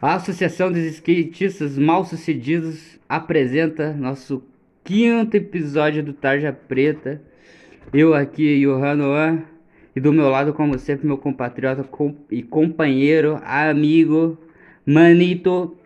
A 0.00 0.14
Associação 0.14 0.72
dos 0.72 0.82
Skatistas 0.82 1.76
Mal 1.76 2.04
Sucedidos 2.04 2.98
apresenta 3.08 3.92
nosso 3.92 4.42
quinto 4.82 5.36
episódio 5.36 6.02
do 6.02 6.12
Tarja 6.12 6.52
Preta. 6.52 7.20
Eu 7.92 8.14
aqui, 8.14 8.60
Johan 8.64 8.94
Noan, 8.96 9.42
e 9.94 10.00
do 10.00 10.12
meu 10.12 10.28
lado, 10.30 10.54
como 10.54 10.78
sempre, 10.78 11.06
meu 11.06 11.18
compatriota 11.18 11.84
com- 11.84 12.16
e 12.30 12.42
companheiro, 12.42 13.38
amigo, 13.44 14.38
Manito 14.86 15.76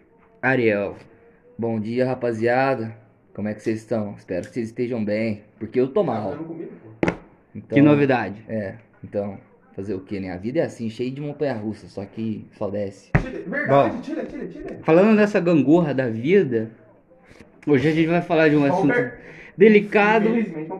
Ariel. 0.41 0.96
Bom 1.59 1.81
dia, 1.81 2.07
rapaziada. 2.07 2.96
Como 3.35 3.49
é 3.49 3.55
que 3.55 3.62
vocês 3.62 3.79
estão? 3.81 4.15
Espero 4.17 4.46
que 4.46 4.53
vocês 4.55 4.69
estejam 4.69 5.05
bem, 5.05 5.43
porque 5.59 5.81
eu 5.81 5.89
tô 5.89 6.05
mal. 6.05 6.37
Então, 7.55 7.75
Que 7.77 7.83
novidade? 7.83 8.45
É, 8.49 8.75
então, 9.03 9.39
fazer 9.75 9.95
o 9.95 10.00
quê, 10.00 10.20
né? 10.20 10.32
A 10.32 10.36
vida 10.36 10.61
é 10.61 10.62
assim, 10.64 10.88
cheia 10.88 11.11
de 11.11 11.20
montanha-russa, 11.20 11.86
só 11.88 12.04
que 12.04 12.45
só 12.57 12.68
desce. 12.70 13.11
Verdade, 13.46 14.00
tira, 14.02 14.25
tira, 14.25 14.46
tira. 14.46 14.79
Falando 14.82 15.16
dessa 15.16 15.40
gangorra 15.40 15.93
da 15.94 16.08
vida, 16.08 16.71
hoje 17.66 17.89
a 17.89 17.93
gente 17.93 18.07
vai 18.07 18.22
falar 18.22 18.49
de 18.49 18.57
um 18.57 18.64
assunto 18.64 18.94
per- 18.94 19.18
delicado, 19.57 20.29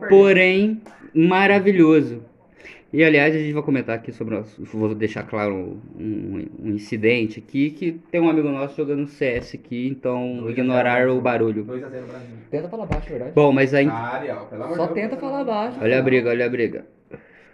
porém 0.07 0.81
maravilhoso. 1.13 2.23
E 2.93 3.03
aliás, 3.03 3.35
a 3.35 3.39
gente 3.39 3.51
vai 3.51 3.61
comentar 3.63 3.95
aqui 3.97 4.13
sobre. 4.13 4.35
o- 4.35 4.45
Vou 4.73 4.95
deixar 4.95 5.23
claro 5.23 5.81
um, 5.99 6.45
um 6.63 6.69
incidente 6.69 7.39
aqui: 7.45 7.69
que 7.71 7.91
tem 8.09 8.21
um 8.21 8.29
amigo 8.29 8.47
nosso 8.47 8.77
jogando 8.77 9.05
CS 9.07 9.57
aqui, 9.57 9.87
então 9.89 10.49
ignorar 10.49 11.09
o 11.09 11.19
barulho. 11.19 11.65
2x0 11.65 11.89
Brasil. 12.07 12.35
Tenta 12.49 12.69
falar 12.69 12.85
baixo, 12.85 13.09
verdade? 13.09 13.31
Bom, 13.35 13.51
mas 13.51 13.73
aí. 13.73 13.87
Ah, 13.87 14.13
Ariel, 14.15 14.47
pelo 14.49 14.63
amor 14.63 14.77
Só 14.77 14.87
tenta 14.87 15.17
falar 15.17 15.43
baixo. 15.43 15.77
Olha 15.81 15.99
a 15.99 16.01
briga, 16.01 16.29
olha 16.29 16.45
a 16.45 16.49
briga. 16.49 16.85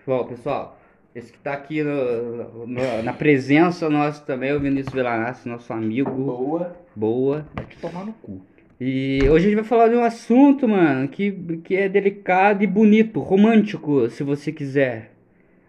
Bom, 0.06 0.26
pessoal, 0.26 0.80
esse 1.16 1.32
que 1.32 1.40
tá 1.40 1.54
aqui 1.54 1.84
no- 1.84 2.66
no- 2.68 3.04
na 3.04 3.14
presença 3.14 3.90
nossa 3.90 4.22
também 4.24 4.54
o 4.54 4.60
Vinícius 4.60 4.94
Velanassi, 4.94 5.48
nosso 5.50 5.72
amigo. 5.74 6.12
Boa. 6.12 6.76
Boa. 6.96 7.46
Vai 7.54 7.66
te 7.66 7.78
tomar 7.78 8.06
no 8.06 8.14
cu. 8.14 8.42
E 8.80 9.20
hoje 9.30 9.46
a 9.46 9.50
gente 9.50 9.56
vai 9.56 9.64
falar 9.64 9.90
de 9.90 9.96
um 9.96 10.04
assunto, 10.04 10.68
mano, 10.68 11.08
que, 11.08 11.32
que 11.64 11.76
é 11.76 11.88
delicado 11.88 12.64
e 12.64 12.68
bonito, 12.68 13.20
romântico, 13.20 14.10
se 14.10 14.24
você 14.24 14.52
quiser. 14.52 15.12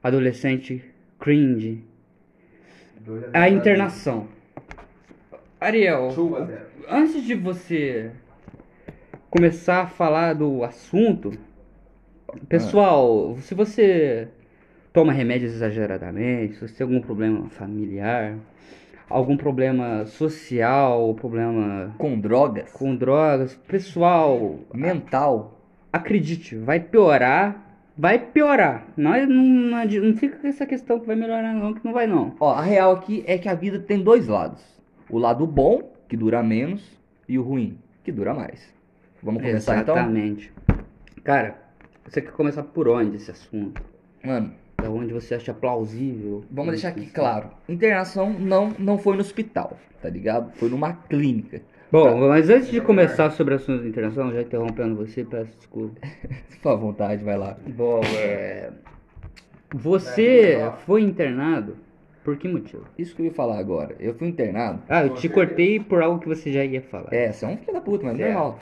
Adolescente 0.03 0.83
cringe. 1.21 1.85
2 3.01 3.25
A 3.33 3.49
internação. 3.49 4.29
Ariel, 5.61 6.09
antes 6.89 7.23
de 7.25 7.35
você 7.35 8.11
começar 9.31 9.83
a 9.83 9.87
falar 9.87 10.33
do 10.35 10.65
assunto, 10.65 11.33
pessoal, 12.49 13.37
se 13.41 13.55
você 13.55 14.29
toma 14.93 15.13
remédios 15.13 15.53
exageradamente, 15.55 16.55
se 16.55 16.69
você 16.69 16.75
tem 16.75 16.87
algum 16.87 17.01
problema 17.01 17.49
familiar, 17.51 18.37
algum 19.09 19.37
problema 19.37 20.05
social, 20.07 21.15
problema 21.15 21.95
Com 21.99 22.19
drogas, 22.19 22.71
com 22.73 22.95
drogas, 22.95 23.55
pessoal, 23.67 24.59
mental, 24.73 25.61
acredite, 25.93 26.57
vai 26.57 26.81
piorar, 26.81 27.77
vai 27.97 28.19
piorar. 28.19 28.87
Não, 28.97 29.27
não, 29.27 29.85
não, 29.85 30.17
fica 30.17 30.39
com 30.39 30.47
essa 30.47 30.67
questão 30.67 31.01
que 31.01 31.07
vai 31.07 31.17
melhorar 31.17 31.55
não, 31.55 31.75
que 31.75 31.85
não 31.85 31.93
vai 31.93 32.07
não. 32.07 32.35
Ó, 32.41 32.53
a 32.53 32.63
real 32.63 32.93
aqui 32.93 33.25
é 33.27 33.39
que 33.39 33.49
a 33.49 33.55
vida 33.55 33.79
tem 33.79 34.03
dois 34.03 34.29
lados. 34.29 34.63
O 35.11 35.19
lado 35.19 35.47
bom, 35.47 35.93
que 36.09 36.17
dura 36.17 36.43
menos, 36.43 36.99
e 37.29 37.39
o 37.39 37.43
ruim, 37.43 37.79
que 38.03 38.13
dura 38.13 38.35
mais. 38.35 38.73
Vamos 39.23 39.43
começar 39.43 39.79
então? 39.79 39.95
Exatamente. 39.95 40.53
Cara, 41.23 41.57
você 42.05 42.21
quer 42.21 42.33
começar 42.33 42.63
por 42.63 42.89
onde 42.89 43.17
esse 43.17 43.31
assunto? 43.31 43.81
Mano, 44.25 44.53
Da 44.83 44.91
onde 44.91 45.13
você 45.13 45.37
acha 45.37 45.55
plausível? 45.55 46.43
vamos 46.51 46.73
deixar 46.73 46.89
aqui 46.89 47.07
claro. 47.07 47.51
Internação 47.69 48.33
não, 48.33 48.73
não 48.79 48.99
foi 48.99 49.15
no 49.15 49.21
hospital, 49.21 49.79
tá 50.03 50.09
ligado? 50.09 50.53
Foi 50.57 50.69
numa 50.69 50.93
clínica. 50.93 51.63
Bom, 51.91 52.29
mas 52.29 52.51
antes 52.51 52.69
de 52.69 52.81
começar 52.81 53.31
sobre 53.31 53.55
assuntos 53.55 53.83
de 53.83 53.89
internação, 53.91 54.33
já 54.33 54.43
interrompendo 54.43 54.97
você, 54.97 55.25
peço 55.25 55.57
desculpa. 55.57 56.01
Fica 56.49 56.73
à 56.73 56.75
vontade, 56.75 57.23
vai 57.23 57.39
lá. 57.39 57.57
Bom, 57.67 58.01
é... 58.17 58.71
Você 59.73 60.73
foi 60.85 61.03
internado 61.03 61.77
por 62.25 62.37
que 62.37 62.49
motivo? 62.49 62.85
Isso 62.99 63.15
que 63.15 63.23
eu 63.23 63.27
ia 63.27 63.33
falar 63.33 63.59
agora. 63.59 63.97
Eu 64.01 64.15
fui 64.15 64.29
internado. 64.29 64.83
Ah, 64.89 65.05
eu 65.05 65.15
te 65.15 65.29
cortei 65.29 65.81
por 65.81 66.03
algo 66.03 66.21
que 66.21 66.29
você 66.29 66.53
já 66.53 66.65
ia 66.65 66.81
falar. 66.81 67.13
É, 67.13 67.33
você 67.33 67.45
é 67.45 67.49
um 67.49 67.57
filho 67.57 67.73
da 67.73 67.81
puta, 67.81 68.05
mas 68.05 68.19
É. 68.19 68.27
normal. 68.27 68.59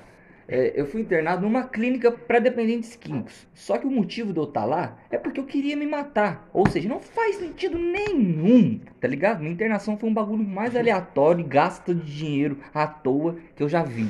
É, 0.52 0.72
eu 0.74 0.84
fui 0.84 1.00
internado 1.00 1.42
numa 1.42 1.62
clínica 1.62 2.10
para 2.10 2.40
dependentes 2.40 2.96
químicos. 2.96 3.46
Só 3.54 3.78
que 3.78 3.86
o 3.86 3.90
motivo 3.90 4.32
de 4.32 4.40
eu 4.40 4.44
estar 4.44 4.64
lá 4.64 4.98
é 5.08 5.16
porque 5.16 5.38
eu 5.38 5.44
queria 5.44 5.76
me 5.76 5.86
matar. 5.86 6.48
Ou 6.52 6.68
seja, 6.68 6.88
não 6.88 6.98
faz 6.98 7.36
sentido 7.36 7.78
nenhum, 7.78 8.80
tá 9.00 9.06
ligado? 9.06 9.40
Minha 9.40 9.52
internação 9.52 9.96
foi 9.96 10.08
um 10.10 10.14
bagulho 10.14 10.42
mais 10.42 10.74
aleatório 10.74 11.42
e 11.44 11.48
gasto 11.48 11.94
de 11.94 12.16
dinheiro 12.16 12.58
à 12.74 12.84
toa 12.86 13.36
que 13.54 13.62
eu 13.62 13.68
já 13.68 13.84
vi. 13.84 14.08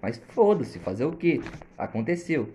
Mas 0.00 0.22
foda-se, 0.28 0.78
fazer 0.78 1.04
o 1.04 1.12
quê? 1.12 1.40
Aconteceu. 1.76 2.50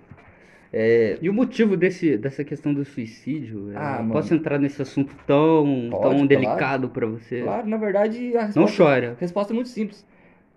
É, 0.71 1.17
E 1.21 1.29
o 1.29 1.33
motivo 1.33 1.75
desse, 1.75 2.17
dessa 2.17 2.43
questão 2.45 2.73
do 2.73 2.85
suicídio? 2.85 3.71
é, 3.73 3.77
Ah, 3.77 3.97
mano. 3.99 4.11
posso 4.13 4.33
entrar 4.33 4.57
nesse 4.57 4.81
assunto 4.81 5.13
tão, 5.25 5.87
Pode, 5.91 6.01
tão 6.01 6.11
claro. 6.11 6.27
delicado 6.27 6.89
pra 6.89 7.05
você? 7.05 7.41
claro, 7.41 7.67
na 7.67 7.77
verdade, 7.77 8.35
a 8.37 8.41
Não 8.41 8.45
resposta, 8.65 8.77
chora. 8.83 9.15
a 9.17 9.19
resposta 9.19 9.51
é 9.51 9.55
muito 9.55 9.69
simples. 9.69 10.05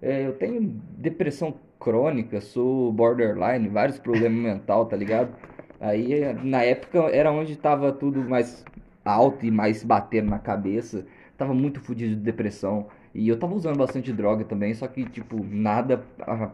É, 0.02 0.26
eu 0.26 0.32
tenho 0.32 0.60
depressão 0.98 1.54
crônica, 1.80 2.40
sou 2.40 2.92
borderline, 2.92 3.68
vários 3.68 3.98
problemas 3.98 4.38
mental, 4.38 4.86
tá 4.86 4.96
ligado? 4.96 5.34
Aí, 5.80 6.34
na 6.44 6.62
época, 6.62 6.98
era 7.10 7.32
onde 7.32 7.56
tava 7.56 7.90
tudo 7.90 8.20
mais 8.22 8.64
alto 9.04 9.46
e 9.46 9.50
mais 9.50 9.82
batendo 9.82 10.30
na 10.30 10.38
cabeça. 10.38 11.06
Tava 11.38 11.54
muito 11.54 11.80
fudido 11.80 12.14
de 12.14 12.20
depressão. 12.20 12.86
E 13.14 13.26
eu 13.28 13.38
tava 13.38 13.54
usando 13.54 13.78
bastante 13.78 14.12
droga 14.12 14.44
também, 14.44 14.74
só 14.74 14.86
que, 14.86 15.04
tipo, 15.04 15.42
nada 15.42 16.04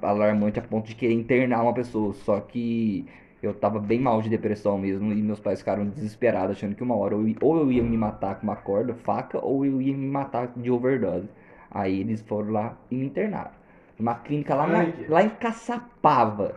alarmante 0.00 0.58
a 0.58 0.62
ponto 0.62 0.86
de 0.86 0.94
querer 0.94 1.14
internar 1.14 1.62
uma 1.62 1.74
pessoa. 1.74 2.14
Só 2.14 2.40
que 2.40 3.04
eu 3.42 3.52
tava 3.52 3.78
bem 3.80 4.00
mal 4.00 4.22
de 4.22 4.30
depressão 4.30 4.78
mesmo 4.78 5.12
e 5.12 5.22
meus 5.22 5.40
pais 5.40 5.58
ficaram 5.58 5.86
desesperados, 5.86 6.56
achando 6.56 6.74
que 6.74 6.82
uma 6.82 6.96
hora 6.96 7.14
eu 7.14 7.34
ou 7.42 7.58
eu 7.58 7.72
ia 7.72 7.82
me 7.82 7.96
matar 7.96 8.36
com 8.36 8.44
uma 8.44 8.56
corda, 8.56 8.94
faca, 8.94 9.44
ou 9.44 9.66
eu 9.66 9.82
ia 9.82 9.94
me 9.96 10.06
matar 10.06 10.52
de 10.56 10.70
overdose. 10.70 11.28
Aí 11.70 12.00
eles 12.00 12.22
foram 12.22 12.52
lá 12.52 12.78
e 12.90 12.96
me 12.96 13.06
internaram. 13.06 13.65
Uma 13.98 14.14
clínica 14.16 14.54
lá, 14.54 14.66
na- 14.66 14.84
que- 14.86 15.06
lá 15.08 15.22
em 15.22 15.28
Caçapava. 15.30 16.56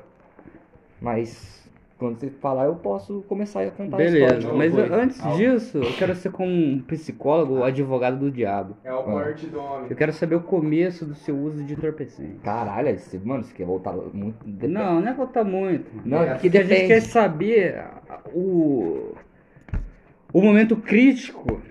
Mas 1.02 1.58
quando 1.98 2.18
você 2.20 2.30
falar, 2.30 2.66
eu 2.66 2.76
posso 2.76 3.22
começar 3.28 3.62
a 3.64 3.72
contar 3.72 3.96
a 3.96 3.98
Beleza, 3.98 4.26
história. 4.38 4.48
Não, 4.48 4.58
mas 4.58 4.74
foi. 4.74 4.90
antes 5.02 5.26
Ah. 5.26 5.30
disso, 5.32 5.78
eu 5.78 5.94
quero 5.98 6.16
ser 6.16 6.32
como 6.32 6.50
um 6.52 6.82
psicólogo 6.82 7.56
ou 7.56 7.64
advogado 7.64 8.18
do 8.18 8.32
diabo. 8.32 8.76
É 8.84 8.94
o 8.94 9.04
porte 9.04 9.48
do 9.48 9.60
homem. 9.60 9.88
Eu 9.90 9.96
quero 9.96 10.12
saber 10.14 10.36
o 10.36 10.42
começo 10.42 11.06
do 11.06 11.16
seu 11.16 11.38
uso 11.38 11.64
de 11.64 11.74
entorpecente. 11.74 12.40
Caralho, 12.44 12.98
você, 12.98 13.18
mano, 13.18 13.44
você 13.44 13.54
quer 13.54 13.66
voltar 13.66 13.94
muito. 13.94 14.46
depende- 14.46 14.74
Não, 14.74 15.02
não 15.02 15.08
é 15.10 15.14
voltar 15.14 15.44
muito. 15.44 15.90
Não, 16.06 16.22
é 16.24 16.34
porque 16.34 16.50
porque 16.50 16.58
a 16.58 16.64
gente 16.64 16.88
quer 16.88 17.02
saber 17.02 17.84
o, 18.34 19.14
o 20.34 20.42
momento 20.42 20.76
crítico 20.78 21.62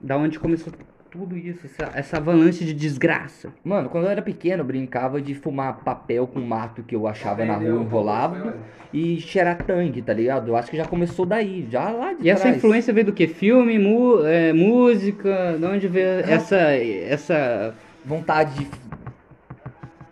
da 0.00 0.16
onde 0.18 0.38
começou 0.38 0.72
tudo 1.14 1.36
isso, 1.36 1.64
essa, 1.66 1.92
essa 1.96 2.16
avalanche 2.16 2.64
de 2.64 2.74
desgraça. 2.74 3.52
Mano, 3.64 3.88
quando 3.88 4.04
eu 4.04 4.10
era 4.10 4.20
pequeno, 4.20 4.62
eu 4.62 4.66
brincava 4.66 5.20
de 5.22 5.32
fumar 5.32 5.76
papel 5.84 6.26
com 6.26 6.40
mato 6.40 6.82
que 6.82 6.92
eu 6.96 7.06
achava 7.06 7.44
na 7.44 7.54
rua, 7.54 7.84
foi, 8.32 8.52
e 8.92 9.20
cheirar 9.20 9.58
tangue, 9.58 10.02
tá 10.02 10.12
ligado? 10.12 10.48
Eu 10.48 10.56
acho 10.56 10.72
que 10.72 10.76
já 10.76 10.84
começou 10.84 11.24
daí, 11.24 11.68
já 11.70 11.88
lá 11.90 12.14
de 12.14 12.24
E 12.26 12.30
essa 12.30 12.42
trás. 12.42 12.56
influência 12.56 12.92
veio 12.92 13.06
do 13.06 13.12
que? 13.12 13.28
Filme, 13.28 13.78
mu- 13.78 14.24
é, 14.26 14.52
música? 14.52 15.56
De 15.56 15.64
onde 15.64 15.86
veio 15.86 16.08
essa, 16.28 16.56
essa 16.74 17.72
Vontade 18.04 18.64
de. 18.64 18.66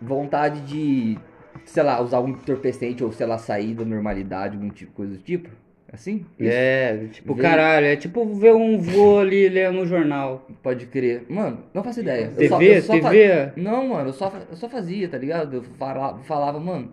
Vontade 0.01 0.61
de. 0.61 1.17
Sei 1.65 1.83
lá, 1.83 2.01
usar 2.01 2.17
algum 2.17 2.29
entorpecente 2.31 3.03
ou, 3.03 3.11
sei 3.11 3.25
lá, 3.27 3.37
sair 3.37 3.73
da 3.73 3.85
normalidade, 3.85 4.55
algum 4.55 4.69
tipo, 4.69 4.91
coisa 4.93 5.13
do 5.13 5.19
tipo. 5.21 5.49
Assim? 5.93 6.25
É, 6.39 7.05
tipo, 7.11 7.35
Veio- 7.35 7.47
caralho, 7.47 7.85
é 7.85 7.95
tipo 7.95 8.25
ver 8.33 8.55
um 8.55 8.79
vô 8.79 9.19
ali 9.19 9.47
lendo 9.47 9.75
no 9.75 9.85
jornal. 9.85 10.47
Pode 10.63 10.87
crer. 10.87 11.23
Mano, 11.29 11.59
não 11.71 11.83
faço 11.83 11.99
ideia. 11.99 12.31
Eu 12.31 12.35
TV, 12.35 12.47
só- 12.49 12.61
eu 12.61 12.81
só 12.81 12.99
fa- 12.99 13.09
TV. 13.11 13.51
Não, 13.55 13.87
mano, 13.89 14.09
eu 14.09 14.13
só, 14.13 14.31
fa- 14.31 14.41
eu 14.49 14.55
só 14.57 14.67
fazia, 14.67 15.07
tá 15.07 15.19
ligado? 15.19 15.57
Eu 15.57 15.63
falava, 15.63 16.17
falava, 16.23 16.59
mano, 16.59 16.91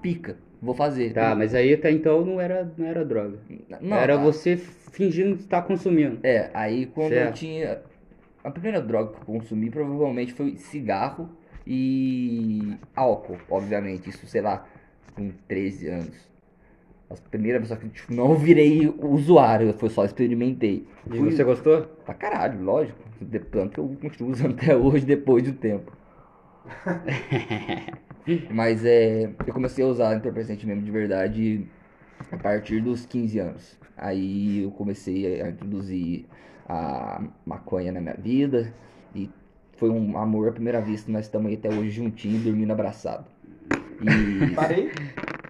pica, 0.00 0.38
vou 0.62 0.74
fazer. 0.74 1.12
Tá, 1.12 1.34
mas 1.34 1.54
aí 1.54 1.74
até 1.74 1.90
então 1.90 2.24
não 2.24 2.40
era, 2.40 2.72
não 2.78 2.86
era 2.86 3.04
droga. 3.04 3.38
Não, 3.82 3.98
era 3.98 4.16
tá. 4.16 4.22
você 4.22 4.56
fingindo 4.56 5.34
estar 5.36 5.60
consumindo. 5.62 6.18
É, 6.22 6.48
aí 6.54 6.86
quando 6.86 7.12
eu 7.12 7.18
Certo. 7.24 7.34
tinha. 7.36 7.82
A 8.42 8.50
primeira 8.50 8.80
droga 8.80 9.12
que 9.12 9.20
eu 9.20 9.26
consumi 9.26 9.68
provavelmente 9.70 10.32
foi 10.32 10.56
cigarro 10.56 11.28
e 11.66 12.76
álcool, 12.96 13.36
obviamente. 13.50 14.08
Isso, 14.08 14.26
sei 14.26 14.40
lá, 14.40 14.66
com 15.14 15.30
13 15.46 15.88
anos. 15.88 16.31
As 17.12 17.20
primeiras 17.20 17.68
só 17.68 17.76
que 17.76 17.88
tipo, 17.88 18.12
não 18.12 18.34
virei 18.34 18.88
usuário, 18.98 19.72
foi 19.74 19.88
só 19.90 20.04
experimentei. 20.04 20.86
E 21.10 21.16
Fui 21.16 21.30
você 21.30 21.44
gostou? 21.44 21.82
pra 22.04 22.14
caralho, 22.14 22.62
lógico. 22.62 22.98
De- 23.20 23.38
Tanto 23.38 23.70
que 23.74 23.78
eu 23.80 23.96
continuo 24.00 24.32
usando 24.32 24.52
até 24.60 24.76
hoje, 24.76 25.04
depois 25.04 25.42
do 25.44 25.52
tempo. 25.52 25.92
Mas 28.50 28.84
é. 28.84 29.30
Eu 29.46 29.52
comecei 29.52 29.84
a 29.84 29.88
usar 29.88 30.16
entorpecente 30.16 30.66
mesmo 30.66 30.82
de 30.82 30.90
verdade 30.90 31.66
a 32.30 32.36
partir 32.36 32.80
dos 32.80 33.04
15 33.06 33.38
anos. 33.38 33.76
Aí 33.96 34.62
eu 34.62 34.70
comecei 34.70 35.40
a 35.42 35.48
introduzir 35.50 36.26
a 36.68 37.22
maconha 37.44 37.92
na 37.92 38.00
minha 38.00 38.14
vida 38.14 38.72
e 39.14 39.28
foi 39.76 39.90
um 39.90 40.16
amor 40.16 40.48
à 40.48 40.52
primeira 40.52 40.80
vista, 40.80 41.10
nós 41.10 41.24
estamos 41.26 41.48
aí 41.48 41.54
até 41.56 41.68
hoje 41.68 41.90
juntinhos, 41.90 42.42
dormindo 42.44 42.72
abraçado. 42.72 43.26
E 44.00 44.54
Parei. 44.54 44.90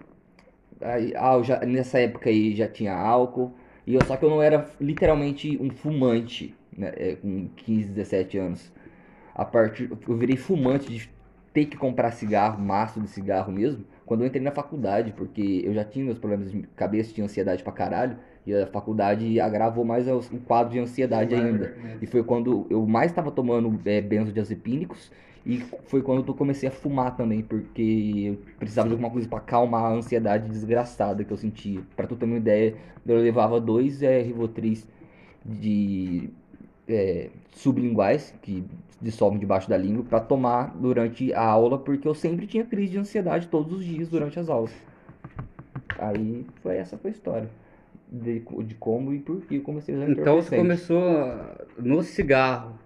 aí, 0.83 1.13
ah, 1.15 1.41
já- 1.43 1.59
nessa 1.65 1.99
época 1.99 2.29
aí 2.29 2.55
já 2.55 2.67
tinha 2.67 2.93
álcool, 2.95 3.53
e 3.85 3.93
eu, 3.95 4.01
só 4.05 4.15
que 4.17 4.25
eu 4.25 4.29
não 4.29 4.41
era 4.41 4.69
literalmente 4.79 5.57
um 5.61 5.69
fumante, 5.71 6.55
né, 6.77 6.91
é, 6.95 7.15
com 7.15 7.47
15, 7.55 7.89
17 7.89 8.37
anos. 8.37 8.71
A 9.35 9.45
partir, 9.45 9.89
eu 10.07 10.17
virei 10.17 10.37
fumante 10.37 10.91
de 10.91 11.09
ter 11.53 11.65
que 11.65 11.77
comprar 11.77 12.11
cigarro, 12.11 12.61
maço 12.61 12.99
de 13.01 13.07
cigarro 13.09 13.51
mesmo, 13.51 13.85
quando 14.05 14.21
eu 14.21 14.27
entrei 14.27 14.41
na 14.43 14.51
faculdade, 14.51 15.13
porque 15.13 15.61
eu 15.65 15.73
já 15.73 15.83
tinha 15.85 16.05
meus 16.05 16.17
problemas 16.19 16.51
de 16.51 16.63
cabeça, 16.75 17.13
tinha 17.13 17.25
ansiedade 17.25 17.63
pra 17.63 17.71
caralho, 17.71 18.17
e 18.45 18.53
a 18.53 18.67
faculdade 18.67 19.39
agravou 19.39 19.85
mais 19.85 20.07
o 20.07 20.17
o 20.19 20.39
quadro 20.41 20.73
de 20.73 20.79
ansiedade 20.79 21.33
ainda. 21.35 21.71
E 22.01 22.05
foi 22.07 22.23
quando 22.23 22.67
eu 22.69 22.85
mais 22.85 23.11
estava 23.11 23.31
tomando 23.31 23.79
é, 23.85 24.01
benzodiazepínicos 24.01 25.11
e 25.45 25.57
foi 25.85 26.01
quando 26.01 26.25
eu 26.25 26.33
comecei 26.33 26.69
a 26.69 26.71
fumar 26.71 27.17
também, 27.17 27.41
porque 27.41 28.23
eu 28.27 28.55
precisava 28.57 28.87
de 28.87 28.93
alguma 28.93 29.09
coisa 29.09 29.27
para 29.27 29.39
acalmar 29.39 29.83
a 29.83 29.93
ansiedade 29.93 30.49
desgraçada 30.49 31.23
que 31.23 31.31
eu 31.31 31.37
sentia. 31.37 31.81
Pra 31.95 32.07
tu 32.07 32.15
ter 32.15 32.25
uma 32.25 32.37
ideia, 32.37 32.75
eu 33.05 33.17
levava 33.17 33.59
dois 33.59 34.01
é, 34.01 34.21
Rivotris 34.21 34.87
de 35.45 36.29
é, 36.87 37.29
sublinguais 37.51 38.33
que 38.41 38.63
dissolvem 39.01 39.37
debaixo 39.37 39.69
da 39.69 39.75
língua 39.75 40.05
para 40.05 40.21
tomar 40.21 40.73
durante 40.77 41.33
a 41.33 41.45
aula, 41.45 41.77
porque 41.77 42.07
eu 42.07 42.13
sempre 42.13 42.47
tinha 42.47 42.63
crise 42.63 42.93
de 42.93 42.97
ansiedade 42.97 43.47
todos 43.47 43.73
os 43.73 43.85
dias 43.85 44.07
durante 44.07 44.39
as 44.39 44.49
aulas. 44.49 44.71
Aí 45.99 46.45
foi 46.61 46.77
essa 46.77 46.97
foi 46.97 47.11
a 47.11 47.13
história 47.13 47.49
de, 48.09 48.39
de 48.39 48.75
como 48.75 49.13
e 49.13 49.19
por 49.19 49.41
que 49.41 49.55
eu 49.55 49.61
comecei 49.61 49.93
a 49.93 49.97
usar 49.97 50.09
Então 50.09 50.35
você 50.41 50.55
começou 50.55 51.01
no 51.77 52.01
cigarro. 52.01 52.79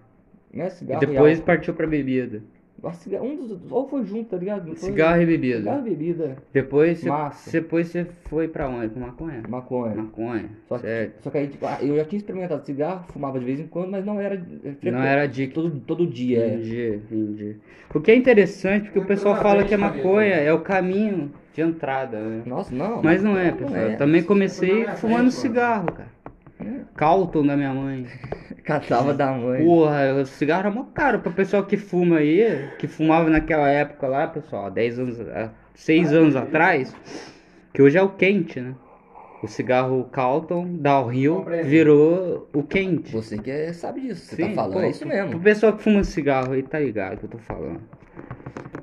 Né, 0.52 0.66
E 0.66 0.70
cigarro 0.70 1.02
e 1.02 1.06
depois 1.06 1.32
álcool. 1.38 1.46
partiu 1.46 1.74
pra 1.74 1.86
bebida. 1.86 2.42
Nossa, 2.80 3.10
um 3.20 3.34
dos, 3.34 3.58
ou 3.72 3.88
foi 3.88 4.04
junto, 4.04 4.30
tá 4.30 4.36
ligado? 4.36 4.66
Foi- 4.66 4.90
Cigarro 4.90 5.20
e 5.20 5.26
bebida. 5.26 5.58
Cigarro 5.58 5.80
e 5.84 5.90
bebida. 5.90 6.36
Depois 6.52 7.00
você, 7.02 7.60
depois 7.60 7.88
você 7.88 8.04
foi 8.26 8.46
pra 8.46 8.68
onde? 8.68 8.90
Com 8.90 9.00
maconha? 9.00 9.42
Maconha. 9.48 9.94
Maconha. 9.96 10.44
Só 10.68 10.76
que, 10.76 10.82
Certo. 10.82 11.22
só 11.24 11.30
que 11.30 11.38
aí, 11.38 11.48
tipo, 11.48 11.66
ah, 11.66 11.78
eu 11.82 11.96
já 11.96 12.04
tinha 12.04 12.18
experimentado 12.18 12.64
cigarro, 12.64 13.04
fumava 13.12 13.40
de 13.40 13.44
vez 13.44 13.58
em 13.58 13.66
quando, 13.66 13.90
mas 13.90 14.04
não 14.04 14.20
era 14.20 14.36
é, 14.36 14.38
frequente. 14.38 14.92
Não 14.92 15.02
era 15.02 15.26
dica. 15.26 15.54
todo, 15.54 15.70
todo 15.80 16.06
dia. 16.06 16.38
é. 16.38 16.54
Entendi, 16.54 17.00
entendi. 17.10 17.56
O 17.92 18.00
que 18.00 18.12
é 18.12 18.14
interessante, 18.14 18.84
porque 18.84 19.00
o 19.00 19.04
pessoal 19.04 19.34
fala 19.42 19.64
que 19.64 19.74
a 19.74 19.78
cabeça. 19.78 19.96
maconha 19.96 20.34
é 20.36 20.52
o 20.52 20.60
caminho 20.60 21.32
de 21.52 21.60
entrada, 21.60 22.20
né? 22.20 22.42
Nossa, 22.46 22.72
não. 22.72 23.02
Mas 23.02 23.24
não 23.24 23.36
é, 23.36 23.50
não 23.50 23.56
pessoal. 23.58 23.76
é. 23.76 23.94
Eu 23.94 23.98
também 23.98 24.22
comecei 24.22 24.72
minha 24.72 24.94
fumando 24.94 25.32
frente, 25.32 25.34
cigarro, 25.34 25.92
cara. 25.92 26.08
Calton 26.94 27.46
da 27.46 27.56
minha 27.56 27.72
mãe. 27.72 28.06
Catava 28.64 29.14
da 29.14 29.32
mãe. 29.32 29.64
Porra, 29.64 30.14
o 30.14 30.26
cigarro 30.26 30.68
é 30.68 30.70
mó 30.70 30.84
caro 30.94 31.20
pra 31.20 31.32
pessoal 31.32 31.64
que 31.64 31.76
fuma 31.76 32.18
aí, 32.18 32.68
que 32.78 32.86
fumava 32.86 33.30
naquela 33.30 33.68
época 33.68 34.06
lá, 34.06 34.26
pessoal, 34.26 34.66
há 34.66 34.70
10 34.70 34.98
anos, 34.98 35.20
há 35.20 35.50
6 35.74 36.12
anos 36.12 36.36
atrás, 36.36 36.94
que 37.72 37.80
hoje 37.80 37.96
é 37.96 38.02
o 38.02 38.10
quente, 38.10 38.60
né? 38.60 38.74
O 39.42 39.46
cigarro 39.46 40.04
Calton, 40.10 40.66
Downhill, 40.80 41.36
Compreendo. 41.36 41.68
virou 41.68 42.48
o 42.52 42.62
quente. 42.62 43.12
Você 43.12 43.38
que 43.38 43.72
sabe 43.72 44.00
disso, 44.00 44.26
você 44.26 44.36
Sim, 44.36 44.48
tá 44.48 44.54
falando, 44.54 44.72
pô, 44.74 44.80
é 44.80 44.90
isso 44.90 44.98
Pro 45.00 45.08
mesmo. 45.08 45.40
pessoal 45.40 45.72
que 45.76 45.82
fuma 45.84 46.02
cigarro 46.02 46.52
aí, 46.52 46.62
tá 46.62 46.80
ligado 46.80 47.14
o 47.14 47.18
que 47.18 47.24
eu 47.26 47.30
tô 47.30 47.38
falando. 47.38 47.80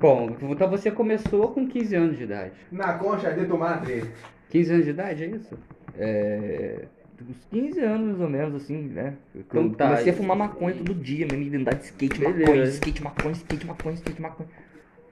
Bom, 0.00 0.34
então 0.48 0.68
você 0.70 0.90
começou 0.90 1.48
com 1.52 1.66
15 1.68 1.94
anos 1.96 2.16
de 2.16 2.24
idade. 2.24 2.52
Na 2.72 2.94
concha 2.94 3.30
de 3.32 3.44
tua 3.44 3.58
madre. 3.58 4.04
15 4.48 4.72
anos 4.72 4.84
de 4.84 4.90
idade, 4.90 5.24
é 5.24 5.26
isso? 5.26 5.58
É. 5.98 6.84
Uns 7.22 7.44
15 7.50 7.80
anos 7.80 8.06
mais 8.08 8.20
ou 8.20 8.28
menos, 8.28 8.62
assim, 8.62 8.82
né? 8.88 9.14
Eu 9.34 9.40
Então 9.40 9.70
tá, 9.70 9.88
comecei 9.88 10.12
a 10.12 10.16
fumar 10.16 10.36
maconha 10.36 10.74
todo 10.76 10.94
dia, 10.94 11.26
mesmo, 11.26 11.50
de 11.50 11.56
andar 11.56 11.74
de 11.74 11.84
skate, 11.84 12.18
Beleza. 12.20 12.40
maconha, 12.40 12.64
skate, 12.64 13.02
maconha, 13.02 13.32
skate, 13.32 13.66
maconha, 13.66 13.94
skate, 13.94 14.20
maconha. 14.22 14.48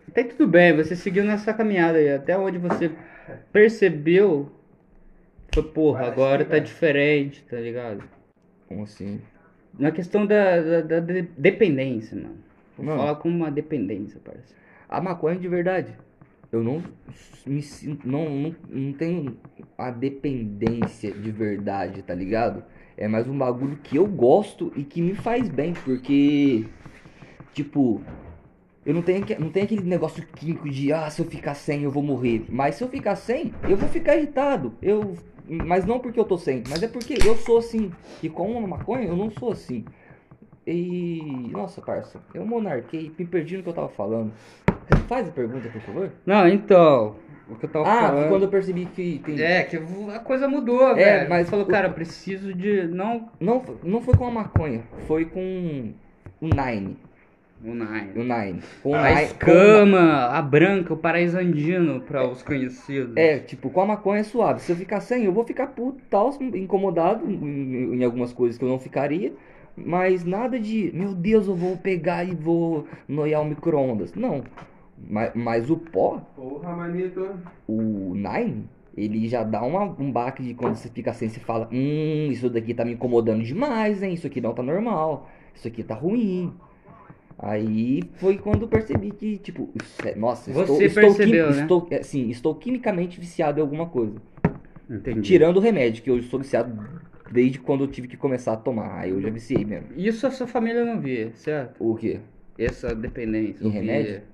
Até 0.08 0.24
que 0.24 0.34
tudo 0.34 0.48
bem, 0.50 0.76
você 0.76 0.94
seguiu 0.94 1.24
nessa 1.24 1.52
caminhada 1.54 1.98
aí, 1.98 2.12
até 2.12 2.36
onde 2.36 2.58
você 2.58 2.90
percebeu, 3.52 4.50
foi, 5.54 5.62
porra, 5.62 6.06
agora 6.06 6.44
tá 6.44 6.58
diferente, 6.58 7.42
tá 7.48 7.56
ligado? 7.58 8.02
Como 8.68 8.84
assim? 8.84 9.20
Na 9.78 9.90
questão 9.90 10.26
da, 10.26 10.60
da, 10.60 10.80
da 10.82 11.00
de- 11.00 11.22
dependência, 11.36 12.16
mano. 12.16 12.36
Vou 12.76 12.86
Não. 12.86 12.96
falar 12.96 13.16
como 13.16 13.36
uma 13.36 13.50
dependência, 13.50 14.20
parece. 14.24 14.54
A 14.88 15.00
maconha 15.00 15.36
de 15.36 15.48
verdade. 15.48 15.92
Eu 16.54 16.62
não 16.62 16.80
me. 17.44 17.64
Não, 18.04 18.30
não, 18.30 18.56
não 18.68 18.92
tenho 18.92 19.36
a 19.76 19.90
dependência 19.90 21.10
de 21.10 21.32
verdade, 21.32 22.00
tá 22.00 22.14
ligado? 22.14 22.62
É 22.96 23.08
mais 23.08 23.26
um 23.26 23.36
bagulho 23.36 23.76
que 23.82 23.96
eu 23.96 24.06
gosto 24.06 24.72
e 24.76 24.84
que 24.84 25.02
me 25.02 25.16
faz 25.16 25.48
bem, 25.48 25.72
porque. 25.72 26.64
Tipo. 27.52 28.00
Eu 28.86 28.94
não 28.94 29.02
tenho, 29.02 29.24
não 29.40 29.50
tenho 29.50 29.64
aquele 29.64 29.82
negócio 29.82 30.24
químico 30.36 30.70
de, 30.70 30.92
ah, 30.92 31.10
se 31.10 31.20
eu 31.20 31.26
ficar 31.26 31.54
sem 31.54 31.82
eu 31.82 31.90
vou 31.90 32.04
morrer. 32.04 32.44
Mas 32.48 32.76
se 32.76 32.84
eu 32.84 32.88
ficar 32.88 33.16
sem, 33.16 33.52
eu 33.68 33.76
vou 33.76 33.88
ficar 33.88 34.14
irritado. 34.14 34.74
Eu, 34.80 35.16
mas 35.48 35.84
não 35.84 35.98
porque 35.98 36.20
eu 36.20 36.24
tô 36.24 36.38
sem, 36.38 36.62
mas 36.68 36.84
é 36.84 36.86
porque 36.86 37.14
eu 37.26 37.34
sou 37.34 37.58
assim. 37.58 37.90
E 38.22 38.28
com 38.28 38.58
a 38.58 38.66
maconha 38.66 39.08
eu 39.08 39.16
não 39.16 39.28
sou 39.28 39.50
assim. 39.50 39.84
E. 40.64 41.48
Nossa, 41.50 41.82
parça, 41.82 42.22
eu 42.32 42.46
monarquei, 42.46 43.10
me 43.18 43.26
perdi 43.26 43.56
no 43.56 43.64
que 43.64 43.68
eu 43.70 43.74
tava 43.74 43.88
falando. 43.88 44.32
Faz 45.06 45.28
a 45.28 45.32
pergunta, 45.32 45.68
por 45.68 45.80
favor. 45.82 46.10
Não, 46.24 46.48
então, 46.48 47.16
o 47.48 47.54
que 47.56 47.64
eu 47.66 47.70
tava 47.70 47.88
Ah, 47.88 48.08
falando... 48.08 48.28
quando 48.28 48.42
eu 48.44 48.48
percebi 48.48 48.86
que 48.86 49.20
tem. 49.24 49.40
É, 49.40 49.62
que 49.64 49.76
a 50.14 50.18
coisa 50.20 50.48
mudou, 50.48 50.90
É, 50.90 50.94
velho. 50.94 51.28
mas 51.30 51.46
Você 51.46 51.50
falou, 51.50 51.66
o- 51.66 51.68
cara, 51.68 51.88
preciso 51.90 52.54
de... 52.54 52.86
Não... 52.88 53.28
Não, 53.40 53.60
foi- 53.60 53.76
não 53.82 54.00
foi 54.00 54.14
com 54.14 54.26
a 54.26 54.30
maconha, 54.30 54.82
foi 55.06 55.24
com 55.26 55.92
o 56.40 56.46
Nine. 56.46 56.96
O 57.62 57.68
Nine. 57.74 58.10
O 58.16 58.22
Nine. 58.22 58.60
Com 58.82 58.90
o 58.90 58.94
A 58.94 59.08
Nine- 59.08 59.22
escama, 59.22 60.26
a 60.26 60.42
branca, 60.42 60.92
o 60.92 60.96
paraíso 60.96 61.38
andino, 61.38 62.00
pra 62.02 62.26
os 62.26 62.42
conhecidos. 62.42 63.16
É, 63.16 63.38
tipo, 63.38 63.70
com 63.70 63.80
a 63.80 63.86
maconha 63.86 64.20
é 64.20 64.24
suave. 64.24 64.60
Se 64.60 64.70
eu 64.72 64.76
ficar 64.76 65.00
sem, 65.00 65.24
eu 65.24 65.32
vou 65.32 65.44
ficar 65.44 65.68
puto, 65.68 66.02
tal, 66.10 66.30
incomodado 66.40 67.24
em, 67.30 67.94
em 67.94 68.04
algumas 68.04 68.32
coisas 68.34 68.58
que 68.58 68.64
eu 68.64 68.68
não 68.68 68.78
ficaria. 68.78 69.32
Mas 69.76 70.24
nada 70.24 70.58
de, 70.60 70.90
meu 70.94 71.14
Deus, 71.14 71.48
eu 71.48 71.54
vou 71.54 71.76
pegar 71.76 72.22
e 72.24 72.34
vou 72.34 72.86
noiar 73.08 73.40
o 73.40 73.44
micro-ondas. 73.46 74.14
Não. 74.14 74.42
Mas, 75.08 75.32
mas 75.34 75.70
o 75.70 75.76
pó, 75.76 76.18
Porra, 76.34 76.74
manito. 76.76 77.38
o 77.68 78.14
Nine, 78.14 78.68
ele 78.96 79.28
já 79.28 79.42
dá 79.42 79.62
uma, 79.62 79.82
um 79.84 80.10
baque 80.10 80.42
de 80.42 80.54
quando 80.54 80.76
você 80.76 80.88
fica 80.88 81.12
sem, 81.12 81.28
você 81.28 81.40
fala, 81.40 81.68
hum, 81.72 82.28
isso 82.30 82.48
daqui 82.50 82.72
tá 82.74 82.84
me 82.84 82.92
incomodando 82.92 83.42
demais, 83.42 84.02
hein? 84.02 84.14
Isso 84.14 84.26
aqui 84.26 84.40
não 84.40 84.54
tá 84.54 84.62
normal, 84.62 85.28
isso 85.54 85.66
aqui 85.68 85.82
tá 85.82 85.94
ruim. 85.94 86.52
Aí 87.38 88.02
foi 88.16 88.38
quando 88.38 88.62
eu 88.62 88.68
percebi 88.68 89.10
que, 89.10 89.38
tipo, 89.38 89.68
é- 90.04 90.14
nossa, 90.14 90.50
estou, 90.50 90.64
Você 90.66 90.84
estou, 90.84 91.00
percebeu, 91.02 91.46
quim- 91.46 91.52
né? 91.52 91.62
estou, 91.62 91.87
é, 91.90 92.02
sim, 92.02 92.30
estou 92.30 92.54
quimicamente 92.54 93.18
viciado 93.18 93.58
em 93.58 93.62
alguma 93.62 93.87
coisa. 93.87 94.14
Entendi. 94.88 95.23
Tirando 95.23 95.56
o 95.56 95.61
remédio, 95.61 96.02
que 96.02 96.11
eu 96.11 96.23
sou 96.23 96.38
viciado 96.38 96.73
desde 97.30 97.58
quando 97.58 97.84
eu 97.84 97.88
tive 97.88 98.06
que 98.06 98.16
começar 98.16 98.52
a 98.52 98.56
tomar. 98.56 99.00
Aí 99.00 99.11
eu 99.11 99.20
já 99.20 99.30
viciei 99.30 99.64
mesmo. 99.64 99.88
Isso 99.96 100.26
a 100.26 100.30
sua 100.30 100.46
família 100.46 100.84
não 100.84 101.00
via, 101.00 101.32
certo? 101.34 101.75
O 101.80 101.96
quê? 101.96 102.20
Essa 102.56 102.94
dependência. 102.94 103.66
Em 103.66 103.73
não 103.73 103.80
via. 103.80 104.25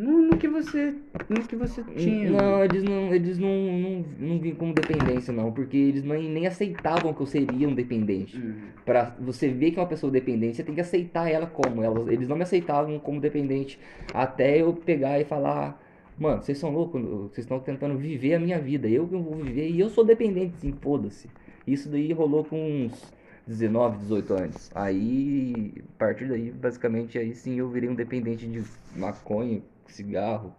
No, 0.00 0.22
no 0.22 0.38
que 0.38 0.48
você. 0.48 0.94
No 1.28 1.46
que 1.46 1.54
você 1.54 1.84
tinha. 1.94 2.30
Não, 2.30 2.64
eles 2.64 2.82
não, 2.82 3.14
eles 3.14 3.38
não, 3.38 3.50
não, 3.50 4.04
não 4.18 4.38
vinham 4.38 4.56
como 4.56 4.72
dependência, 4.72 5.30
não, 5.30 5.52
porque 5.52 5.76
eles 5.76 6.02
nem, 6.02 6.26
nem 6.26 6.46
aceitavam 6.46 7.12
que 7.12 7.20
eu 7.20 7.26
seria 7.26 7.68
um 7.68 7.74
dependente. 7.74 8.38
Hum. 8.38 8.54
Pra 8.86 9.14
você 9.20 9.48
ver 9.48 9.72
que 9.72 9.78
é 9.78 9.82
uma 9.82 9.88
pessoa 9.88 10.10
dependente, 10.10 10.56
você 10.56 10.62
tem 10.62 10.74
que 10.74 10.80
aceitar 10.80 11.30
ela 11.30 11.46
como. 11.46 11.82
Ela, 11.82 12.10
eles 12.10 12.26
não 12.28 12.36
me 12.36 12.42
aceitavam 12.42 12.98
como 12.98 13.20
dependente. 13.20 13.78
Até 14.14 14.62
eu 14.62 14.72
pegar 14.72 15.20
e 15.20 15.24
falar, 15.26 15.78
mano, 16.18 16.42
vocês 16.42 16.56
são 16.56 16.70
loucos, 16.70 17.02
vocês 17.02 17.44
estão 17.44 17.60
tentando 17.60 17.98
viver 17.98 18.32
a 18.34 18.40
minha 18.40 18.58
vida. 18.58 18.88
Eu 18.88 19.06
que 19.06 19.14
vou 19.14 19.36
viver 19.36 19.68
e 19.68 19.80
eu 19.80 19.90
sou 19.90 20.02
dependente 20.02 20.56
sim, 20.60 20.72
foda-se. 20.80 21.28
Isso 21.66 21.90
daí 21.90 22.10
rolou 22.14 22.42
com 22.42 22.56
uns 22.56 23.12
19, 23.46 23.98
18 23.98 24.32
anos. 24.32 24.70
Aí, 24.74 25.74
a 25.78 25.98
partir 25.98 26.26
daí, 26.26 26.50
basicamente, 26.50 27.18
aí 27.18 27.34
sim 27.34 27.58
eu 27.58 27.68
virei 27.68 27.90
um 27.90 27.94
dependente 27.94 28.46
de 28.46 28.62
maconha, 28.96 29.60
cigarro, 29.92 30.54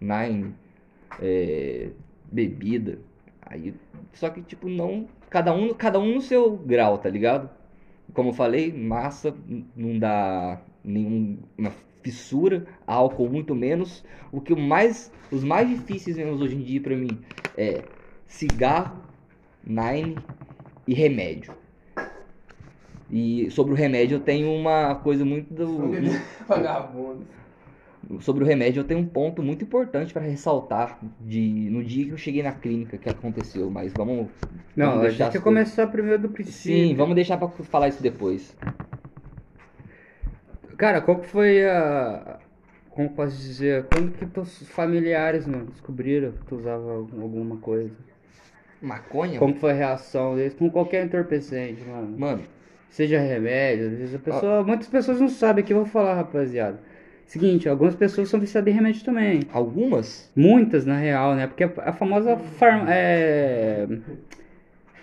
nine, 0.00 0.54
é, 1.20 1.90
bebida. 2.30 2.98
Aí, 3.42 3.74
só 4.12 4.28
que 4.30 4.42
tipo 4.42 4.68
não, 4.68 5.08
cada 5.30 5.52
um, 5.52 5.72
cada 5.74 5.98
um 5.98 6.14
no 6.14 6.20
seu 6.20 6.56
grau, 6.56 6.98
tá 6.98 7.08
ligado? 7.08 7.50
Como 8.12 8.30
eu 8.30 8.34
falei, 8.34 8.72
massa 8.72 9.34
não 9.76 9.98
dá 9.98 10.60
nenhuma 10.82 11.72
fissura, 12.02 12.66
álcool 12.86 13.28
muito 13.28 13.54
menos. 13.54 14.04
O 14.32 14.40
que 14.40 14.52
o 14.52 14.56
mais, 14.56 15.12
os 15.30 15.44
mais 15.44 15.68
difíceis 15.68 16.16
mesmo 16.16 16.42
hoje 16.42 16.56
em 16.56 16.62
dia 16.62 16.80
pra 16.80 16.96
mim 16.96 17.18
é 17.56 17.82
cigarro, 18.26 19.02
nine 19.64 20.16
e 20.86 20.94
remédio. 20.94 21.52
E 23.10 23.50
sobre 23.50 23.72
o 23.72 23.76
remédio 23.76 24.16
eu 24.16 24.20
tenho 24.20 24.52
uma 24.52 24.94
coisa 24.96 25.24
muito 25.24 25.52
do, 25.52 25.92
Vagabundo. 26.46 27.26
Sobre 28.20 28.42
o 28.42 28.46
remédio, 28.46 28.80
eu 28.80 28.84
tenho 28.84 29.00
um 29.00 29.06
ponto 29.06 29.42
muito 29.42 29.64
importante 29.64 30.14
para 30.14 30.22
ressaltar 30.22 30.98
de 31.20 31.68
no 31.70 31.84
dia 31.84 32.06
que 32.06 32.10
eu 32.12 32.16
cheguei 32.16 32.42
na 32.42 32.52
clínica 32.52 32.96
que 32.96 33.08
aconteceu, 33.08 33.70
mas 33.70 33.92
vamos 33.92 34.28
Não, 34.74 34.86
vamos 34.86 35.00
a 35.04 35.08
deixar 35.08 35.24
gente 35.26 35.34
ia 35.34 35.40
coisas- 35.40 35.42
começar 35.74 35.86
primeiro 35.88 36.22
do 36.22 36.28
princípio. 36.30 36.88
Sim, 36.88 36.94
vamos 36.96 37.14
deixar 37.14 37.36
para 37.36 37.48
falar 37.48 37.88
isso 37.88 38.02
depois. 38.02 38.56
Cara, 40.76 41.00
qual 41.00 41.18
que 41.18 41.26
foi 41.26 41.66
a. 41.68 42.38
Como 42.90 43.10
posso 43.10 43.36
dizer? 43.36 43.84
Quando 43.92 44.12
que 44.12 44.26
teus 44.26 44.62
familiares, 44.70 45.46
mano, 45.46 45.66
descobriram 45.66 46.32
que 46.32 46.44
tu 46.46 46.56
usava 46.56 46.90
algum- 46.90 47.22
alguma 47.22 47.56
coisa? 47.58 47.94
Maconha? 48.80 49.38
Como 49.38 49.54
que 49.54 49.60
foi 49.60 49.72
a 49.72 49.74
reação 49.74 50.34
deles 50.36 50.54
com 50.54 50.70
qualquer 50.70 51.04
entorpecente, 51.04 51.84
mano? 51.84 52.18
Mano, 52.18 52.42
Seja 52.90 53.20
remédio, 53.20 53.86
às 53.88 53.92
vezes 53.98 54.14
a 54.14 54.18
pessoa. 54.18 54.64
Muitas 54.64 54.88
pessoas 54.88 55.20
não 55.20 55.28
sabem 55.28 55.62
aqui, 55.62 55.74
eu 55.74 55.78
vou 55.78 55.86
falar, 55.86 56.14
rapaziada. 56.14 56.80
Seguinte, 57.28 57.68
algumas 57.68 57.94
pessoas 57.94 58.30
são 58.30 58.40
viciadas 58.40 58.72
em 58.72 58.74
remédio 58.74 59.04
também. 59.04 59.42
algumas? 59.52 60.30
Muitas, 60.34 60.86
na 60.86 60.96
real, 60.96 61.34
né? 61.34 61.46
Porque 61.46 61.64
a, 61.64 61.92
famosa 61.92 62.36
farm... 62.36 62.86
É... 62.88 63.86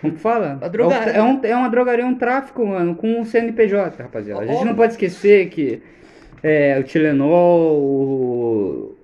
Como 0.00 0.12
que 0.12 0.18
fala? 0.20 0.58
A 0.60 0.66
drogaria. 0.68 1.12
É, 1.12 1.22
um, 1.22 1.40
é 1.42 1.56
uma 1.56 1.70
drogaria, 1.70 2.04
um 2.04 2.16
tráfico, 2.16 2.66
mano, 2.66 2.96
com 2.96 3.20
o 3.20 3.24
CNPJ, 3.24 4.02
rapaziada. 4.02 4.42
A 4.42 4.46
gente 4.46 4.64
não 4.64 4.74
pode 4.74 4.92
esquecer 4.94 5.48
que 5.48 5.80
é, 6.42 6.76
o 6.80 6.82
Tilenol, 6.82 7.78
o- 7.80 8.95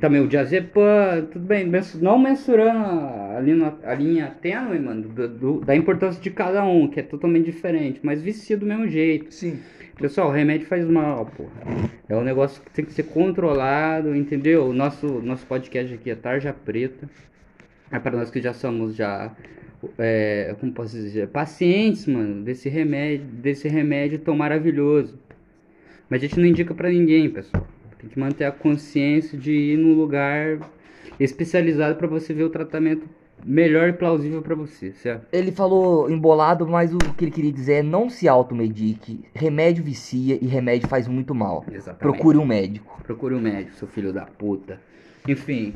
também 0.00 0.20
o 0.22 0.26
diazepam, 0.28 1.26
tudo 1.30 1.44
bem, 1.44 1.70
não 2.00 2.18
mensurando 2.18 2.78
a, 3.36 3.40
linha, 3.40 3.74
a 3.84 3.94
linha 3.94 4.34
tênue, 4.40 4.78
mano, 4.78 5.02
do- 5.08 5.28
do- 5.28 5.60
da 5.60 5.76
importância 5.76 6.20
de 6.20 6.30
cada 6.30 6.64
um, 6.64 6.88
que 6.88 7.00
é 7.00 7.02
totalmente 7.02 7.44
diferente, 7.46 8.00
mas 8.02 8.22
vicia 8.22 8.56
do 8.56 8.64
mesmo 8.64 8.88
jeito. 8.88 9.32
Sim. 9.34 9.58
Pessoal, 9.98 10.28
o 10.28 10.32
remédio 10.32 10.66
faz 10.66 10.86
mal, 10.86 11.26
porra. 11.26 11.50
É 12.08 12.16
um 12.16 12.22
negócio 12.24 12.62
que 12.62 12.70
tem 12.70 12.84
que 12.86 12.92
ser 12.94 13.02
controlado, 13.02 14.16
entendeu? 14.16 14.66
O 14.66 14.72
nosso, 14.72 15.06
nosso 15.20 15.44
podcast 15.46 15.92
aqui 15.92 16.10
é 16.10 16.14
Tarja 16.14 16.54
Preta. 16.54 17.06
É 17.92 17.98
para 17.98 18.16
nós 18.16 18.30
que 18.30 18.40
já 18.40 18.54
somos 18.54 18.96
já, 18.96 19.30
é, 19.98 20.54
como 20.58 20.72
posso 20.72 20.96
dizer, 20.96 21.28
pacientes, 21.28 22.06
mano, 22.06 22.42
desse 22.42 22.70
remédio, 22.70 23.26
desse 23.26 23.68
remédio 23.68 24.18
tão 24.20 24.34
maravilhoso. 24.34 25.18
Mas 26.08 26.22
a 26.22 26.26
gente 26.26 26.40
não 26.40 26.46
indica 26.46 26.72
pra 26.74 26.88
ninguém, 26.88 27.28
pessoal. 27.28 27.66
Tem 28.00 28.08
que 28.08 28.18
manter 28.18 28.44
a 28.44 28.52
consciência 28.52 29.38
de 29.38 29.52
ir 29.52 29.76
num 29.76 29.94
lugar 29.94 30.58
especializado 31.18 31.96
pra 31.96 32.06
você 32.06 32.32
ver 32.32 32.44
o 32.44 32.50
tratamento 32.50 33.06
melhor 33.44 33.88
e 33.88 33.92
plausível 33.92 34.42
pra 34.42 34.54
você, 34.54 34.92
certo? 34.92 35.26
Ele 35.32 35.50
falou 35.52 36.10
embolado, 36.10 36.66
mas 36.66 36.92
o 36.94 36.98
que 36.98 37.24
ele 37.24 37.30
queria 37.30 37.52
dizer 37.52 37.72
é 37.74 37.82
não 37.82 38.08
se 38.10 38.28
automedique. 38.28 39.24
Remédio 39.34 39.82
vicia 39.84 40.38
e 40.40 40.46
remédio 40.46 40.88
faz 40.88 41.06
muito 41.08 41.34
mal. 41.34 41.64
Exatamente. 41.70 42.00
Procure 42.00 42.38
um 42.38 42.44
médico. 42.46 43.00
Procure 43.02 43.34
um 43.34 43.40
médico, 43.40 43.76
seu 43.76 43.88
filho 43.88 44.12
da 44.12 44.24
puta. 44.26 44.80
Enfim. 45.28 45.74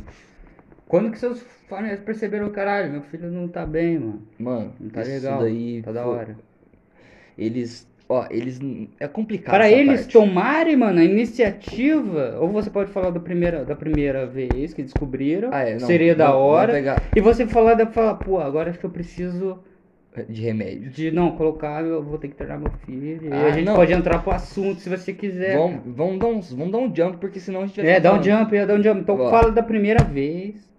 Quando 0.87 1.11
que 1.11 1.19
seus 1.19 1.41
familiares 1.69 2.01
perceberam, 2.01 2.51
caralho, 2.51 2.93
meu 2.93 3.03
filho 3.03 3.31
não 3.31 3.49
tá 3.49 3.65
bem, 3.67 3.99
mano. 3.99 4.23
Mano, 4.39 4.73
Não 4.79 4.91
tá 4.91 5.03
isso 5.03 5.11
legal. 5.11 5.41
daí. 5.41 5.83
tá 5.83 5.93
da 5.93 6.07
hora. 6.07 6.37
Eles. 7.37 7.87
Ó, 8.09 8.27
eles. 8.31 8.61
É 9.01 9.09
complicado. 9.09 9.55
Para 9.55 9.71
eles 9.71 10.01
parte. 10.03 10.13
tomarem, 10.13 10.77
mano, 10.77 11.01
a 11.01 11.05
iniciativa, 11.05 12.37
ou 12.41 12.49
você 12.49 12.69
pode 12.69 12.91
falar 12.91 13.11
da 13.11 13.21
primeira, 13.21 13.65
da 13.65 13.75
primeira 13.75 14.27
vez 14.27 14.75
que 14.75 14.83
descobriram, 14.83 15.49
Ah, 15.53 15.63
é, 15.63 15.73
não, 15.79 15.87
seria 15.87 16.15
da 16.15 16.27
vamos- 16.27 16.41
vamos 16.43 16.53
hora. 16.59 16.97
E 17.17 17.21
você 17.21 17.47
falar, 17.47 17.75
da 17.75 17.87
falar, 17.87 18.15
pô, 18.17 18.39
agora 18.39 18.71
acho 18.71 18.79
que 18.79 18.85
eu 18.87 18.91
preciso 18.91 19.59
de 20.29 20.43
remédio. 20.43 20.91
de, 20.91 21.11
não, 21.11 21.33
colocar, 21.33 21.83
eu 21.83 22.03
vou 22.03 22.19
ter 22.19 22.29
que 22.29 22.35
internar 22.35 22.59
meu 22.59 22.71
filho. 22.85 23.33
Ah, 23.33 23.47
a 23.47 23.51
gente 23.53 23.65
não. 23.65 23.75
pode 23.75 23.93
entrar 23.93 24.23
pro 24.23 24.33
assunto 24.33 24.81
se 24.81 24.89
você 24.91 25.13
quiser. 25.13 25.57
Vamos, 25.57 25.81
vamos, 25.87 26.19
dar 26.21 26.27
uns, 26.29 26.53
vamos 26.53 26.73
dar 26.73 26.79
um 26.79 26.95
jump, 26.95 27.17
porque 27.17 27.41
senão 27.41 27.63
a 27.63 27.67
gente 27.67 27.81
vai 27.81 27.91
É, 27.91 28.01
dá 28.01 28.13
um 28.15 28.23
jump, 28.23 28.55
é, 28.55 28.67
dá 28.67 28.75
um 28.75 28.83
jump. 28.83 29.01
Então 29.01 29.17
fala 29.31 29.51
da 29.51 29.63
primeira 29.63 30.05
vez. 30.05 30.73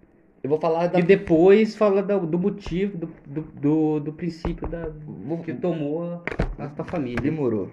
Eu 0.46 0.50
vou 0.50 0.60
falar 0.60 0.86
da. 0.86 1.00
E 1.00 1.02
depois 1.02 1.74
fala 1.74 2.00
do, 2.00 2.24
do 2.24 2.38
motivo, 2.38 2.96
do, 2.96 3.06
do, 3.26 3.42
do, 3.42 4.00
do 4.00 4.12
princípio 4.12 4.64
da, 4.64 4.88
Vou- 5.04 5.38
que 5.38 5.52
tomou 5.52 6.22
a 6.56 6.68
tua 6.68 6.84
família. 6.84 7.20
Demorou. 7.20 7.68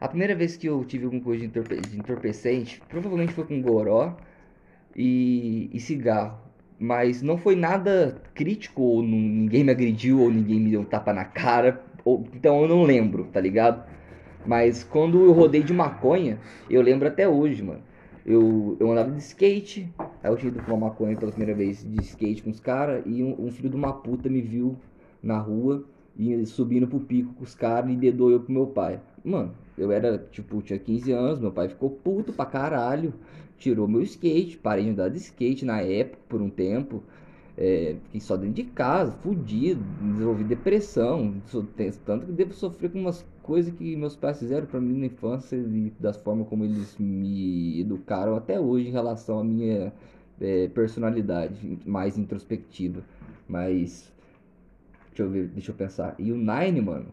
A 0.00 0.08
primeira 0.08 0.34
vez 0.34 0.56
que 0.56 0.66
eu 0.66 0.82
tive 0.86 1.04
alguma 1.04 1.22
coisa 1.22 1.40
de, 1.42 1.46
entorpe- 1.48 1.82
de 1.82 1.98
entorpecente, 2.00 2.82
provavelmente 2.88 3.34
foi 3.34 3.44
com 3.44 3.60
goró 3.60 4.14
e, 4.94 5.68
e 5.74 5.78
cigarro. 5.78 6.38
Mas 6.78 7.20
não 7.20 7.36
foi 7.36 7.54
nada 7.54 8.22
crítico, 8.34 8.80
ou 8.82 9.02
ninguém 9.02 9.62
me 9.62 9.70
agrediu, 9.72 10.20
ou 10.20 10.30
ninguém 10.30 10.58
me 10.58 10.70
deu 10.70 10.80
um 10.80 10.84
tapa 10.86 11.12
na 11.12 11.24
cara. 11.26 11.82
Ou, 12.02 12.26
então 12.34 12.62
eu 12.62 12.68
não 12.68 12.82
lembro, 12.82 13.24
tá 13.26 13.40
ligado? 13.40 13.84
Mas 14.44 14.84
quando 14.84 15.24
eu 15.24 15.32
rodei 15.32 15.62
de 15.62 15.72
maconha, 15.72 16.40
eu 16.68 16.80
lembro 16.80 17.08
até 17.08 17.28
hoje, 17.28 17.62
mano. 17.62 17.82
Eu, 18.26 18.76
eu 18.80 18.90
andava 18.90 19.12
de 19.12 19.18
skate, 19.18 19.88
aí 20.20 20.28
eu 20.28 20.36
tinha 20.36 20.50
ido 20.50 20.60
fumar 20.60 20.90
maconha 20.90 21.16
pela 21.16 21.30
primeira 21.30 21.54
vez 21.54 21.88
de 21.88 22.00
skate 22.00 22.42
com 22.42 22.50
os 22.50 22.58
caras, 22.58 23.04
e 23.06 23.22
um, 23.22 23.46
um 23.46 23.52
filho 23.52 23.70
de 23.70 23.76
uma 23.76 23.92
puta 23.92 24.28
me 24.28 24.42
viu 24.42 24.76
na 25.22 25.38
rua, 25.38 25.84
e 26.18 26.44
subindo 26.44 26.88
pro 26.88 26.98
pico 26.98 27.32
com 27.34 27.44
os 27.44 27.54
caras 27.54 27.88
e 27.88 27.94
dedou 27.94 28.30
eu 28.30 28.40
pro 28.40 28.52
meu 28.52 28.66
pai. 28.66 29.00
Mano, 29.24 29.54
eu 29.78 29.92
era, 29.92 30.18
tipo, 30.18 30.60
tinha 30.60 30.78
15 30.78 31.12
anos, 31.12 31.38
meu 31.38 31.52
pai 31.52 31.68
ficou 31.68 31.88
puto 31.88 32.32
pra 32.32 32.46
caralho, 32.46 33.14
tirou 33.58 33.86
meu 33.86 34.02
skate, 34.02 34.56
parei 34.56 34.84
de 34.84 34.90
andar 34.90 35.08
de 35.08 35.18
skate 35.18 35.64
na 35.64 35.80
época 35.80 36.18
por 36.28 36.42
um 36.42 36.50
tempo. 36.50 37.04
É, 37.56 37.96
fiquei 38.04 38.20
só 38.20 38.36
dentro 38.36 38.54
de 38.54 38.64
casa, 38.64 39.12
fudido, 39.12 39.80
desenvolvi 40.00 40.44
depressão, 40.44 41.40
tanto 42.04 42.26
que 42.26 42.32
devo 42.32 42.52
sofrer 42.52 42.90
com 42.90 42.98
umas 42.98 43.24
coisas 43.46 43.72
que 43.72 43.96
meus 43.96 44.16
pais 44.16 44.38
fizeram 44.38 44.66
pra 44.66 44.80
mim 44.80 44.98
na 44.98 45.06
infância 45.06 45.56
e 45.56 45.92
das 46.00 46.16
formas 46.16 46.48
como 46.48 46.64
eles 46.64 46.96
me 46.98 47.80
educaram 47.80 48.36
até 48.36 48.58
hoje 48.58 48.88
em 48.88 48.92
relação 48.92 49.38
à 49.38 49.44
minha 49.44 49.92
é, 50.40 50.68
personalidade 50.68 51.78
mais 51.86 52.18
introspectiva. 52.18 53.02
Mas, 53.48 54.12
deixa 55.08 55.22
eu 55.22 55.30
ver, 55.30 55.48
deixa 55.48 55.70
eu 55.70 55.74
pensar. 55.76 56.16
E 56.18 56.32
o 56.32 56.36
Nine, 56.36 56.80
mano, 56.80 57.06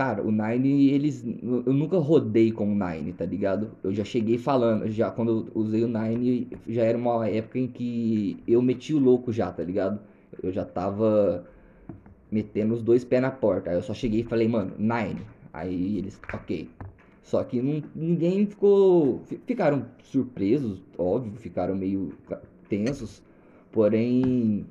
Cara, 0.00 0.22
o 0.22 0.30
Nine, 0.30 0.88
eles. 0.90 1.22
Eu 1.42 1.74
nunca 1.74 1.98
rodei 1.98 2.50
com 2.52 2.72
o 2.72 2.74
Nine, 2.74 3.12
tá 3.12 3.26
ligado? 3.26 3.72
Eu 3.84 3.92
já 3.92 4.02
cheguei 4.02 4.38
falando, 4.38 4.88
já 4.90 5.10
quando 5.10 5.50
eu 5.54 5.60
usei 5.60 5.84
o 5.84 5.88
Nine, 5.88 6.48
já 6.66 6.84
era 6.84 6.96
uma 6.96 7.28
época 7.28 7.58
em 7.58 7.66
que 7.66 8.42
eu 8.48 8.62
meti 8.62 8.94
o 8.94 8.98
louco 8.98 9.30
já, 9.30 9.52
tá 9.52 9.62
ligado? 9.62 10.00
Eu 10.42 10.52
já 10.52 10.64
tava 10.64 11.44
metendo 12.30 12.74
os 12.74 12.82
dois 12.82 13.04
pés 13.04 13.22
na 13.22 13.30
porta. 13.30 13.70
Aí 13.70 13.76
eu 13.76 13.82
só 13.82 13.92
cheguei 13.94 14.20
e 14.20 14.24
falei, 14.24 14.48
mano, 14.48 14.72
Nine. 14.78 15.20
Aí 15.52 15.98
eles, 15.98 16.20
ok. 16.32 16.68
Só 17.22 17.42
que 17.44 17.60
não, 17.60 17.82
ninguém 17.94 18.46
ficou. 18.46 19.20
fi- 19.26 19.40
Ficaram 19.46 19.86
surpresos, 20.02 20.82
óbvio, 20.96 21.32
ficaram 21.36 21.74
meio 21.76 22.12
tensos. 22.68 23.22
Porém, 23.72 24.66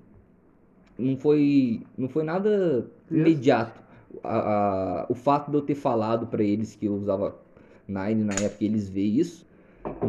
não 0.98 1.16
foi, 1.18 1.82
não 1.98 2.10
foi 2.10 2.24
nada 2.24 2.86
imediato. 3.10 3.82
A- 4.24 4.40
a- 4.40 5.06
o 5.10 5.14
fato 5.14 5.52
de 5.52 5.58
eu 5.58 5.62
ter 5.62 5.76
falado 5.76 6.28
pra 6.28 6.44
eles 6.44 6.76
que 6.76 6.86
eu 6.88 6.94
usava 6.96 7.38
Nine 7.88 8.24
na 8.24 8.34
época 8.34 8.64
eles 8.64 8.90
ver 8.90 9.04
isso, 9.04 9.46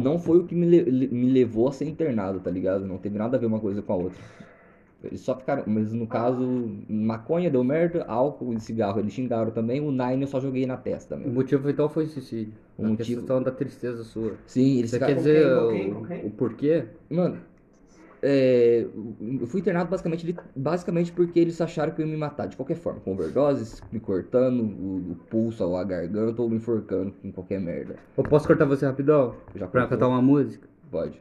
não 0.01 0.19
foi 0.19 0.39
o 0.39 0.43
que 0.45 0.53
me, 0.55 0.65
me 0.67 1.29
levou 1.31 1.67
a 1.67 1.71
ser 1.71 1.85
internado, 1.85 2.39
tá 2.39 2.49
ligado? 2.51 2.85
Não 2.85 2.97
teve 2.97 3.17
nada 3.17 3.37
a 3.37 3.39
ver 3.39 3.45
uma 3.45 3.59
coisa 3.59 3.81
com 3.81 3.93
a 3.93 3.95
outra. 3.95 4.21
Eles 5.03 5.21
só 5.21 5.35
ficaram, 5.35 5.63
mas 5.65 5.91
no 5.91 6.05
caso, 6.05 6.69
maconha 6.87 7.49
deu 7.49 7.63
merda, 7.63 8.03
álcool 8.07 8.53
e 8.53 8.59
cigarro 8.59 8.99
eles 8.99 9.11
xingaram 9.13 9.49
também, 9.51 9.81
o 9.81 9.91
Nine 9.91 10.21
eu 10.21 10.27
só 10.27 10.39
joguei 10.39 10.65
na 10.65 10.77
testa 10.77 11.15
O 11.15 11.19
mesmo. 11.19 11.33
motivo 11.33 11.69
então 11.69 11.89
foi 11.89 12.05
o 12.05 12.07
suicídio. 12.07 12.53
O 12.77 12.85
a 12.85 12.89
motivo- 12.89 13.19
questão 13.21 13.41
da 13.41 13.51
tristeza 13.51 14.03
sua. 14.03 14.33
Sim, 14.45 14.77
eles 14.77 14.91
Você 14.91 14.97
ficaram. 14.97 15.13
quer 15.15 15.19
dizer 15.19 15.55
com 15.55 15.65
o, 15.65 15.69
quem, 15.71 15.93
com 15.93 16.05
quem? 16.05 16.25
o 16.25 16.29
porquê? 16.29 16.83
Mano, 17.09 17.37
é, 18.21 18.85
eu 19.39 19.47
fui 19.47 19.61
internado 19.61 19.89
basicamente, 19.89 20.35
basicamente 20.55 21.11
porque 21.11 21.39
eles 21.39 21.59
acharam 21.59 21.91
que 21.93 22.01
eu 22.01 22.05
ia 22.05 22.11
me 22.11 22.17
matar 22.17 22.47
de 22.47 22.55
qualquer 22.55 22.75
forma, 22.75 22.99
com 22.99 23.13
overdoses, 23.13 23.81
me 23.91 23.99
cortando 23.99 24.61
o, 24.61 25.11
o 25.13 25.15
pulso, 25.29 25.63
ou 25.63 25.75
a 25.75 25.83
garganta, 25.83 26.39
ou 26.41 26.47
me 26.49 26.57
enforcando 26.57 27.11
com 27.21 27.31
qualquer 27.31 27.59
merda. 27.59 27.95
Eu 28.15 28.23
posso 28.23 28.45
cortar 28.45 28.65
você 28.65 28.85
rapidão? 28.85 29.33
Já 29.55 29.65
Pra 29.67 29.87
cantar 29.87 30.07
uma 30.07 30.21
música? 30.21 30.67
Pode. 30.91 31.19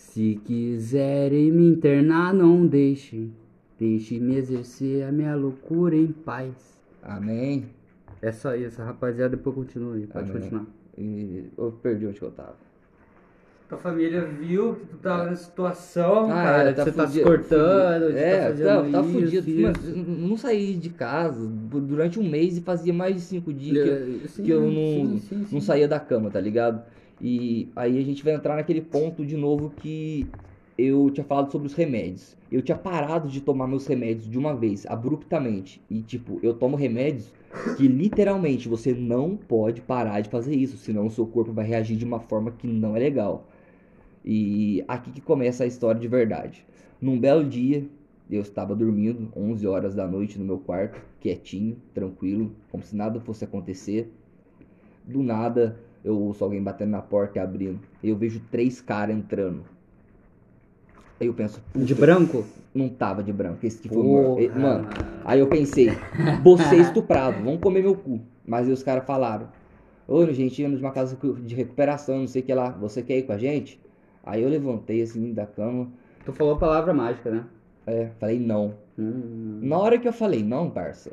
Se 0.00 0.40
quiserem 0.44 1.52
me 1.52 1.68
internar, 1.68 2.32
não 2.34 2.66
deixem. 2.66 3.32
Deixe-me 3.78 4.34
exercer 4.34 5.04
a 5.04 5.12
minha 5.12 5.34
loucura 5.36 5.94
em 5.94 6.08
paz. 6.08 6.80
Amém. 7.02 7.66
É 8.20 8.32
só 8.32 8.54
isso, 8.56 8.82
rapaziada. 8.82 9.36
Depois 9.36 9.54
continue. 9.54 10.06
Pode 10.06 10.30
Amém. 10.30 10.42
continuar. 10.42 10.66
E 10.98 11.44
eu 11.56 11.70
perdi 11.82 12.06
onde 12.06 12.20
eu 12.20 12.30
tava. 12.30 12.56
Tua 13.68 13.78
família 13.78 14.24
viu 14.24 14.74
que 14.74 14.86
tu 14.86 14.96
tava 14.96 15.26
nessa 15.30 15.44
situação, 15.44 16.24
Ah, 16.30 16.42
cara. 16.42 16.70
é, 16.70 16.72
que 16.72 16.80
você 16.82 16.92
tá 16.92 17.06
se 17.06 17.12
fudido, 17.12 17.24
cortando, 17.30 18.00
fudido. 18.02 18.12
você 18.18 18.24
É, 18.24 18.52
tá 18.52 18.64
tá, 18.64 18.82
tá 18.90 19.00
isso, 19.00 19.12
fudido. 19.12 19.50
isso. 19.50 19.60
Mano, 19.96 20.28
não 20.28 20.36
saí 20.36 20.74
de 20.74 20.90
casa 20.90 21.46
durante 21.46 22.18
um 22.18 22.28
mês 22.28 22.56
e 22.58 22.60
fazia 22.62 22.92
mais 22.92 23.14
de 23.14 23.20
cinco 23.20 23.52
dias 23.52 23.84
que, 23.84 23.88
eu- 23.88 24.20
É, 24.24 24.28
sim, 24.28 24.42
que 24.42 24.50
eu 24.50 24.60
não, 24.62 25.18
sim, 25.18 25.44
sim, 25.44 25.46
não 25.52 25.60
saía 25.60 25.86
da 25.86 26.00
cama, 26.00 26.30
tá 26.30 26.40
ligado? 26.40 26.82
E 27.20 27.68
aí 27.76 27.98
a 27.98 28.02
gente 28.02 28.24
vai 28.24 28.34
entrar 28.34 28.56
naquele 28.56 28.80
ponto 28.80 29.24
de 29.24 29.36
novo 29.36 29.70
que 29.78 30.26
eu 30.78 31.10
tinha 31.10 31.24
falado 31.24 31.52
sobre 31.52 31.66
os 31.66 31.74
remédios. 31.74 32.36
Eu 32.50 32.62
tinha 32.62 32.76
parado 32.76 33.28
de 33.28 33.40
tomar 33.40 33.66
meus 33.66 33.86
remédios 33.86 34.28
de 34.28 34.38
uma 34.38 34.54
vez, 34.54 34.86
abruptamente. 34.86 35.82
E 35.90 36.00
tipo, 36.00 36.40
eu 36.42 36.54
tomo 36.54 36.76
remédios 36.76 37.32
que 37.76 37.86
literalmente 37.86 38.68
você 38.68 38.94
não 38.94 39.36
pode 39.36 39.80
parar 39.82 40.20
de 40.20 40.30
fazer 40.30 40.54
isso, 40.54 40.78
senão 40.78 41.06
o 41.06 41.10
seu 41.10 41.26
corpo 41.26 41.52
vai 41.52 41.66
reagir 41.66 41.96
de 41.96 42.04
uma 42.04 42.20
forma 42.20 42.52
que 42.52 42.66
não 42.66 42.96
é 42.96 42.98
legal. 42.98 43.46
E 44.24 44.82
aqui 44.88 45.10
que 45.10 45.20
começa 45.20 45.64
a 45.64 45.66
história 45.66 46.00
de 46.00 46.08
verdade. 46.08 46.64
Num 47.00 47.18
belo 47.18 47.44
dia, 47.44 47.86
eu 48.30 48.40
estava 48.40 48.74
dormindo, 48.74 49.30
11 49.36 49.66
horas 49.66 49.94
da 49.94 50.06
noite 50.06 50.38
no 50.38 50.44
meu 50.44 50.58
quarto, 50.58 51.00
quietinho, 51.20 51.76
tranquilo, 51.92 52.54
como 52.70 52.82
se 52.82 52.94
nada 52.94 53.20
fosse 53.20 53.44
acontecer. 53.44 54.12
Do 55.04 55.22
nada, 55.22 55.78
eu 56.04 56.18
ouço 56.18 56.42
alguém 56.44 56.62
batendo 56.62 56.90
na 56.90 57.02
porta 57.02 57.38
e 57.38 57.42
abrindo. 57.42 57.80
E 58.02 58.08
eu 58.08 58.16
vejo 58.16 58.40
três 58.50 58.80
caras 58.80 59.16
entrando. 59.16 59.64
Aí 61.20 61.26
eu 61.26 61.34
penso, 61.34 61.60
De 61.74 61.94
branco? 61.94 62.44
não 62.74 62.88
tava 62.88 63.22
de 63.22 63.32
branco, 63.32 63.66
esse 63.66 63.78
que 63.78 63.88
foi 63.88 63.98
o 63.98 64.58
Mano, 64.58 64.88
aí 65.24 65.40
eu 65.40 65.48
pensei, 65.48 65.90
você 66.42 66.76
é 66.76 66.78
estuprado, 66.78 67.42
vão 67.42 67.58
comer 67.58 67.82
meu 67.82 67.94
cu. 67.94 68.20
Mas 68.46 68.66
aí 68.66 68.72
os 68.72 68.82
caras 68.82 69.04
falaram, 69.04 69.48
ô, 70.08 70.24
gente, 70.32 70.56
de 70.56 70.76
uma 70.76 70.92
casa 70.92 71.18
de 71.42 71.54
recuperação, 71.54 72.20
não 72.20 72.26
sei 72.26 72.40
o 72.40 72.44
que 72.44 72.54
lá, 72.54 72.70
você 72.70 73.02
quer 73.02 73.18
ir 73.18 73.24
com 73.24 73.32
a 73.32 73.38
gente? 73.38 73.78
Aí 74.24 74.42
eu 74.42 74.48
levantei 74.48 75.02
assim 75.02 75.32
da 75.34 75.44
cama, 75.46 75.88
Tu 76.24 76.32
falou 76.32 76.54
a 76.54 76.58
palavra 76.58 76.92
mágica, 76.94 77.30
né? 77.30 77.44
é, 77.86 78.10
falei 78.18 78.38
não. 78.38 78.74
Hum. 78.98 79.60
Na 79.62 79.78
hora 79.78 79.98
que 79.98 80.06
eu 80.06 80.12
falei 80.12 80.42
não, 80.42 80.70
parça, 80.70 81.12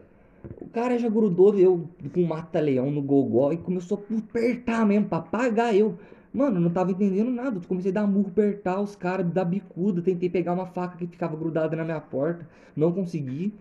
o 0.62 0.70
cara 0.70 0.98
já 0.98 1.10
grudou 1.10 1.56
eu 1.58 1.90
com 2.14 2.22
um 2.22 2.28
mata-leão 2.28 2.92
no 2.92 3.02
gogó 3.02 3.52
e 3.52 3.58
começou 3.58 4.04
a 4.10 4.18
apertar 4.18 4.86
mesmo, 4.86 5.08
pra 5.08 5.22
pagar 5.22 5.76
eu. 5.76 5.98
Mano, 6.34 6.60
não 6.60 6.70
tava 6.70 6.92
entendendo 6.92 7.32
nada. 7.32 7.60
Comecei 7.68 7.92
a 7.92 7.94
dar 7.94 8.08
murro, 8.08 8.28
apertar 8.28 8.80
os 8.80 8.96
caras, 8.96 9.26
dar 9.32 9.46
bicuda. 9.46 10.02
Tentei 10.02 10.30
pegar 10.30 10.54
uma 10.54 10.68
faca 10.68 10.98
que 10.98 11.08
ficava 11.08 11.36
grudada 11.36 11.76
na 11.76 11.84
minha 11.84 12.00
porta. 12.00 12.48
Não 12.76 12.92
consegui. 12.92 13.54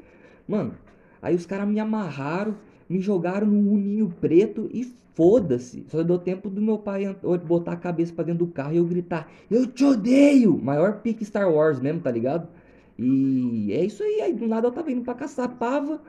Mano, 0.47 0.75
aí 1.23 1.35
os 1.35 1.47
caras 1.47 1.67
me 1.67 1.81
amarraram, 1.81 2.57
me 2.89 3.01
jogaram 3.01 3.47
num 3.47 3.73
uninho 3.73 4.13
preto 4.21 4.69
e 4.73 4.95
foda-se. 5.15 5.87
Só 5.89 6.03
deu 6.03 6.19
tempo 6.19 6.51
do 6.51 6.61
meu 6.61 6.79
pai 6.79 7.17
botar 7.47 7.73
a 7.73 7.77
cabeça 7.77 8.13
pra 8.13 8.25
dentro 8.25 8.45
do 8.45 8.53
carro 8.53 8.75
e 8.75 8.77
eu 8.77 8.85
gritar: 8.85 9.29
Eu 9.51 9.67
te 9.67 9.85
odeio! 9.85 10.59
Maior 10.63 11.01
pique 11.01 11.25
Star 11.25 11.51
Wars 11.51 11.81
mesmo, 11.81 12.01
tá 12.01 12.11
ligado? 12.11 12.47
E 12.99 13.73
é 13.73 13.85
isso 13.85 14.03
aí. 14.03 14.21
Aí 14.21 14.33
do 14.35 14.47
nada 14.47 14.69
eu 14.69 14.73
tava 14.73 14.91
indo 14.93 15.03
pra 15.03 15.15
Caçapava, 15.15 16.01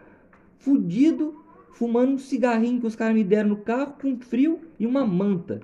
fudido, 0.60 1.44
fumando 1.72 2.14
um 2.14 2.18
cigarrinho 2.18 2.80
que 2.80 2.88
os 2.88 2.96
caras 2.96 3.14
me 3.16 3.24
deram 3.24 3.50
no 3.50 3.58
carro, 3.58 3.94
com 4.02 4.18
frio 4.20 4.60
e 4.80 4.86
uma 4.86 5.06
manta. 5.06 5.60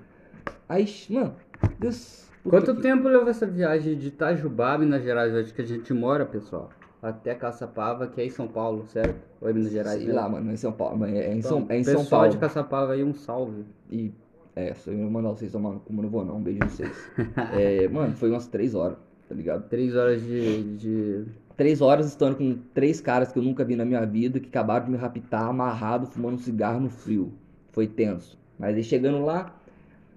Aí, 0.68 0.86
mano, 1.10 1.34
Deus. 1.78 2.24
Quanto 2.48 2.74
tempo 2.80 3.08
levou 3.08 3.28
essa 3.28 3.46
viagem 3.46 3.96
de 3.96 4.08
Itajubá, 4.08 4.76
Minas 4.76 5.02
Gerais, 5.02 5.34
onde 5.34 5.52
que 5.52 5.62
a 5.62 5.64
gente 5.64 5.92
mora, 5.94 6.26
pessoal? 6.26 6.70
Até 7.02 7.34
Caçapava, 7.34 8.06
que 8.06 8.20
é 8.20 8.26
em 8.26 8.30
São 8.30 8.46
Paulo, 8.48 8.84
certo? 8.86 9.16
Ou 9.40 9.48
é 9.48 9.52
Minas 9.52 9.72
Gerais? 9.72 9.96
Sei 9.96 10.06
mesmo? 10.06 10.20
lá, 10.20 10.28
mano, 10.28 10.50
é 10.50 10.54
em 10.54 10.56
São 10.56 10.72
Paulo. 10.72 11.04
É 11.04 11.34
em 11.34 11.38
Então, 11.38 11.50
São, 11.50 11.66
é 11.68 11.78
em 11.78 11.84
São 11.84 12.04
Paulo. 12.04 12.28
de 12.30 12.38
Caçapava 12.38 12.92
aí, 12.92 13.02
um 13.04 13.14
salve. 13.14 13.64
E 13.90 14.12
é, 14.56 14.72
se 14.74 14.90
eu 14.90 14.96
mandar 15.10 15.30
vocês 15.30 15.50
tomar 15.50 15.72
mas 15.88 16.02
não 16.02 16.08
vou 16.08 16.24
não. 16.24 16.36
Um 16.36 16.42
beijo 16.42 16.60
em 16.64 16.68
vocês. 16.68 17.10
É, 17.52 17.88
mano, 17.88 18.14
foi 18.14 18.30
umas 18.30 18.46
três 18.46 18.74
horas, 18.74 18.96
tá 19.28 19.34
ligado? 19.34 19.68
Três 19.68 19.94
horas 19.96 20.22
de. 20.22 20.76
de... 20.76 21.24
Três 21.56 21.80
horas 21.80 22.06
estando 22.06 22.36
com 22.36 22.58
três 22.74 23.00
caras 23.00 23.32
que 23.32 23.38
eu 23.38 23.42
nunca 23.42 23.64
vi 23.64 23.76
na 23.76 23.84
minha 23.84 24.04
vida, 24.04 24.40
que 24.40 24.48
acabaram 24.48 24.86
de 24.86 24.90
me 24.90 24.96
raptar, 24.96 25.48
amarrado, 25.48 26.06
fumando 26.06 26.34
um 26.34 26.38
cigarro 26.38 26.80
no 26.80 26.90
frio. 26.90 27.32
Foi 27.70 27.86
tenso. 27.86 28.36
Mas 28.58 28.74
aí 28.74 28.82
chegando 28.82 29.24
lá, 29.24 29.54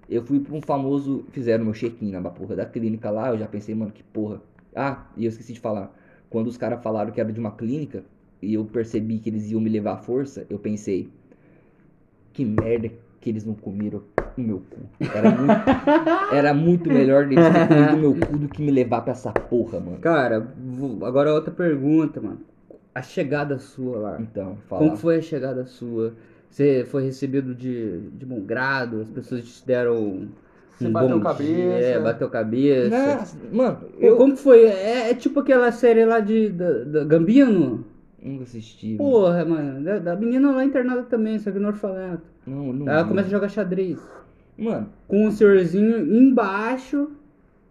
eu 0.08 0.22
fui 0.24 0.40
pra 0.40 0.54
um 0.54 0.60
famoso. 0.60 1.24
Fizeram 1.30 1.64
meu 1.64 1.74
check-in 1.74 2.10
na 2.10 2.20
porra 2.30 2.56
da 2.56 2.66
clínica 2.66 3.08
lá, 3.10 3.30
eu 3.30 3.38
já 3.38 3.46
pensei, 3.46 3.74
mano, 3.74 3.92
que 3.92 4.02
porra. 4.02 4.42
Ah, 4.74 5.06
e 5.16 5.24
eu 5.24 5.28
esqueci 5.28 5.52
de 5.52 5.60
falar. 5.60 5.94
Quando 6.28 6.48
os 6.48 6.56
caras 6.56 6.82
falaram 6.82 7.12
que 7.12 7.20
era 7.20 7.32
de 7.32 7.38
uma 7.38 7.52
clínica, 7.52 8.02
e 8.42 8.54
eu 8.54 8.64
percebi 8.64 9.18
que 9.18 9.30
eles 9.30 9.50
iam 9.50 9.60
me 9.60 9.70
levar 9.70 9.92
à 9.92 9.96
força, 9.96 10.44
eu 10.50 10.58
pensei, 10.58 11.08
que 12.32 12.44
merda 12.44 12.90
que 13.20 13.28
eles 13.30 13.44
não 13.44 13.54
comeram 13.54 14.02
o 14.36 14.40
meu 14.40 14.62
cu. 14.70 15.06
Era 15.14 15.30
muito, 15.30 16.32
era 16.32 16.54
muito 16.54 16.92
melhor 16.92 17.24
eles 17.24 17.36
terem 17.36 17.66
comido 17.68 17.94
o 17.96 17.98
meu 18.14 18.26
cu 18.26 18.38
do 18.38 18.48
que 18.48 18.62
me 18.62 18.70
levar 18.70 19.00
pra 19.02 19.12
essa 19.12 19.32
porra, 19.32 19.80
mano. 19.80 19.98
Cara, 19.98 20.46
agora 21.02 21.34
outra 21.34 21.52
pergunta, 21.52 22.20
mano. 22.20 22.40
A 22.94 23.02
chegada 23.02 23.58
sua 23.58 23.98
lá. 23.98 24.18
Então, 24.20 24.56
fala. 24.68 24.84
Como 24.84 24.96
foi 24.96 25.16
a 25.18 25.22
chegada 25.22 25.64
sua? 25.66 26.14
Você 26.50 26.84
foi 26.88 27.04
recebido 27.04 27.54
de, 27.54 28.00
de 28.10 28.24
bom 28.24 28.40
grado? 28.40 29.00
As 29.02 29.10
pessoas 29.10 29.44
te 29.44 29.66
deram 29.66 30.28
Você 30.76 30.86
um 30.88 30.92
bateu 30.92 31.18
bom 31.18 31.20
cabeça. 31.24 31.44
dia, 31.52 31.72
é, 31.74 32.00
bateu 32.00 32.28
cabeça. 32.30 33.16
Nossa, 33.16 33.36
mano, 33.52 33.78
eu 33.98 34.16
Como 34.16 34.34
que 34.34 34.40
foi? 34.40 34.64
É, 34.64 35.10
é 35.10 35.14
tipo 35.14 35.40
aquela 35.40 35.70
série 35.70 36.04
lá 36.04 36.20
de 36.20 36.48
da, 36.48 36.84
da 36.84 37.04
Gambino? 37.04 37.84
Nunca 38.22 38.44
assisti. 38.44 38.96
mano. 38.96 39.10
Porra, 39.10 39.44
mano. 39.44 39.84
Da, 39.84 39.98
da 39.98 40.16
menina 40.16 40.50
lá 40.52 40.64
internada 40.64 41.02
também, 41.04 41.38
só 41.38 41.50
que 41.50 41.58
no 41.58 41.68
orfanato. 41.68 42.22
Não, 42.46 42.72
não. 42.72 42.88
Ela 42.88 43.02
vi. 43.02 43.08
começa 43.08 43.28
a 43.28 43.30
jogar 43.30 43.48
xadrez. 43.48 43.98
Mano, 44.56 44.88
Com 45.06 45.26
o 45.26 45.30
senhorzinho 45.32 45.98
embaixo. 46.14 47.10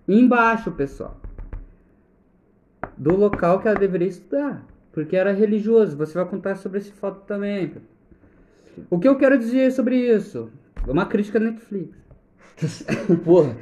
Embaixo, 0.07 0.71
pessoal. 0.71 1.19
Do 2.95 3.15
local 3.15 3.59
que 3.59 3.67
ela 3.67 3.77
deveria 3.77 4.07
estudar. 4.07 4.65
Porque 4.91 5.15
era 5.15 5.31
religioso. 5.33 5.97
Você 5.97 6.13
vai 6.17 6.25
contar 6.27 6.55
sobre 6.55 6.79
esse 6.79 6.91
fato 6.91 7.25
também. 7.25 7.73
O 8.89 8.97
que 8.99 9.07
eu 9.07 9.17
quero 9.17 9.37
dizer 9.37 9.71
sobre 9.71 9.97
isso? 9.97 10.49
Uma 10.87 11.05
crítica 11.05 11.37
à 11.37 11.41
Netflix. 11.41 12.06
porra, 13.23 13.55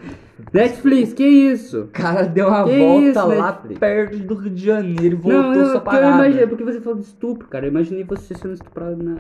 Netflix, 0.54 1.14
que 1.14 1.24
isso? 1.26 1.82
o 1.82 1.88
cara 1.88 2.24
deu 2.24 2.48
uma 2.48 2.64
Que 2.66 2.78
volta 2.78 3.08
isso, 3.10 3.28
lá 3.28 3.52
Netflix? 3.52 3.80
perto 3.80 4.18
do 4.20 4.36
Rio 4.36 4.52
de 4.54 4.66
Janeiro 4.66 5.06
e 5.06 5.16
voltou 5.16 5.42
não, 5.42 5.54
não, 5.54 5.74
eu 5.74 5.82
parada. 5.82 6.16
imaginei, 6.26 6.48
porque 6.48 6.64
você 6.64 6.80
falou 6.82 7.00
de 7.00 7.06
estupro, 7.06 7.48
cara. 7.48 7.66
Eu 7.66 7.72
imaginei 7.72 8.04
você 8.04 8.34
sendo 8.36 8.54
estuprado 8.54 8.98
na, 9.02 9.16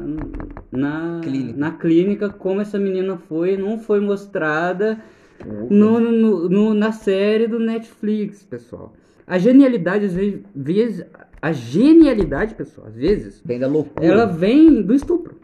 na, 0.71 1.21
Clínica. 1.21 1.59
na 1.59 1.71
clínica, 1.71 2.29
como 2.29 2.61
essa 2.61 2.77
menina 2.79 3.17
foi, 3.17 3.57
não 3.57 3.79
foi 3.79 3.99
mostrada 3.99 4.99
Porra. 5.39 5.67
no, 5.69 5.99
no- 5.99 6.49
no- 6.49 6.73
na 6.73 6.91
série 6.91 7.47
do 7.47 7.59
Netflix, 7.59 8.43
pessoal. 8.43 8.93
A 9.27 9.37
genialidade, 9.37 10.05
às 10.05 10.13
vezes- 10.13 11.05
a 11.41 11.51
genialidade, 11.51 12.55
pessoal, 12.55 12.87
às 12.87 12.95
vezes, 12.95 13.41
Vem 13.43 13.59
da 13.59 13.67
loucura. 13.67 14.05
ela 14.05 14.25
vem 14.25 14.81
do 14.81 14.93
estupro. 14.93 15.35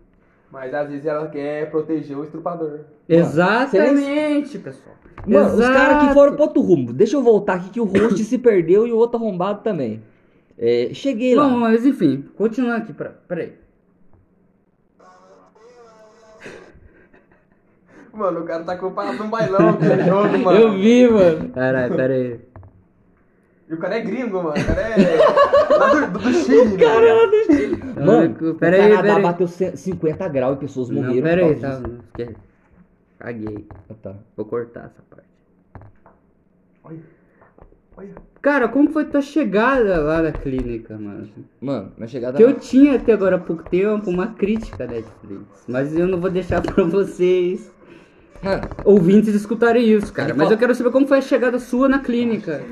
Mas 0.51 0.73
às 0.73 0.89
vezes 0.89 1.05
ela 1.05 1.27
quer 1.27 1.69
proteger 1.71 2.17
o 2.17 2.23
estrupador. 2.23 2.79
Exatamente, 3.07 4.59
pessoal. 4.59 4.95
Mano, 5.25 5.53
os 5.55 5.59
caras 5.67 5.97
que 5.97 6.03
Exato. 6.03 6.13
foram 6.13 6.33
pro 6.33 6.41
outro 6.43 6.61
rumo. 6.61 6.91
Deixa 6.91 7.15
eu 7.15 7.21
voltar 7.23 7.53
aqui 7.55 7.69
que 7.69 7.79
o 7.79 7.85
host 7.85 8.23
se 8.23 8.37
perdeu 8.37 8.85
e 8.87 8.91
o 8.91 8.97
outro 8.97 9.17
arrombado 9.17 9.61
também. 9.61 10.01
É, 10.57 10.89
cheguei 10.93 11.35
lá. 11.35 11.47
Bom, 11.47 11.57
mas 11.57 11.85
enfim, 11.85 12.25
continuando 12.35 12.83
aqui, 12.83 12.91
pra- 12.93 13.13
peraí. 13.27 13.53
Mano, 18.13 18.41
o 18.41 18.43
cara 18.43 18.63
tá 18.63 18.75
culpado 18.77 19.15
de 19.15 19.21
um 19.23 19.29
bailão 19.29 19.69
aquele 19.69 20.03
jogo, 20.03 20.37
mano. 20.43 20.59
Eu 20.59 20.73
vi, 20.73 21.07
mano. 21.09 21.49
Caralho, 21.49 21.95
peraí. 21.95 22.39
E 23.71 23.73
o 23.73 23.77
cara 23.77 23.95
é 23.97 24.01
gringo, 24.01 24.43
mano. 24.43 24.49
O 24.49 24.65
cara 24.65 24.81
é 24.81 25.77
lá 25.77 26.05
do, 26.07 26.11
do, 26.11 26.19
do 26.19 26.33
Chile, 26.33 27.77
mano. 27.77 28.05
Mano, 28.05 28.55
peraí, 28.55 28.79
o 28.81 28.83
Canadá 28.89 29.01
peraí. 29.01 29.23
bateu 29.23 29.47
50 29.47 30.27
graus 30.27 30.57
e 30.57 30.59
pessoas 30.59 30.89
Não, 30.89 31.01
morreram. 31.01 31.23
peraí, 31.23 31.53
por 31.55 31.61
causa 31.61 31.81
tá. 31.81 31.89
esquece. 32.19 32.35
Caguei. 33.17 33.67
Ah, 33.89 33.93
tá. 34.01 34.15
Vou 34.35 34.45
cortar 34.45 34.85
essa 34.85 35.01
parte. 35.09 35.27
Olha. 36.83 36.99
Olha. 37.95 38.09
Cara, 38.41 38.67
como 38.67 38.89
foi 38.89 39.05
tua 39.05 39.21
chegada 39.21 40.01
lá 40.01 40.21
na 40.21 40.31
clínica, 40.31 40.97
mano? 40.97 41.29
Mano, 41.61 41.91
na 41.97 42.07
chegada 42.07 42.35
Que 42.37 42.43
eu 42.43 42.49
lá- 42.49 42.55
tinha 42.55 42.95
até 42.95 43.13
agora 43.13 43.35
há 43.35 43.39
pouco 43.39 43.63
tempo 43.69 44.09
uma 44.09 44.27
crítica 44.33 44.77
da 44.85 44.87
Netflix. 44.87 45.63
Mas 45.67 45.95
eu 45.95 46.07
não 46.07 46.19
vou 46.19 46.29
deixar 46.31 46.59
pra 46.63 46.83
vocês 46.83 47.71
Mano, 48.43 48.61
ouvintes 48.83 49.35
escutarem 49.35 49.87
isso, 49.87 50.11
cara. 50.11 50.29
Ele 50.29 50.37
Mas 50.37 50.45
fala- 50.45 50.55
eu 50.55 50.59
quero 50.59 50.75
saber 50.75 50.91
como 50.91 51.07
foi 51.07 51.19
a 51.19 51.21
chegada 51.21 51.59
sua 51.59 51.87
na 51.87 51.99
clínica. 51.99 52.63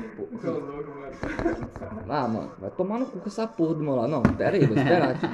Ah, 2.08 2.26
mano, 2.26 2.50
vai 2.60 2.70
tomar 2.70 2.98
no 2.98 3.06
cu 3.06 3.18
com 3.20 3.28
essa 3.28 3.46
porra 3.46 3.74
do 3.74 3.84
meu 3.84 3.94
lado. 3.94 4.08
Não, 4.08 4.22
pera 4.22 4.56
aí, 4.56 4.66
vou 4.66 4.76
esperar 4.76 5.10
aqui. 5.10 5.26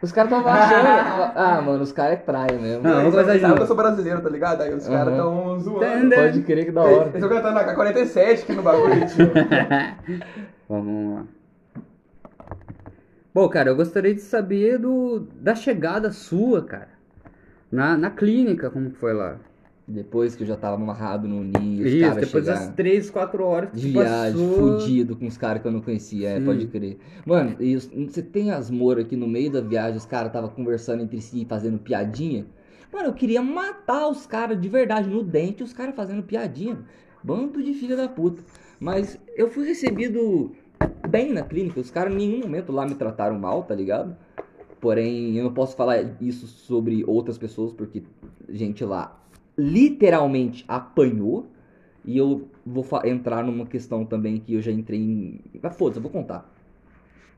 Os 0.00 0.12
caras 0.12 0.30
tão 0.30 0.46
achando. 0.46 1.32
Ah, 1.34 1.60
mano, 1.64 1.82
os 1.82 1.92
caras 1.92 2.12
é 2.14 2.16
praia 2.16 2.58
mesmo. 2.58 2.82
Não, 2.84 3.10
começar 3.10 3.22
de 3.22 3.26
Sabe 3.26 3.38
que 3.40 3.44
eu 3.44 3.48
novo. 3.50 3.66
sou 3.66 3.76
brasileiro, 3.76 4.20
tá 4.22 4.28
ligado? 4.30 4.60
Aí 4.62 4.72
os 4.72 4.86
caras 4.86 5.16
tão 5.16 5.58
zoando. 5.60 6.14
Pode 6.14 6.42
crer 6.42 6.64
que 6.66 6.70
da 6.70 6.84
Eles 6.84 6.98
hora. 6.98 7.10
estão 7.14 7.28
cantando 7.28 7.58
a 7.58 7.64
K-47 7.64 8.42
aqui 8.42 8.52
no 8.52 8.62
bagulho, 8.62 9.06
tio. 9.06 9.30
Vamos 10.68 11.14
lá. 11.16 11.24
Bom, 13.36 13.50
cara, 13.50 13.68
eu 13.68 13.76
gostaria 13.76 14.14
de 14.14 14.22
saber 14.22 14.78
do, 14.78 15.20
da 15.38 15.54
chegada 15.54 16.10
sua, 16.10 16.64
cara. 16.64 16.88
Na, 17.70 17.94
na 17.94 18.10
clínica, 18.10 18.70
como 18.70 18.90
que 18.90 18.96
foi 18.96 19.12
lá? 19.12 19.38
Depois 19.86 20.34
que 20.34 20.42
eu 20.42 20.46
já 20.46 20.56
tava 20.56 20.76
amarrado 20.76 21.28
no 21.28 21.44
ninho, 21.44 21.84
os 21.84 21.90
Isso, 21.90 22.00
caras 22.00 22.24
depois 22.24 22.46
das 22.46 22.60
chegaram 22.60 22.72
3, 22.74 23.10
4 23.10 23.44
horas 23.44 23.72
que 23.72 23.76
de 23.76 23.88
viagem, 23.88 24.40
passou. 24.40 24.56
fudido 24.56 25.14
com 25.16 25.26
os 25.26 25.36
caras 25.36 25.60
que 25.60 25.68
eu 25.68 25.70
não 25.70 25.82
conhecia, 25.82 26.30
é, 26.30 26.40
pode 26.40 26.66
crer. 26.68 26.96
Mano, 27.26 27.56
e 27.60 27.76
os- 27.76 27.84
você 27.88 28.22
tem 28.22 28.50
as 28.52 28.70
moras 28.70 29.04
aqui 29.04 29.16
no 29.16 29.28
meio 29.28 29.50
da 29.52 29.60
viagem, 29.60 29.98
os 29.98 30.06
caras 30.06 30.32
tava 30.32 30.48
conversando 30.48 31.02
entre 31.02 31.20
si, 31.20 31.44
fazendo 31.46 31.78
piadinha. 31.78 32.46
Mano, 32.90 33.08
eu 33.10 33.12
queria 33.12 33.42
matar 33.42 34.08
os 34.08 34.24
caras 34.26 34.58
de 34.58 34.66
verdade 34.70 35.10
no 35.10 35.22
dente, 35.22 35.62
os 35.62 35.74
caras 35.74 35.94
fazendo 35.94 36.22
piadinha. 36.22 36.78
Bando 37.22 37.62
de 37.62 37.74
filha 37.74 37.96
da 37.96 38.08
puta. 38.08 38.42
Mas 38.80 39.18
eu 39.36 39.50
fui 39.50 39.66
recebido 39.66 40.52
bem 41.06 41.32
na 41.32 41.42
clínica, 41.42 41.80
os 41.80 41.90
caras 41.90 42.12
em 42.12 42.16
nenhum 42.16 42.40
momento 42.40 42.72
lá 42.72 42.86
me 42.86 42.94
trataram 42.94 43.38
mal, 43.38 43.62
tá 43.62 43.74
ligado? 43.74 44.16
Porém, 44.80 45.36
eu 45.36 45.44
não 45.44 45.52
posso 45.52 45.76
falar 45.76 45.98
isso 46.20 46.46
sobre 46.46 47.04
outras 47.06 47.38
pessoas, 47.38 47.72
porque 47.72 48.02
gente 48.48 48.84
lá 48.84 49.18
literalmente 49.56 50.64
apanhou. 50.68 51.46
E 52.04 52.16
eu 52.16 52.48
vou 52.64 52.86
entrar 53.04 53.42
numa 53.42 53.66
questão 53.66 54.04
também 54.04 54.38
que 54.38 54.54
eu 54.54 54.62
já 54.62 54.70
entrei 54.70 55.00
em. 55.00 55.40
Ah, 55.62 55.70
foda-se, 55.70 55.98
eu 55.98 56.02
vou 56.02 56.10
contar. 56.10 56.52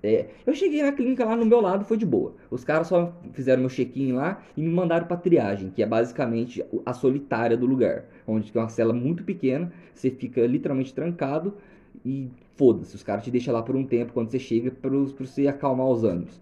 É, 0.02 0.26
eu 0.46 0.54
cheguei 0.54 0.82
na 0.82 0.92
clínica 0.92 1.24
lá 1.24 1.34
no 1.34 1.44
meu 1.44 1.60
lado, 1.60 1.84
foi 1.84 1.96
de 1.96 2.06
boa. 2.06 2.34
Os 2.50 2.64
caras 2.64 2.86
só 2.86 3.16
fizeram 3.32 3.60
meu 3.60 3.70
check-in 3.70 4.12
lá 4.12 4.42
e 4.56 4.62
me 4.62 4.68
mandaram 4.68 5.06
pra 5.06 5.16
triagem, 5.16 5.70
que 5.70 5.82
é 5.82 5.86
basicamente 5.86 6.64
a 6.84 6.92
solitária 6.92 7.56
do 7.56 7.66
lugar. 7.66 8.04
Onde 8.26 8.52
tem 8.52 8.60
uma 8.60 8.68
cela 8.68 8.92
muito 8.92 9.24
pequena, 9.24 9.72
você 9.94 10.10
fica 10.10 10.46
literalmente 10.46 10.94
trancado 10.94 11.54
e 12.04 12.28
foda-se. 12.56 12.94
Os 12.94 13.02
caras 13.02 13.24
te 13.24 13.30
deixam 13.30 13.54
lá 13.54 13.62
por 13.62 13.76
um 13.76 13.84
tempo 13.84 14.12
quando 14.12 14.30
você 14.30 14.38
chega 14.38 14.70
pra 14.70 14.90
você 14.90 15.46
acalmar 15.46 15.88
os 15.88 16.04
ânimos. 16.04 16.40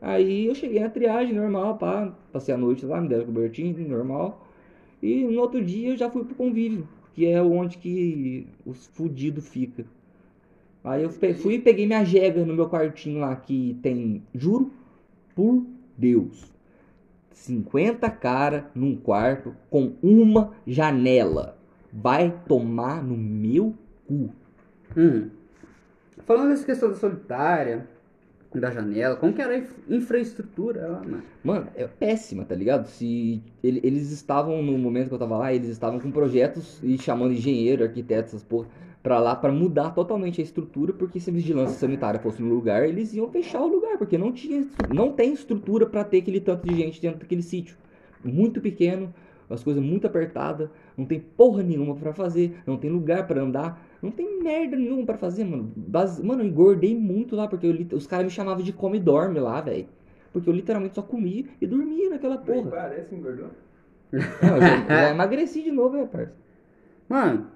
Aí 0.00 0.46
eu 0.46 0.54
cheguei 0.54 0.80
na 0.80 0.88
triagem 0.88 1.34
normal, 1.34 1.76
pá, 1.76 2.14
passei 2.32 2.54
a 2.54 2.58
noite 2.58 2.86
lá, 2.86 3.00
me 3.00 3.08
deram 3.08 3.26
cobertinho, 3.26 3.88
normal. 3.88 4.46
E 5.02 5.24
no 5.24 5.40
outro 5.40 5.64
dia 5.64 5.90
eu 5.90 5.96
já 5.96 6.08
fui 6.10 6.24
pro 6.24 6.34
convívio, 6.34 6.86
que 7.14 7.26
é 7.26 7.42
onde 7.42 7.78
que 7.78 8.46
os 8.64 8.86
fudidos 8.88 9.48
fica. 9.48 9.84
Aí 10.84 11.02
eu 11.02 11.10
fui 11.10 11.54
e 11.54 11.58
peguei 11.58 11.86
minha 11.86 12.04
jega 12.04 12.44
no 12.44 12.54
meu 12.54 12.68
quartinho 12.68 13.20
lá, 13.20 13.34
que 13.34 13.76
tem, 13.82 14.22
juro 14.32 14.70
por 15.34 15.64
Deus, 15.96 16.52
50 17.32 18.08
cara 18.10 18.70
num 18.74 18.96
quarto 18.96 19.54
com 19.68 19.94
uma 20.02 20.52
janela. 20.66 21.58
Vai 21.92 22.30
tomar 22.46 23.02
no 23.02 23.16
meu 23.16 23.74
cu. 24.06 24.30
Hum. 24.96 25.28
Falando 26.24 26.50
dessa 26.50 26.64
questão 26.66 26.88
da 26.90 26.96
solitária, 26.96 27.86
da 28.54 28.70
janela, 28.70 29.16
como 29.16 29.32
que 29.32 29.42
era 29.42 29.54
a 29.54 29.58
inf- 29.58 29.78
infraestrutura 29.88 30.88
lá, 30.88 31.00
mano? 31.00 31.22
Mano, 31.44 31.68
é 31.74 31.86
péssima, 31.86 32.44
tá 32.44 32.54
ligado? 32.54 32.86
Se 32.88 33.42
ele- 33.62 33.80
eles 33.84 34.10
estavam 34.10 34.62
no 34.62 34.76
momento 34.78 35.08
que 35.08 35.14
eu 35.14 35.18
tava 35.18 35.36
lá, 35.36 35.52
eles 35.52 35.68
estavam 35.68 36.00
com 36.00 36.10
projetos 36.10 36.80
e 36.82 36.96
chamando 36.98 37.32
engenheiro, 37.34 37.84
arquiteto, 37.84 38.28
essas 38.28 38.42
porra, 38.42 38.66
pra 39.02 39.20
lá 39.20 39.36
pra 39.36 39.52
mudar 39.52 39.90
totalmente 39.90 40.40
a 40.40 40.44
estrutura, 40.44 40.92
porque 40.92 41.20
se 41.20 41.30
a 41.30 41.32
vigilância 41.32 41.78
sanitária 41.78 42.18
fosse 42.20 42.42
no 42.42 42.52
lugar, 42.54 42.88
eles 42.88 43.14
iam 43.14 43.28
fechar 43.30 43.60
o 43.60 43.68
lugar, 43.68 43.96
porque 43.96 44.18
não 44.18 44.32
tinha, 44.32 44.66
não 44.88 45.12
tem 45.12 45.32
estrutura 45.32 45.86
pra 45.86 46.02
ter 46.02 46.18
aquele 46.18 46.40
tanto 46.40 46.64
de 46.64 46.74
gente 46.74 47.00
dentro 47.00 47.20
daquele 47.20 47.42
sítio. 47.42 47.76
Muito 48.24 48.60
pequeno, 48.60 49.14
as 49.48 49.62
coisas 49.62 49.82
muito 49.82 50.06
apertadas, 50.06 50.68
não 50.96 51.06
tem 51.06 51.20
porra 51.20 51.62
nenhuma 51.62 51.94
pra 51.94 52.12
fazer, 52.12 52.58
não 52.66 52.76
tem 52.76 52.90
lugar 52.90 53.26
pra 53.26 53.40
andar, 53.40 53.87
não 54.02 54.10
tem 54.10 54.42
merda 54.42 54.76
nenhuma 54.76 55.04
pra 55.04 55.18
fazer, 55.18 55.44
mano. 55.44 55.72
Base- 55.76 56.22
Mano, 56.24 56.42
eu 56.42 56.46
engordei 56.46 56.96
muito 56.96 57.34
lá, 57.36 57.48
porque 57.48 57.66
eu 57.66 57.96
os 57.96 58.06
caras 58.06 58.24
me 58.26 58.30
chamavam 58.30 58.62
de 58.62 58.72
come 58.72 58.98
e 58.98 59.00
dorme 59.00 59.40
lá, 59.40 59.60
velho. 59.60 59.86
Porque 60.32 60.48
eu 60.48 60.52
literalmente 60.54 60.94
só 60.94 61.02
comia 61.02 61.44
e 61.60 61.66
dormia 61.66 62.10
naquela 62.10 62.36
Nem 62.36 62.44
porra. 62.44 62.70
parece 62.70 63.14
engordou. 63.14 63.46
Não, 64.12 64.56
eu 64.56 64.60
já 64.88 65.10
emagreci 65.10 65.62
de 65.62 65.70
novo, 65.72 65.96
é, 65.96 66.06
parça. 66.06 66.32
Mano, 67.08 67.46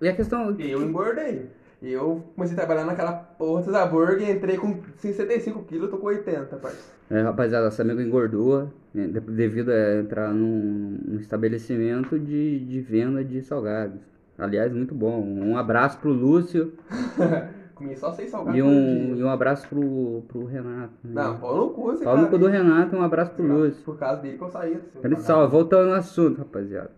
e 0.00 0.08
a 0.08 0.14
questão. 0.14 0.54
E 0.58 0.70
eu 0.70 0.82
engordei. 0.82 1.46
E 1.80 1.92
eu 1.92 2.24
comecei 2.34 2.54
a 2.54 2.58
trabalhar 2.58 2.84
naquela 2.84 3.12
porra 3.12 3.62
dos 3.62 3.72
hambúrguer, 3.74 4.28
entrei 4.30 4.56
com 4.56 4.80
65 4.96 5.62
quilos, 5.62 5.88
tô 5.90 5.96
com 5.98 6.06
80, 6.08 6.56
parça. 6.56 6.92
É, 7.10 7.22
rapaziada, 7.22 7.64
nosso 7.66 7.80
amigo 7.80 8.00
engordou 8.00 8.68
né, 8.92 9.06
de- 9.06 9.20
devido 9.20 9.70
a 9.70 9.96
entrar 10.00 10.32
num, 10.34 10.98
num 11.06 11.18
estabelecimento 11.20 12.18
de, 12.18 12.60
de 12.64 12.80
venda 12.80 13.24
de 13.24 13.40
salgados. 13.42 14.00
Aliás, 14.38 14.72
muito 14.72 14.94
bom. 14.94 15.20
Um 15.20 15.56
abraço 15.58 15.98
pro 15.98 16.10
Lúcio 16.12 16.72
Comi 17.74 17.96
só 17.96 18.12
seis 18.12 18.30
salgados 18.30 18.58
e 18.58 18.62
um, 18.62 19.14
e 19.16 19.22
um 19.22 19.28
abraço 19.28 19.68
pro, 19.68 20.22
pro 20.26 20.44
Renato. 20.44 20.92
né? 21.04 21.12
Não, 21.22 21.38
pau 21.38 21.56
no 21.56 21.70
cu 21.70 21.82
Pau 21.82 22.16
no 22.16 22.22
cara 22.22 22.26
cu 22.28 22.38
do. 22.38 22.46
Renato, 22.48 22.96
um 22.96 23.02
abraço 23.02 23.32
pro 23.32 23.44
Lúcio. 23.46 23.82
Por 23.84 23.96
causa 23.96 24.20
dele 24.20 24.36
que 24.36 24.42
eu 24.42 24.50
saí. 24.50 24.80
salve, 25.18 25.52
voltando 25.52 25.90
ao 25.90 25.94
assunto, 25.96 26.38
rapaziada. 26.38 26.90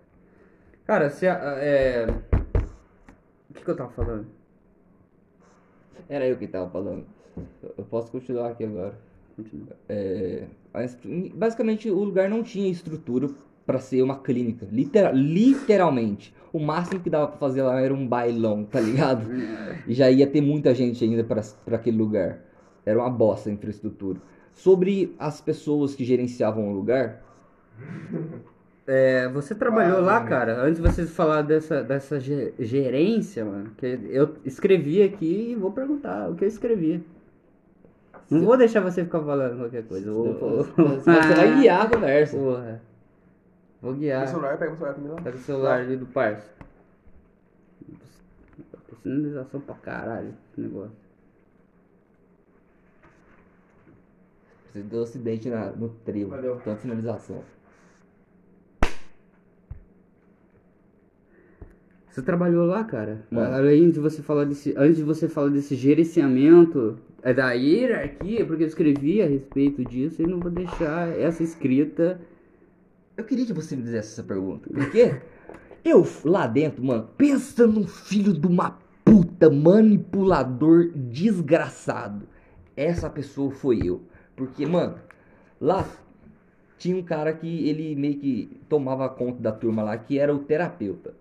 Cara, 0.86 1.10
se 1.10 1.26
a- 1.26 1.38
é. 1.58 2.06
O 3.50 3.54
que, 3.54 3.62
que 3.62 3.70
eu 3.70 3.76
tava 3.76 3.90
falando? 3.90 4.26
Era 6.08 6.26
eu 6.26 6.36
que 6.36 6.46
tava 6.48 6.70
falando. 6.70 7.04
Eu 7.76 7.84
posso 7.84 8.10
continuar 8.10 8.48
aqui 8.50 8.64
agora. 8.64 8.94
Continua. 9.36 9.76
É, 9.88 10.44
basicamente, 11.34 11.90
o 11.90 12.02
lugar 12.02 12.28
não 12.30 12.42
tinha 12.42 12.70
estrutura 12.70 13.28
pra 13.70 13.78
ser 13.78 14.02
uma 14.02 14.18
clínica. 14.18 14.66
Litera- 14.70 15.12
literalmente. 15.12 16.34
O 16.52 16.58
máximo 16.58 16.98
que 17.00 17.08
dava 17.08 17.28
pra 17.28 17.36
fazer 17.38 17.62
lá 17.62 17.80
era 17.80 17.94
um 17.94 18.04
bailão, 18.06 18.64
tá 18.64 18.80
ligado? 18.80 19.22
E 19.86 19.94
já 19.94 20.10
ia 20.10 20.26
ter 20.26 20.40
muita 20.40 20.74
gente 20.74 21.04
ainda 21.04 21.22
pra 21.22 21.40
pra 21.64 21.76
aquele 21.76 21.96
lugar. 21.96 22.38
Era 22.84 22.98
uma 22.98 23.08
bosta 23.10 23.48
a 23.48 23.52
infraestrutura. 23.52 24.18
Sobre 24.52 25.14
as 25.18 25.40
pessoas 25.40 25.94
que 25.94 26.04
gerenciavam 26.04 26.68
o 26.68 26.72
lugar, 26.74 27.22
É, 28.86 29.28
você 29.28 29.54
trabalhou 29.54 29.98
Quase, 30.02 30.06
lá, 30.06 30.24
cara, 30.24 30.62
antes 30.64 30.82
de 30.82 30.88
você 30.90 31.06
falar 31.06 31.42
dessa, 31.42 31.80
dessa 31.80 32.18
ge- 32.18 32.52
gerência, 32.58 33.44
mano, 33.44 33.70
que 33.76 33.86
eu 34.10 34.34
escrevi 34.44 35.00
aqui 35.00 35.50
e 35.52 35.54
vou 35.54 35.70
perguntar 35.70 36.28
o 36.28 36.34
que 36.34 36.42
eu 36.44 36.48
escrevi. 36.48 37.00
Não 38.28 38.40
vou 38.44 38.56
deixar 38.56 38.80
você 38.80 39.04
ficar 39.04 39.20
falando 39.20 39.58
qualquer 39.58 39.84
coisa. 39.84 40.10
Vou, 40.10 40.34
vou- 40.34 40.64
você 40.64 41.34
vai 41.34 41.60
guiar 41.60 41.86
a 41.86 41.88
conversa. 41.88 42.36
Porra. 42.36 42.82
Vou 43.80 43.94
guiar. 43.94 44.28
celular, 44.28 44.58
pega 44.58 44.72
o 44.72 44.76
celular 44.76 44.94
pra 44.94 45.02
mim 45.02 45.08
lá. 45.08 45.16
Tá 45.22 45.30
com 45.32 45.38
o 45.38 45.40
celular 45.40 45.80
ali 45.80 45.96
do 45.96 46.06
parça. 46.06 46.50
Sinalização 49.02 49.60
pra 49.60 49.74
caralho 49.76 50.34
esse 50.52 50.60
negócio. 50.60 50.92
Deu 54.74 55.00
um 55.00 55.02
acidente 55.02 55.48
na- 55.48 55.70
no 55.72 55.88
trevo. 55.88 56.30
Valeu. 56.30 56.56
Tanta 56.62 56.80
sinalização. 56.82 57.42
Você 62.10 62.22
trabalhou 62.22 62.66
lá, 62.66 62.84
cara? 62.84 63.24
Além 63.32 63.90
de 63.90 64.00
você 64.00 64.20
falar 64.20 64.44
desse. 64.44 64.74
Antes 64.76 64.96
de 64.96 65.02
você 65.02 65.28
falar 65.28 65.48
desse 65.48 65.74
gerenciamento, 65.76 66.98
é 67.22 67.32
da 67.32 67.52
hierarquia, 67.52 68.44
porque 68.44 68.64
eu 68.64 68.66
escrevi 68.68 69.22
a 69.22 69.26
respeito 69.26 69.84
disso 69.84 70.20
e 70.20 70.26
não 70.26 70.40
vou 70.40 70.50
deixar 70.50 71.08
essa 71.18 71.42
escrita. 71.42 72.20
Eu 73.20 73.24
queria 73.24 73.44
que 73.44 73.52
você 73.52 73.76
me 73.76 73.82
fizesse 73.82 74.12
essa 74.14 74.22
pergunta. 74.22 74.70
Por 74.70 74.90
quê? 74.90 75.20
Eu, 75.84 76.06
lá 76.24 76.46
dentro, 76.46 76.82
mano, 76.82 77.06
pensa 77.18 77.66
num 77.66 77.86
filho 77.86 78.32
de 78.32 78.46
uma 78.46 78.78
puta 79.04 79.50
manipulador 79.50 80.90
desgraçado. 80.94 82.26
Essa 82.74 83.10
pessoa 83.10 83.50
foi 83.50 83.84
eu. 83.84 84.00
Porque, 84.34 84.64
mano, 84.64 84.98
lá 85.60 85.86
tinha 86.78 86.96
um 86.96 87.02
cara 87.02 87.34
que 87.34 87.68
ele 87.68 87.94
meio 87.94 88.18
que 88.18 88.62
tomava 88.70 89.06
conta 89.10 89.40
da 89.42 89.52
turma 89.52 89.82
lá, 89.82 89.98
que 89.98 90.18
era 90.18 90.34
o 90.34 90.38
terapeuta. 90.38 91.14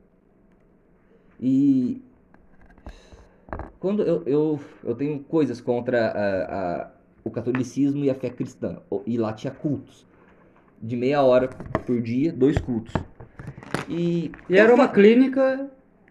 E 1.39 2.01
quando 3.79 4.03
eu, 4.03 4.23
eu, 4.25 4.59
eu 4.83 4.95
tenho 4.95 5.19
coisas 5.23 5.61
contra 5.61 6.07
a- 6.07 6.81
a- 6.83 6.91
o 7.23 7.31
catolicismo 7.31 8.03
e 8.03 8.09
a 8.09 8.15
fé 8.15 8.29
cristã. 8.29 8.81
E 9.05 9.17
lá 9.17 9.33
tinha 9.33 9.51
cultos. 9.53 10.08
De 10.81 10.95
meia 10.95 11.21
hora 11.21 11.47
por 11.85 12.01
dia, 12.01 12.31
dois 12.31 12.57
cultos. 12.57 12.93
E, 13.87 14.31
E 14.49 14.57
era 14.57 14.73
uma 14.73 14.87
clínica 14.87 15.41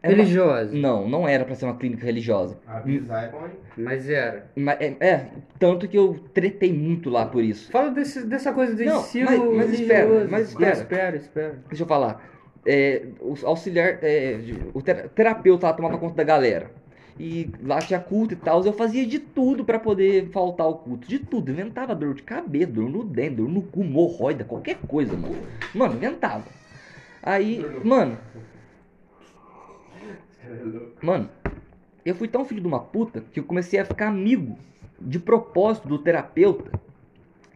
Era 0.02 0.14
uma- 0.14 0.22
religiosa. 0.22 0.76
Não, 0.76 1.08
não 1.08 1.26
era 1.28 1.44
pra 1.44 1.54
ser 1.54 1.64
uma 1.64 1.76
clínica 1.76 2.04
religiosa. 2.04 2.58
Avisar 2.66 3.24
é 3.24 3.28
bom, 3.28 3.44
hein? 3.46 3.52
Mas 3.76 4.08
era. 4.08 4.46
Mas, 4.54 4.80
é, 4.80 4.96
é, 5.00 5.26
tanto 5.58 5.88
que 5.88 5.96
eu 5.96 6.18
tretei 6.34 6.72
muito 6.72 7.08
lá 7.08 7.24
por 7.26 7.42
isso. 7.42 7.70
Fala 7.70 7.90
desse, 7.90 8.26
dessa 8.26 8.52
coisa 8.52 8.74
do 8.74 8.84
Não, 8.84 9.00
ensino 9.00 9.26
mas- 9.26 9.56
mas 9.68 9.72
espera, 9.80 10.04
religioso. 10.06 10.30
mas 10.30 10.48
espera. 10.48 10.72
espera, 10.76 11.16
espera. 11.16 11.58
Deixa 11.68 11.82
eu 11.84 11.88
falar. 11.88 12.22
É, 12.66 13.02
o 13.20 13.34
auxiliar, 13.46 13.98
é, 14.02 14.34
de- 14.38 14.58
o 14.74 14.82
tera- 14.82 15.08
terapeuta 15.08 15.66
lá 15.68 15.72
tomava 15.72 15.96
conta 15.96 16.16
da 16.16 16.24
galera. 16.24 16.70
E 17.18 17.50
lá 17.62 17.78
tinha 17.78 17.98
culto 17.98 18.34
e 18.34 18.36
tal. 18.36 18.64
Eu 18.64 18.72
fazia 18.72 19.04
de 19.06 19.18
tudo 19.18 19.64
pra 19.64 19.78
poder 19.78 20.30
faltar 20.30 20.66
ao 20.66 20.78
culto. 20.78 21.08
De 21.08 21.18
tudo. 21.18 21.50
Inventava 21.50 21.94
dor 21.94 22.14
de 22.14 22.22
cabeça, 22.22 22.72
dor 22.72 22.88
no 22.88 23.04
dente, 23.04 23.36
dor 23.36 23.48
no 23.48 23.62
cu, 23.62 23.82
hemorroida, 23.82 24.44
qualquer 24.44 24.76
coisa, 24.86 25.16
mano. 25.16 25.36
Mano, 25.74 25.96
inventava. 25.96 26.44
Aí, 27.22 27.64
mano, 27.82 28.16
Mano, 31.02 31.28
eu 32.04 32.14
fui 32.14 32.28
tão 32.28 32.44
filho 32.44 32.60
de 32.60 32.66
uma 32.66 32.80
puta 32.80 33.22
que 33.32 33.40
eu 33.40 33.44
comecei 33.44 33.78
a 33.78 33.84
ficar 33.84 34.08
amigo 34.08 34.58
de 35.00 35.18
propósito 35.18 35.88
do 35.88 35.98
terapeuta. 35.98 36.72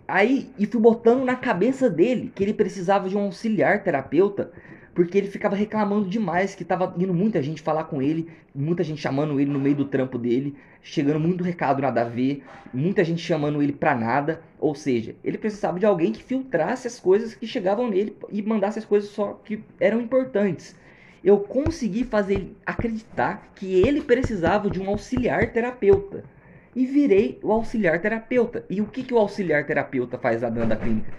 Aí, 0.07 0.51
e 0.59 0.67
fui 0.67 0.81
botando 0.81 1.25
na 1.25 1.37
cabeça 1.37 1.89
dele 1.89 2.31
que 2.35 2.43
ele 2.43 2.53
precisava 2.53 3.09
de 3.09 3.17
um 3.17 3.23
auxiliar 3.23 3.83
terapeuta, 3.83 4.53
porque 4.95 5.17
ele 5.19 5.29
ficava 5.29 5.57
reclamando 5.57 6.09
demais 6.09 6.55
que 6.55 6.65
tava 6.65 6.95
indo 6.99 7.15
muita 7.15 7.43
gente 7.43 7.63
falar 7.63 7.85
com 7.85 8.03
ele, 8.03 8.31
muita 8.55 8.85
gente 8.85 9.01
chamando 9.01 9.41
ele 9.41 9.51
no 9.51 9.59
meio 9.59 9.77
do 9.77 9.85
trampo 9.85 10.19
dele, 10.19 10.55
chegando 10.83 11.21
muito 11.21 11.43
recado 11.43 11.81
nada 11.81 12.03
a 12.03 12.05
ver, 12.05 12.43
muita 12.73 13.05
gente 13.05 13.23
chamando 13.23 13.63
ele 13.63 13.73
pra 13.73 13.95
nada, 13.95 14.43
ou 14.59 14.75
seja, 14.75 15.15
ele 15.25 15.39
precisava 15.39 15.79
de 15.79 15.87
alguém 15.87 16.13
que 16.13 16.23
filtrasse 16.23 16.87
as 16.87 17.01
coisas 17.01 17.35
que 17.35 17.47
chegavam 17.47 17.89
nele 17.89 18.17
e 18.31 18.43
mandasse 18.43 18.79
as 18.79 18.85
coisas 18.85 19.11
só 19.11 19.41
que 19.45 19.65
eram 19.81 20.01
importantes 20.01 20.77
eu 21.25 21.39
consegui 21.39 22.05
fazer 22.05 22.35
ele 22.35 22.57
acreditar 22.67 23.53
que 23.55 23.81
ele 23.81 24.01
precisava 24.01 24.69
de 24.69 24.81
um 24.81 24.89
auxiliar 24.89 25.53
terapeuta. 25.53 26.25
E 26.75 26.87
virei 26.87 27.39
o 27.43 27.53
auxiliar 27.53 28.01
terapeuta. 28.01 28.65
E 28.69 28.81
o 28.81 28.87
que, 28.87 29.03
que 29.03 29.15
o 29.15 29.19
auxiliar 29.19 29.65
terapeuta 29.67 30.19
faz 30.19 30.43
lá 30.43 30.49
dentro 30.49 30.71
da 30.71 30.77
clínica? 30.77 31.13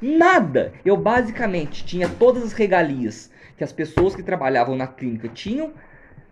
Nada! 0.00 0.72
Eu 0.84 0.96
basicamente 0.96 1.84
tinha 1.84 2.08
todas 2.08 2.42
as 2.42 2.52
regalias 2.52 3.30
que 3.56 3.64
as 3.64 3.72
pessoas 3.72 4.14
que 4.14 4.22
trabalhavam 4.22 4.76
na 4.76 4.86
clínica 4.86 5.28
tinham, 5.28 5.72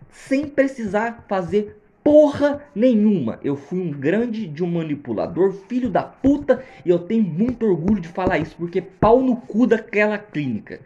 sem 0.09 0.47
precisar 0.47 1.25
fazer 1.27 1.81
porra 2.03 2.61
nenhuma. 2.75 3.39
Eu 3.43 3.55
fui 3.55 3.79
um 3.79 3.89
grande 3.89 4.45
de 4.45 4.63
um 4.63 4.71
manipulador, 4.71 5.51
filho 5.67 5.89
da 5.89 6.03
puta, 6.03 6.63
e 6.85 6.89
eu 6.89 6.99
tenho 6.99 7.23
muito 7.23 7.65
orgulho 7.65 7.99
de 7.99 8.07
falar 8.07 8.37
isso, 8.37 8.55
porque 8.55 8.79
pau 8.79 9.21
no 9.21 9.37
cu 9.37 9.65
daquela 9.65 10.17
clínica. 10.19 10.79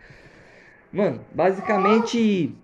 Mano, 0.94 1.20
basicamente 1.36 2.56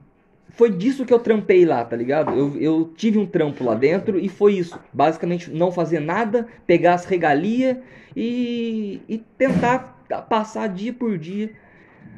foi 0.52 0.72
disso 0.72 1.06
que 1.06 1.14
eu 1.14 1.20
trampei 1.20 1.66
lá, 1.66 1.84
tá 1.84 1.98
ligado? 1.98 2.32
Eu, 2.32 2.58
eu 2.58 2.94
tive 2.96 3.20
um 3.20 3.26
trampo 3.26 3.62
lá 3.62 3.76
dentro 3.76 4.18
e 4.18 4.30
foi 4.30 4.54
isso. 4.54 4.80
Basicamente 4.94 5.52
não 5.52 5.70
fazer 5.70 6.00
nada, 6.00 6.48
pegar 6.66 6.94
as 6.94 7.04
regalias 7.04 7.78
e, 8.16 9.02
e 9.10 9.18
tentar 9.38 9.95
passar 10.30 10.68
dia 10.68 10.94
por 10.94 11.18
dia 11.18 11.52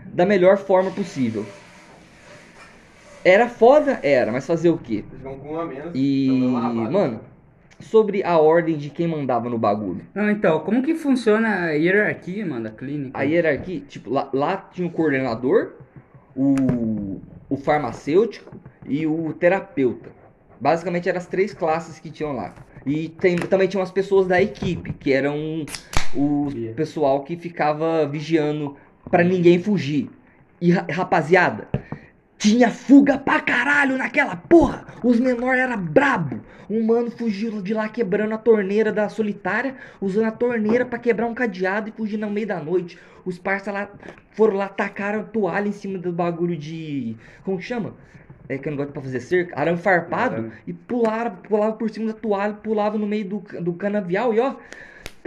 da 0.05 0.25
melhor 0.25 0.57
forma 0.57 0.91
possível. 0.91 1.45
Era 3.23 3.49
foda? 3.49 3.99
Era, 4.03 4.31
mas 4.31 4.45
fazer 4.45 4.69
o 4.69 4.77
quê? 4.77 5.03
Eles 5.09 5.21
vão 5.21 5.37
com 5.37 5.53
um 5.53 5.59
a 5.59 5.65
menos. 5.65 5.91
E, 5.93 6.27
então 6.27 6.91
mano, 6.91 7.21
sobre 7.79 8.23
a 8.23 8.37
ordem 8.37 8.77
de 8.77 8.89
quem 8.89 9.07
mandava 9.07 9.49
no 9.49 9.57
bagulho. 9.57 10.01
Não, 10.13 10.29
então, 10.29 10.59
como 10.61 10.81
que 10.81 10.95
funciona 10.95 11.65
a 11.65 11.71
hierarquia, 11.71 12.45
mano, 12.45 12.63
da 12.63 12.71
clínica? 12.71 13.17
A 13.17 13.23
hierarquia, 13.23 13.81
tipo, 13.81 14.09
lá, 14.09 14.29
lá 14.33 14.57
tinha 14.71 14.87
o 14.87 14.91
coordenador, 14.91 15.73
o, 16.35 17.19
o 17.49 17.57
farmacêutico 17.57 18.55
e 18.85 19.05
o 19.05 19.33
terapeuta. 19.33 20.09
Basicamente 20.59 21.07
eram 21.07 21.19
as 21.19 21.27
três 21.27 21.53
classes 21.53 21.99
que 21.99 22.09
tinham 22.09 22.33
lá. 22.33 22.53
E 22.85 23.09
tem, 23.09 23.35
também 23.35 23.67
tinham 23.67 23.83
as 23.83 23.91
pessoas 23.91 24.27
da 24.27 24.41
equipe, 24.41 24.93
que 24.93 25.11
eram 25.11 25.65
o 26.15 26.49
pessoal 26.75 27.23
que 27.23 27.35
ficava 27.37 28.07
vigiando 28.07 28.75
pra 29.09 29.23
ninguém 29.23 29.59
fugir. 29.59 30.09
E 30.59 30.71
ra- 30.71 30.87
rapaziada, 30.89 31.67
tinha 32.37 32.69
fuga 32.69 33.17
pra 33.17 33.39
caralho 33.39 33.97
naquela 33.97 34.35
porra. 34.35 34.85
Os 35.03 35.19
menores 35.19 35.61
era 35.61 35.77
brabo. 35.77 36.39
Um 36.69 36.83
mano 36.83 37.09
fugiu 37.11 37.61
de 37.61 37.73
lá 37.73 37.87
quebrando 37.87 38.33
a 38.33 38.37
torneira 38.37 38.91
da 38.91 39.07
solitária, 39.07 39.75
usando 40.01 40.25
a 40.25 40.31
torneira 40.31 40.85
pra 40.85 40.99
quebrar 40.99 41.27
um 41.27 41.33
cadeado 41.33 41.89
e 41.89 41.91
fugir 41.91 42.17
no 42.17 42.29
meio 42.29 42.47
da 42.47 42.59
noite. 42.59 42.97
Os 43.23 43.37
parça 43.37 43.71
lá 43.71 43.89
foram 44.31 44.55
lá, 44.55 44.67
tacaram 44.67 45.23
toalha 45.23 45.67
em 45.67 45.71
cima 45.71 45.97
do 45.97 46.11
bagulho 46.11 46.57
de. 46.57 47.15
Como 47.43 47.57
que 47.57 47.63
chama? 47.63 47.93
É 48.49 48.57
que 48.57 48.67
eu 48.67 48.71
não 48.71 48.77
gosto 48.77 48.93
pra 48.93 49.01
fazer 49.01 49.19
cerca, 49.19 49.59
arame 49.59 49.77
farpado, 49.77 50.51
e 50.65 50.71
pularam, 50.71 51.35
pulavam 51.35 51.77
por 51.77 51.89
cima 51.89 52.07
da 52.07 52.13
toalha, 52.13 52.53
pulavam 52.53 52.97
no 52.97 53.05
meio 53.05 53.25
do, 53.27 53.43
do 53.61 53.73
canavial 53.73 54.33
e 54.33 54.39
ó, 54.39 54.55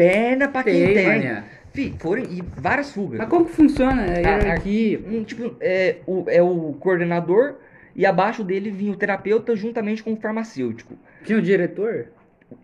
perna 0.05 0.49
pra 0.49 0.63
quem 0.63 0.95
Tem, 0.95 1.07
mané. 1.07 1.45
Fih, 1.73 1.95
foram 1.99 2.23
e 2.23 2.43
várias 2.57 2.91
fugas. 2.91 3.19
Mas 3.19 3.29
como 3.29 3.45
que 3.45 3.53
funciona 3.53 4.03
a 4.03 4.07
a- 4.07 4.19
hierarquia? 4.19 5.01
Um, 5.07 5.23
tipo, 5.23 5.55
é 5.61 5.97
o, 6.07 6.25
é 6.27 6.43
o 6.43 6.75
coordenador 6.81 7.57
e 7.95 8.07
abaixo 8.07 8.43
dele 8.43 8.71
vinha 8.71 8.93
o 8.93 8.97
terapeuta 8.97 9.55
juntamente 9.55 10.03
com 10.03 10.13
o 10.13 10.17
farmacêutico. 10.17 10.95
Tinha 11.25 11.39
o 11.39 11.43
diretor? 11.43 12.07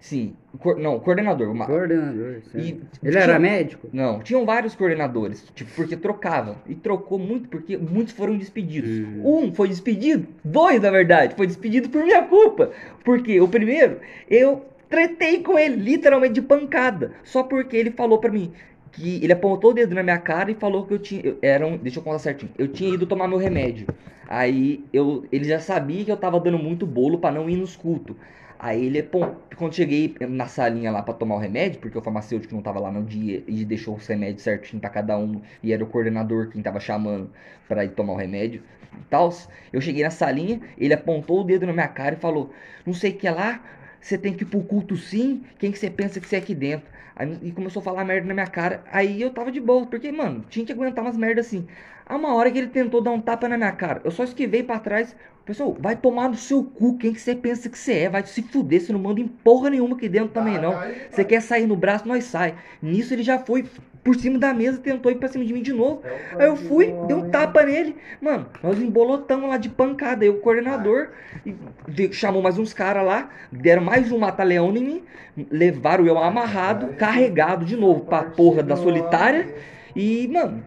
Sim, 0.00 0.34
cor- 0.58 0.76
não, 0.78 0.96
o 0.96 1.00
coordenador. 1.00 1.48
uma- 1.52 1.66
Coordenador. 1.66 2.38
E- 2.56 2.80
Ele 3.04 3.16
era 3.18 3.38
médico? 3.38 3.88
Não, 3.92 4.18
tinham 4.20 4.44
vários 4.44 4.74
coordenadores, 4.74 5.44
tipo, 5.54 5.70
porque 5.76 5.94
trocavam. 5.96 6.56
E 6.66 6.74
trocou 6.74 7.18
muito 7.20 7.48
porque 7.48 7.76
muitos 7.76 8.12
foram 8.12 8.36
despedidos. 8.36 8.90
Hum. 8.90 9.20
Um 9.24 9.52
foi 9.54 9.68
despedido, 9.68 10.26
dois 10.42 10.80
na 10.82 10.90
verdade, 10.90 11.36
foi 11.36 11.46
despedido 11.46 11.88
por 11.90 12.02
minha 12.02 12.22
culpa. 12.22 12.72
Porque 13.04 13.40
o 13.40 13.46
primeiro, 13.46 14.00
eu 14.28 14.64
tretei 14.88 15.42
com 15.42 15.58
ele, 15.58 15.76
literalmente 15.76 16.34
de 16.34 16.42
pancada. 16.42 17.12
Só 17.24 17.42
porque 17.42 17.76
ele 17.76 17.90
falou 17.90 18.18
pra 18.18 18.30
mim 18.30 18.52
que 18.92 19.22
ele 19.22 19.32
apontou 19.32 19.70
o 19.70 19.74
dedo 19.74 19.94
na 19.94 20.02
minha 20.02 20.18
cara 20.18 20.50
e 20.50 20.54
falou 20.54 20.86
que 20.86 20.94
eu 20.94 20.98
tinha. 20.98 21.20
eu- 21.24 21.38
era 21.42 21.66
um, 21.66 21.76
deixa 21.76 21.98
eu 21.98 22.02
contar 22.02 22.18
certinho. 22.18 22.52
Eu 22.58 22.68
tinha 22.68 22.90
ido 22.94 23.06
tomar 23.06 23.28
meu 23.28 23.38
remédio. 23.38 23.86
Aí 24.28 24.84
eu, 24.92 25.24
ele 25.30 25.44
já 25.44 25.60
sabia 25.60 26.04
que 26.04 26.10
eu 26.10 26.16
tava 26.16 26.40
dando 26.40 26.58
muito 26.58 26.86
bolo 26.86 27.18
pra 27.18 27.30
não 27.30 27.48
ir 27.48 27.56
nos 27.56 27.76
cultos. 27.76 28.16
Aí 28.58 28.86
ele, 28.86 29.02
pô, 29.02 29.20
quando 29.56 29.74
cheguei 29.74 30.14
na 30.20 30.46
salinha 30.46 30.90
lá 30.90 31.02
pra 31.02 31.12
tomar 31.12 31.34
o 31.36 31.38
remédio, 31.38 31.78
porque 31.78 31.96
o 31.98 32.00
farmacêutico 32.02 32.54
não 32.54 32.62
tava 32.62 32.80
lá 32.80 32.90
no 32.90 33.02
dia 33.04 33.44
e 33.46 33.64
deixou 33.66 33.94
os 33.96 34.06
remédios 34.06 34.42
certinho 34.42 34.80
pra 34.80 34.88
cada 34.88 35.16
um, 35.18 35.42
e 35.62 35.72
era 35.74 35.84
o 35.84 35.86
coordenador 35.86 36.48
quem 36.48 36.62
tava 36.62 36.80
chamando 36.80 37.30
pra 37.68 37.84
ir 37.84 37.90
tomar 37.90 38.14
o 38.14 38.16
remédio 38.16 38.62
e 38.94 39.02
tal. 39.10 39.30
Eu 39.72 39.80
cheguei 39.80 40.02
na 40.02 40.10
salinha, 40.10 40.60
ele 40.78 40.94
apontou 40.94 41.40
o 41.42 41.44
dedo 41.44 41.66
na 41.66 41.72
minha 41.74 41.88
cara 41.88 42.14
e 42.14 42.18
falou: 42.18 42.50
Não 42.86 42.94
sei 42.94 43.10
o 43.10 43.16
que 43.16 43.28
lá, 43.28 43.60
você 44.00 44.16
tem 44.16 44.32
que 44.32 44.44
ir 44.44 44.46
pro 44.46 44.62
culto 44.62 44.96
sim, 44.96 45.42
quem 45.58 45.72
que 45.72 45.78
você 45.78 45.90
pensa 45.90 46.20
que 46.20 46.28
você 46.28 46.36
é 46.36 46.38
aqui 46.38 46.54
dentro? 46.54 46.86
Aí, 47.14 47.38
e 47.42 47.50
começou 47.50 47.80
a 47.80 47.82
falar 47.82 48.04
merda 48.04 48.28
na 48.28 48.34
minha 48.34 48.46
cara. 48.46 48.84
Aí 48.92 49.20
eu 49.22 49.30
tava 49.30 49.50
de 49.50 49.58
boa, 49.58 49.86
porque, 49.86 50.12
mano, 50.12 50.44
tinha 50.50 50.66
que 50.66 50.72
aguentar 50.72 51.02
umas 51.02 51.16
merdas 51.16 51.46
assim. 51.46 51.66
Há 52.04 52.14
uma 52.14 52.34
hora 52.34 52.50
que 52.50 52.58
ele 52.58 52.68
tentou 52.68 53.00
dar 53.00 53.10
um 53.10 53.20
tapa 53.20 53.48
na 53.48 53.56
minha 53.56 53.72
cara. 53.72 54.02
Eu 54.04 54.10
só 54.10 54.22
esquivei 54.22 54.62
pra 54.62 54.78
trás. 54.78 55.16
Pessoal, 55.44 55.76
vai 55.80 55.96
tomar 55.96 56.28
no 56.28 56.36
seu 56.36 56.62
cu. 56.62 56.98
Quem 56.98 57.12
que 57.12 57.20
você 57.20 57.34
pensa 57.34 57.68
que 57.68 57.78
você 57.78 58.00
é? 58.00 58.08
Vai 58.08 58.24
se 58.26 58.42
fuder. 58.42 58.80
Você 58.80 58.92
não 58.92 59.00
manda 59.00 59.20
em 59.20 59.26
porra 59.26 59.70
nenhuma 59.70 59.96
aqui 59.96 60.08
dentro 60.08 60.28
também, 60.28 60.58
não. 60.58 60.74
Você 61.10 61.24
quer 61.24 61.40
sair 61.40 61.66
no 61.66 61.76
braço, 61.76 62.06
nós 62.06 62.24
sai. 62.24 62.54
Nisso 62.82 63.14
ele 63.14 63.22
já 63.22 63.38
foi 63.38 63.64
por 64.06 64.14
cima 64.14 64.38
da 64.38 64.54
mesa, 64.54 64.78
tentou 64.78 65.10
ir 65.10 65.16
pra 65.16 65.28
cima 65.28 65.44
de 65.44 65.52
mim 65.52 65.60
de 65.60 65.72
novo. 65.72 66.00
Aí 66.38 66.46
eu 66.46 66.54
fui, 66.54 66.94
dei 67.08 67.16
um 67.16 67.28
tapa 67.28 67.64
nele. 67.64 67.96
Mano, 68.20 68.46
nós 68.62 68.80
embolotamos 68.80 69.50
lá 69.50 69.56
de 69.56 69.68
pancada. 69.68 70.24
Aí 70.24 70.30
o 70.30 70.38
coordenador 70.38 71.08
e 71.44 72.12
chamou 72.12 72.40
mais 72.40 72.56
uns 72.56 72.72
caras 72.72 73.04
lá, 73.04 73.28
deram 73.50 73.82
mais 73.82 74.12
um 74.12 74.18
mata-leão 74.18 74.74
em 74.76 74.84
mim, 74.84 75.02
levaram 75.50 76.06
eu 76.06 76.16
amarrado, 76.18 76.94
carregado 76.94 77.64
de 77.64 77.76
novo 77.76 78.02
pra 78.02 78.22
porra 78.22 78.62
da 78.62 78.76
solitária. 78.76 79.52
E, 79.96 80.28
mano, 80.28 80.62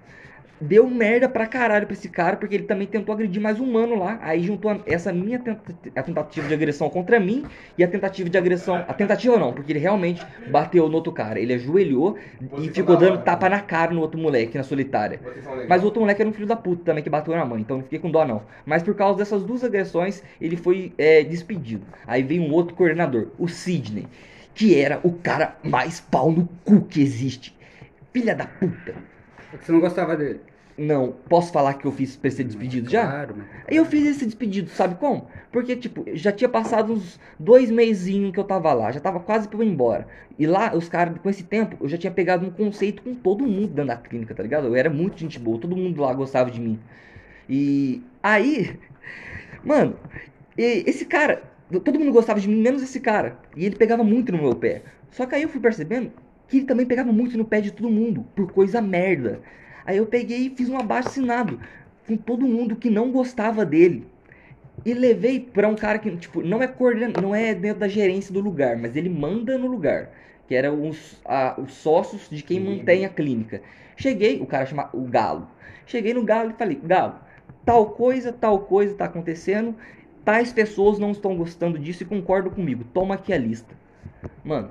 deu 0.60 0.89
merda 0.89 1.30
pra 1.30 1.48
caralho 1.48 1.86
pra 1.88 1.93
esse 1.93 2.10
cara, 2.10 2.38
porque 2.38 2.56
ele 2.56 2.65
também 2.65 2.88
tentou 2.88 3.13
agredir 3.13 3.41
mais 3.41 3.60
um 3.60 3.72
mano 3.72 3.95
lá. 3.95 4.19
Aí 4.22 4.43
juntou 4.43 4.72
a- 4.72 4.82
essa 4.86 5.12
minha 5.13 5.39
tenta- 5.39 5.76
a 5.95 6.04
tentativa 6.04 6.48
de 6.48 6.54
agressão 6.54 6.89
contra 6.89 7.19
mim 7.19 7.48
e 7.78 7.84
a 7.84 7.88
tentativa 7.88 8.30
de 8.30 8.38
agressão. 8.38 8.86
A 8.88 8.93
tentativa 8.93 9.38
não, 9.39 9.54
porque 9.54 9.72
ele 9.72 9.80
realmente 9.80 10.28
bateu 10.45 10.88
no 10.89 10.95
outro 10.95 11.12
cara. 11.13 11.39
Ele 11.39 11.54
ajoelhou 11.54 12.17
e 12.58 12.69
ficou 12.69 12.98
dando 12.98 13.17
tapa 13.19 13.48
na 13.50 13.62
cara 13.62 13.93
no 13.93 14.02
outro 14.02 14.19
moleque, 14.19 14.58
na 14.58 14.63
solitária. 14.63 15.22
Mas 15.65 15.82
o 15.84 15.86
outro 15.86 16.02
moleque 16.02 16.22
era 16.22 16.30
um 16.30 16.34
filho 16.34 16.48
da 16.48 16.56
puta 16.56 16.84
também 16.84 17.04
que 17.04 17.10
bateu 17.10 17.36
na 17.36 17.45
mãe, 17.45 17.62
então 17.62 17.78
não 17.78 17.84
fiquei 17.84 18.00
com 18.00 18.10
dó 18.10 18.26
não. 18.26 18.45
Mas 18.65 18.82
por 18.84 18.95
causa 18.95 19.19
dessas 19.19 19.43
duas 19.45 19.63
agressões, 19.63 20.24
ele 20.41 20.58
foi 20.58 20.93
é, 20.98 21.24
despedido. 21.24 21.86
Aí 22.08 22.24
veio 22.24 22.41
um 22.41 22.52
outro 22.52 22.76
coordenador, 22.76 23.32
o 23.38 23.48
Sidney, 23.48 24.10
que 24.54 24.76
era 24.80 25.00
o 25.04 25.13
cara 25.19 25.60
mais 25.63 26.00
pau 26.00 26.32
no 26.32 26.48
cu 26.63 26.82
que 26.88 27.02
existe. 27.02 27.56
Filha 28.12 28.36
da 28.36 28.48
puta. 28.48 28.95
Você 29.52 29.72
não 29.72 29.80
gostava 29.80 30.15
dele? 30.17 30.41
Não, 30.80 31.12
posso 31.28 31.52
falar 31.52 31.74
que 31.76 31.86
eu 31.86 31.92
fiz 31.92 32.15
pra 32.15 32.32
ser 32.32 32.46
despedido 32.46 32.89
já? 32.89 33.06
Claro. 33.08 33.36
Aí 33.68 33.76
eu 33.76 33.86
fiz 33.86 34.06
esse 34.08 34.26
despedido, 34.26 34.70
sabe 34.70 34.96
como? 34.96 35.28
Porque, 35.52 35.76
tipo, 35.76 36.06
já 36.13 36.32
tinha 36.32 36.48
passado 36.50 36.94
uns 36.94 37.20
dois 37.38 37.70
meizinhos 37.70 38.32
que 38.32 38.39
eu 38.39 38.44
tava 38.44 38.72
lá, 38.74 38.92
já 38.92 39.00
tava 39.00 39.20
quase 39.20 39.48
pra 39.48 39.58
eu 39.60 39.63
ir 39.63 39.68
embora. 39.68 40.08
E 40.38 40.48
lá, 40.48 40.74
os 40.76 40.88
caras, 40.88 41.18
com 41.22 41.30
esse 41.30 41.44
tempo, 41.44 41.78
eu 41.82 41.89
já 41.89 41.98
tinha 41.98 42.12
pegado 42.12 42.46
um 42.46 42.52
conceito 42.52 43.02
com 43.04 43.13
todo 43.13 43.46
mundo 43.46 43.68
dentro 43.74 43.88
da 43.88 43.98
clínica, 43.98 44.34
tá 44.34 44.42
ligado? 44.42 44.68
Eu 44.68 44.76
era 44.76 44.89
muito 44.89 45.20
gente 45.20 45.38
boa, 45.38 45.60
todo 45.60 45.76
mundo 45.76 46.02
lá 46.02 46.13
gostava 46.13 46.50
de 46.50 46.60
mim. 46.62 46.80
E 47.50 48.02
aí, 48.22 48.80
mano, 49.63 49.98
e- 50.58 50.84
esse 50.88 51.06
cara, 51.06 51.44
todo 51.84 52.00
mundo 52.00 52.12
gostava 52.12 52.39
de 52.39 52.48
mim, 52.48 52.62
menos 52.62 52.82
esse 52.82 53.00
cara. 53.00 53.38
E 53.56 53.65
ele 53.65 53.76
pegava 53.76 54.04
muito 54.04 54.32
no 54.32 54.42
meu 54.42 54.56
pé. 54.56 54.84
Só 55.12 55.26
que 55.26 55.36
aí 55.36 55.44
eu 55.44 55.50
fui 55.50 55.60
percebendo 55.62 56.12
que 56.48 56.58
ele 56.58 56.65
também 56.65 56.86
pegava 56.86 57.12
muito 57.12 57.38
no 57.38 57.46
pé 57.46 57.62
de 57.62 57.72
todo 57.72 57.89
mundo, 57.89 58.26
por 58.36 58.52
coisa 58.52 58.82
merda. 58.82 59.42
Aí 59.89 59.97
eu 59.97 60.06
peguei 60.06 60.45
e 60.45 60.49
fiz 60.56 60.69
um 60.69 60.78
abaixo 60.78 61.10
assinado 61.10 61.60
com 62.06 62.15
todo 62.15 62.45
mundo 62.47 62.75
que 62.75 62.91
não 62.91 63.12
gostava 63.12 63.65
dele. 63.65 64.06
E 64.86 64.93
levei 64.93 65.39
pra 65.39 65.67
um 65.67 65.75
cara 65.75 65.97
que, 65.97 66.15
tipo, 66.15 66.43
não 66.43 66.62
é 66.62 66.67
coorden... 66.67 67.10
não 67.19 67.34
é 67.34 67.56
dentro 67.56 67.80
da 67.80 67.88
gerência 67.88 68.32
do 68.32 68.39
lugar, 68.39 68.78
mas 68.78 68.95
ele 68.95 69.10
manda 69.10 69.58
no 69.58 69.65
lugar. 69.65 70.12
Que 70.47 70.54
era 70.54 70.71
os, 70.71 71.19
a- 71.25 71.56
os 71.60 71.73
sócios 71.73 72.30
de 72.30 72.43
quem 72.43 72.60
mantém 72.60 73.04
a 73.04 73.10
clínica. 73.10 73.63
Cheguei, 73.97 74.39
o 74.39 74.45
cara 74.45 74.67
chama 74.67 74.91
o 74.93 75.02
Galo. 75.02 75.47
Cheguei 75.88 76.13
no 76.13 76.23
Galo 76.23 76.52
e 76.52 76.54
falei, 76.54 76.80
Galo, 76.84 77.15
tal 77.65 77.88
coisa, 77.88 78.32
tal 78.32 78.60
coisa 78.60 78.93
tá 78.93 79.06
acontecendo. 79.06 79.75
Tais 80.23 80.54
pessoas 80.54 80.99
não 80.99 81.10
estão 81.10 81.36
gostando 81.36 81.80
disso 81.80 82.04
e 82.04 82.06
concordam 82.06 82.52
comigo. 82.52 82.84
Toma 82.93 83.15
aqui 83.15 83.34
a 83.34 83.39
lista. 83.39 83.75
Mano, 84.43 84.69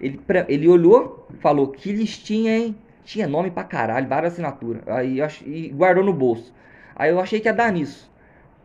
ele, 0.00 0.18
pra- 0.18 0.46
ele 0.48 0.68
olhou, 0.68 1.26
falou, 1.40 1.68
que 1.72 1.92
listinha, 1.92 2.56
hein? 2.56 2.76
Tinha 3.04 3.26
nome 3.26 3.50
pra 3.50 3.64
caralho, 3.64 4.06
várias 4.08 4.32
assinaturas. 4.34 4.82
Aí 4.86 5.18
eu 5.18 5.24
ach- 5.24 5.42
e 5.42 5.68
guardou 5.70 6.04
no 6.04 6.12
bolso. 6.12 6.52
Aí 6.94 7.10
eu 7.10 7.18
achei 7.20 7.40
que 7.40 7.48
ia 7.48 7.54
dar 7.54 7.72
nisso. 7.72 8.10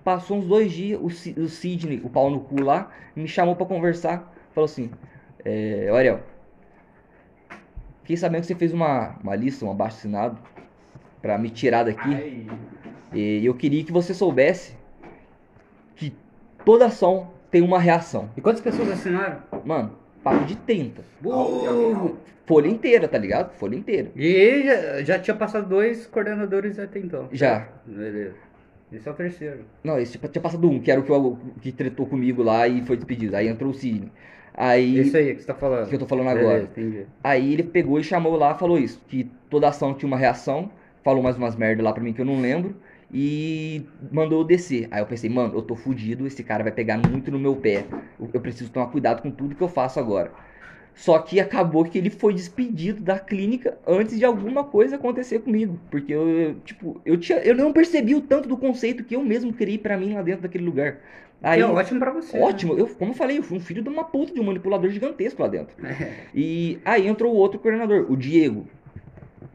Passou 0.03 0.37
uns 0.37 0.45
dois 0.45 0.71
dias, 0.71 0.99
o, 1.01 1.09
Ci- 1.09 1.33
o 1.37 1.47
Sidney, 1.47 1.99
o 2.03 2.09
pau 2.09 2.29
no 2.29 2.41
cu 2.41 2.61
lá, 2.61 2.91
me 3.15 3.27
chamou 3.27 3.55
pra 3.55 3.65
conversar. 3.65 4.31
Falou 4.53 4.65
assim: 4.65 4.91
é, 5.43 5.87
"Ô, 5.91 5.95
Ariel, 5.95 6.19
fiquei 8.01 8.17
sabendo 8.17 8.41
que 8.41 8.47
você 8.47 8.55
fez 8.55 8.73
uma, 8.73 9.15
uma 9.23 9.35
lista, 9.35 9.65
um 9.65 9.71
abaixo 9.71 9.97
assinado, 9.97 10.37
pra 11.21 11.37
me 11.37 11.49
tirar 11.49 11.83
daqui. 11.83 12.13
Ai, 12.13 12.47
E 13.13 13.45
eu 13.45 13.53
queria 13.55 13.83
que 13.83 13.91
você 13.91 14.13
soubesse 14.13 14.75
que 15.95 16.13
toda 16.63 16.85
ação 16.85 17.31
tem 17.49 17.61
uma 17.61 17.79
reação. 17.79 18.29
E 18.37 18.41
quantas 18.41 18.61
pessoas 18.61 18.91
assinaram? 18.91 19.41
Mano, 19.63 19.93
papo 20.25 20.43
de 20.45 20.55
30. 20.55 21.01
Uh! 21.23 22.15
Folha 22.45 22.67
inteira, 22.67 23.07
tá 23.07 23.17
ligado? 23.17 23.53
Folha 23.57 23.75
inteira. 23.75 24.09
E 24.15 24.63
já, 24.63 25.03
já 25.03 25.19
tinha 25.19 25.35
passado 25.35 25.67
dois 25.69 26.05
coordenadores 26.07 26.77
até 26.77 26.99
então. 26.99 27.27
Já. 27.31 27.67
Beleza. 27.85 28.33
Esse 28.91 29.07
é 29.07 29.11
o 29.11 29.15
terceiro. 29.15 29.59
Não, 29.83 29.97
esse 29.99 30.17
tinha 30.17 30.41
passado 30.41 30.69
um, 30.69 30.79
que 30.79 30.91
era 30.91 30.99
o 30.99 31.03
que, 31.03 31.11
eu- 31.11 31.37
que 31.61 31.71
tretou 31.71 32.05
comigo 32.05 32.43
lá 32.43 32.67
e 32.67 32.81
foi 32.83 32.95
despedido. 32.97 33.35
Aí 33.35 33.47
entrou 33.47 33.71
o 33.71 33.73
Sidney. 33.73 34.11
Aí. 34.53 34.99
Esse 34.99 35.17
aí 35.17 35.33
que 35.35 35.41
você 35.41 35.47
tá 35.47 35.55
falando. 35.55 35.89
Que 35.89 35.95
eu 35.95 35.99
tô 35.99 36.05
falando 36.05 36.27
Beleza, 36.27 36.47
agora. 36.49 36.63
entendi. 36.63 37.05
Aí 37.23 37.53
ele 37.53 37.63
pegou 37.63 37.99
e 37.99 38.03
chamou 38.03 38.35
lá, 38.37 38.53
falou 38.55 38.77
isso, 38.77 39.01
que 39.07 39.29
toda 39.49 39.67
ação 39.67 39.93
tinha 39.93 40.07
uma 40.07 40.17
reação, 40.17 40.69
falou 41.03 41.21
mais 41.23 41.35
umas 41.37 41.55
merda 41.55 41.81
lá 41.83 41.91
pra 41.93 42.01
mim 42.03 42.13
que 42.13 42.21
eu 42.21 42.25
não 42.25 42.39
lembro, 42.39 42.75
e 43.11 43.85
mandou 44.11 44.41
eu 44.41 44.45
descer. 44.45 44.87
Aí 44.91 45.01
eu 45.01 45.05
pensei, 45.05 45.29
mano, 45.29 45.55
eu 45.55 45.61
tô 45.61 45.75
fudido, 45.75 46.25
esse 46.27 46.43
cara 46.43 46.63
vai 46.63 46.71
pegar 46.71 46.97
muito 46.97 47.31
no 47.31 47.39
meu 47.39 47.55
pé. 47.55 47.85
Eu, 48.33 48.41
preciso 48.41 48.71
tomar 48.71 48.87
cuidado 48.87 49.21
com 49.21 49.31
tudo 49.31 49.55
que 49.55 49.61
eu 49.61 49.69
faço 49.69 49.99
agora. 49.99 50.31
Só 50.93 51.19
que 51.19 51.39
acabou 51.41 51.83
que 51.83 51.97
ele 51.97 52.09
foi 52.09 52.33
despedido 52.33 53.01
da 53.01 53.19
clínica 53.19 53.77
antes 53.85 54.17
de 54.17 54.23
alguma 54.23 54.63
coisa 54.63 54.95
acontecer 54.95 55.39
comigo. 55.39 55.77
Porque 55.91 56.13
eu, 56.13 56.55
tipo, 56.63 57.01
eu, 57.05 57.17
tinha, 57.17 57.39
eu 57.39 57.53
não 57.53 57.73
percebi 57.73 58.15
o 58.15 58.21
tanto 58.21 58.47
do 58.47 58.57
conceito 58.57 59.03
que 59.03 59.15
eu 59.15 59.21
mesmo 59.21 59.51
criei 59.53 59.77
pra 59.77 59.97
mim 59.97 60.13
lá 60.13 60.21
dentro 60.21 60.43
daquele 60.43 60.63
lugar. 60.63 60.99
Aí, 61.43 61.59
é 61.59 61.65
ótimo 61.65 61.99
pra 61.99 62.11
você. 62.11 62.39
ótimo, 62.39 62.77
eu, 62.77 62.87
como 62.87 63.11
eu 63.11 63.15
falei, 63.15 63.37
eu 63.37 63.43
fui 63.43 63.57
um 63.57 63.61
filho 63.61 63.83
de 63.83 63.89
uma 63.89 64.05
puta 64.05 64.33
de 64.33 64.39
um 64.39 64.43
manipulador 64.45 64.89
gigantesco 64.89 65.41
lá 65.41 65.49
dentro. 65.49 65.75
né? 65.81 65.95
E 66.33 66.79
aí 66.85 67.07
entrou 67.07 67.33
o 67.33 67.37
outro 67.37 67.59
coordenador, 67.59 68.09
o 68.09 68.15
Diego. 68.15 68.65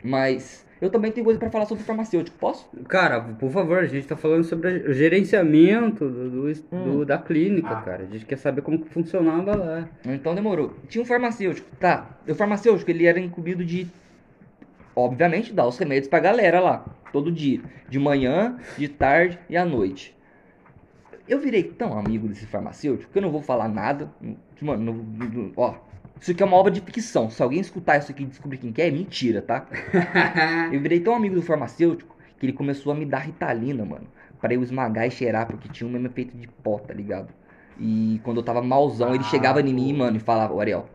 Mas 0.02 0.66
eu 0.80 0.88
também 0.90 1.12
tenho 1.12 1.24
coisa 1.24 1.38
pra 1.38 1.50
falar 1.50 1.66
sobre 1.66 1.84
farmacêutico, 1.84 2.36
posso? 2.38 2.68
Cara, 2.88 3.20
por 3.20 3.50
favor, 3.50 3.78
a 3.78 3.86
gente 3.86 4.06
tá 4.06 4.16
falando 4.16 4.44
sobre 4.44 4.68
o 4.88 4.94
gerenciamento 4.94 6.08
do, 6.08 6.30
do- 6.30 6.64
Hum. 6.72 6.84
do- 6.84 7.04
da 7.04 7.18
clínica, 7.18 7.68
Ah. 7.70 7.82
cara. 7.82 8.02
A 8.04 8.06
gente 8.06 8.24
quer 8.24 8.36
saber 8.38 8.62
como 8.62 8.84
funcionava 8.86 9.54
lá. 9.54 9.88
Então 10.06 10.34
demorou. 10.34 10.74
Tinha 10.88 11.02
um 11.02 11.04
farmacêutico, 11.06 11.68
tá? 11.78 12.18
O 12.26 12.34
farmacêutico, 12.34 12.90
ele 12.90 13.06
era 13.06 13.20
incumbido 13.20 13.64
de, 13.64 13.86
obviamente, 14.96 15.52
dar 15.52 15.66
os 15.66 15.78
remédios 15.78 16.08
pra 16.08 16.18
galera 16.20 16.60
lá, 16.60 16.84
todo 17.12 17.30
dia. 17.30 17.60
De 17.88 17.98
manhã, 17.98 18.56
de 18.78 18.88
tarde 18.88 19.38
e 19.48 19.56
à 19.56 19.64
noite. 19.64 20.16
Eu 21.28 21.38
virei 21.38 21.62
tão 21.62 21.96
amigo 21.96 22.26
desse 22.26 22.46
farmacêutico 22.46 23.12
que 23.12 23.18
eu 23.18 23.22
não 23.22 23.30
vou 23.30 23.42
falar 23.42 23.68
nada. 23.68 24.10
Mano, 24.60 24.92
não- 24.92 25.28
não- 25.28 25.52
ó, 25.56 25.74
isso 26.20 26.30
aqui 26.32 26.42
é 26.42 26.46
uma 26.46 26.56
obra 26.56 26.70
de 26.70 26.80
ficção. 26.80 27.30
Se 27.30 27.42
alguém 27.42 27.60
escutar 27.60 27.98
isso 27.98 28.10
aqui 28.10 28.22
e 28.22 28.26
descobrir 28.26 28.58
quem 28.58 28.72
que 28.72 28.82
é, 28.82 28.88
é 28.88 28.90
mentira, 28.90 29.40
tá? 29.40 29.66
Eu 30.70 30.80
virei 30.80 31.00
tão 31.00 31.14
amigo 31.14 31.34
do 31.34 31.42
farmacêutico 31.42 32.16
que 32.38 32.46
ele 32.46 32.52
começou 32.52 32.92
a 32.92 32.94
me 32.96 33.04
dar 33.06 33.18
ritalina, 33.18 33.84
mano. 33.84 34.06
Pra 34.40 34.54
eu 34.54 34.62
esmagar 34.62 35.06
e 35.06 35.10
cheirar, 35.10 35.46
porque 35.46 35.68
tinha 35.68 35.86
um 35.86 35.92
mesmo 35.92 36.06
efeito 36.06 36.34
de 36.36 36.46
pó, 36.48 36.78
tá 36.78 36.94
ligado? 36.94 37.28
E 37.78 38.18
quando 38.24 38.38
eu 38.38 38.42
tava 38.42 38.62
malzão, 38.62 39.14
ele 39.14 39.24
chegava 39.24 39.60
em 39.60 39.74
mim, 39.74 39.92
mano, 39.92 40.16
e 40.16 40.20
falava, 40.20 40.54
"Ô, 40.54 40.60
Ariel, 40.60 40.86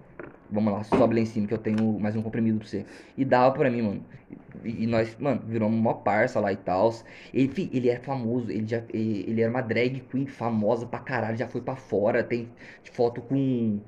vamos 0.49 0.73
lá, 0.73 0.83
sobe 0.83 1.15
lá 1.15 1.21
em 1.21 1.25
cima 1.25 1.47
que 1.47 1.53
eu 1.53 1.57
tenho 1.59 1.99
mais 1.99 2.15
um 2.15 2.21
comprimido 2.21 2.57
pra 2.59 2.67
você. 2.67 2.85
E 3.17 3.23
dava 3.25 3.53
pra 3.53 3.69
mim, 3.69 3.81
mano. 3.83 4.03
E, 4.63 4.83
e 4.83 4.87
nós, 4.87 5.15
mano, 5.19 5.41
viramos 5.45 5.77
uma 5.77 5.93
parça 5.93 6.39
lá 6.39 6.51
e 6.51 6.57
tal. 6.57 6.93
Ele, 7.33 7.69
ele 7.71 7.89
era 7.89 7.99
famoso, 7.99 8.51
ele 8.51 8.67
já 8.67 8.81
ele, 8.93 9.25
ele 9.27 9.41
era 9.41 9.51
uma 9.51 9.61
drag 9.61 9.99
queen 10.09 10.25
famosa 10.25 10.85
pra 10.85 10.99
caralho, 10.99 11.37
já 11.37 11.47
foi 11.47 11.61
pra 11.61 11.75
fora, 11.75 12.23
tem 12.23 12.47
foto 12.83 13.21
com 13.21 13.79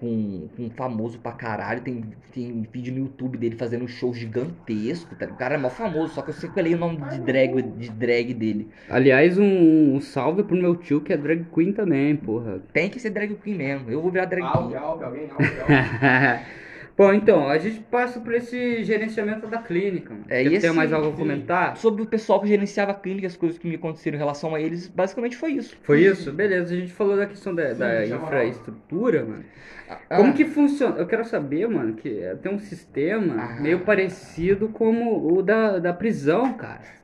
com, 0.00 0.48
com 0.56 0.64
um 0.64 0.70
famoso 0.70 1.18
pra 1.18 1.32
caralho, 1.32 1.80
tem, 1.80 2.04
tem 2.32 2.66
vídeo 2.72 2.92
no 2.92 3.00
YouTube 3.00 3.38
dele 3.38 3.56
fazendo 3.56 3.84
um 3.84 3.88
show 3.88 4.12
gigantesco, 4.14 5.14
tá? 5.14 5.26
O 5.26 5.36
cara 5.36 5.54
é 5.54 5.58
mó 5.58 5.68
famoso, 5.68 6.14
só 6.14 6.22
que 6.22 6.30
eu 6.30 6.34
sequelei 6.34 6.74
o 6.74 6.78
nome 6.78 6.98
de 7.10 7.20
drag, 7.20 7.62
de 7.62 7.90
drag 7.90 8.34
dele. 8.34 8.68
Aliás, 8.88 9.38
um, 9.38 9.94
um 9.94 10.00
salve 10.00 10.42
pro 10.42 10.56
meu 10.56 10.76
tio 10.76 11.00
que 11.00 11.12
é 11.12 11.16
drag 11.16 11.44
queen 11.54 11.72
também, 11.72 12.16
porra. 12.16 12.60
Tem 12.72 12.88
que 12.88 13.00
ser 13.00 13.10
drag 13.10 13.34
queen 13.36 13.56
mesmo, 13.56 13.90
eu 13.90 14.00
vou 14.00 14.10
virar 14.10 14.26
drag 14.26 14.50
queen. 14.50 14.76
Alpe, 14.76 15.04
alguém? 15.04 15.28
Alpe, 15.30 15.44
Alpe. 15.60 16.44
Bom, 16.96 17.12
então, 17.12 17.46
a 17.48 17.58
gente 17.58 17.80
passa 17.80 18.18
por 18.20 18.32
esse 18.32 18.82
gerenciamento 18.82 19.46
da 19.46 19.58
clínica. 19.58 20.14
mano. 20.14 20.24
É, 20.30 20.42
e 20.42 20.54
esse- 20.54 20.70
mais 20.70 20.92
algo 20.94 21.10
a 21.10 21.12
comentar? 21.12 21.76
Sobre 21.76 22.02
o 22.02 22.06
pessoal 22.06 22.40
que 22.40 22.48
gerenciava 22.48 22.92
a 22.92 22.94
clínica, 22.94 23.26
as 23.26 23.36
coisas 23.36 23.58
que 23.58 23.68
me 23.68 23.74
aconteceram 23.74 24.16
em 24.16 24.18
relação 24.18 24.54
a 24.54 24.60
eles, 24.60 24.88
basicamente 24.88 25.36
foi 25.36 25.52
isso. 25.52 25.76
Foi 25.82 26.00
isso? 26.00 26.32
Beleza, 26.32 26.72
a 26.72 26.76
gente 26.78 26.92
falou 26.92 27.14
da 27.16 27.26
questão 27.26 27.54
da, 27.54 27.74
da 27.74 28.02
Sim, 28.02 28.06
já 28.08 28.16
infraestrutura, 28.16 29.24
mano. 29.24 29.44
Ah, 30.08 30.16
Como 30.16 30.32
que 30.32 30.46
funciona? 30.46 30.96
Eu 30.96 31.06
quero 31.06 31.24
saber, 31.26 31.68
mano, 31.68 31.92
que 31.94 32.10
tem 32.42 32.50
um 32.52 32.58
sistema 32.58 33.34
Ah. 33.42 33.60
meio 33.60 33.80
parecido 33.80 34.68
como 34.68 35.32
o 35.34 35.42
da, 35.42 35.78
da 35.78 35.92
prisão, 35.92 36.54
cara. 36.54 36.96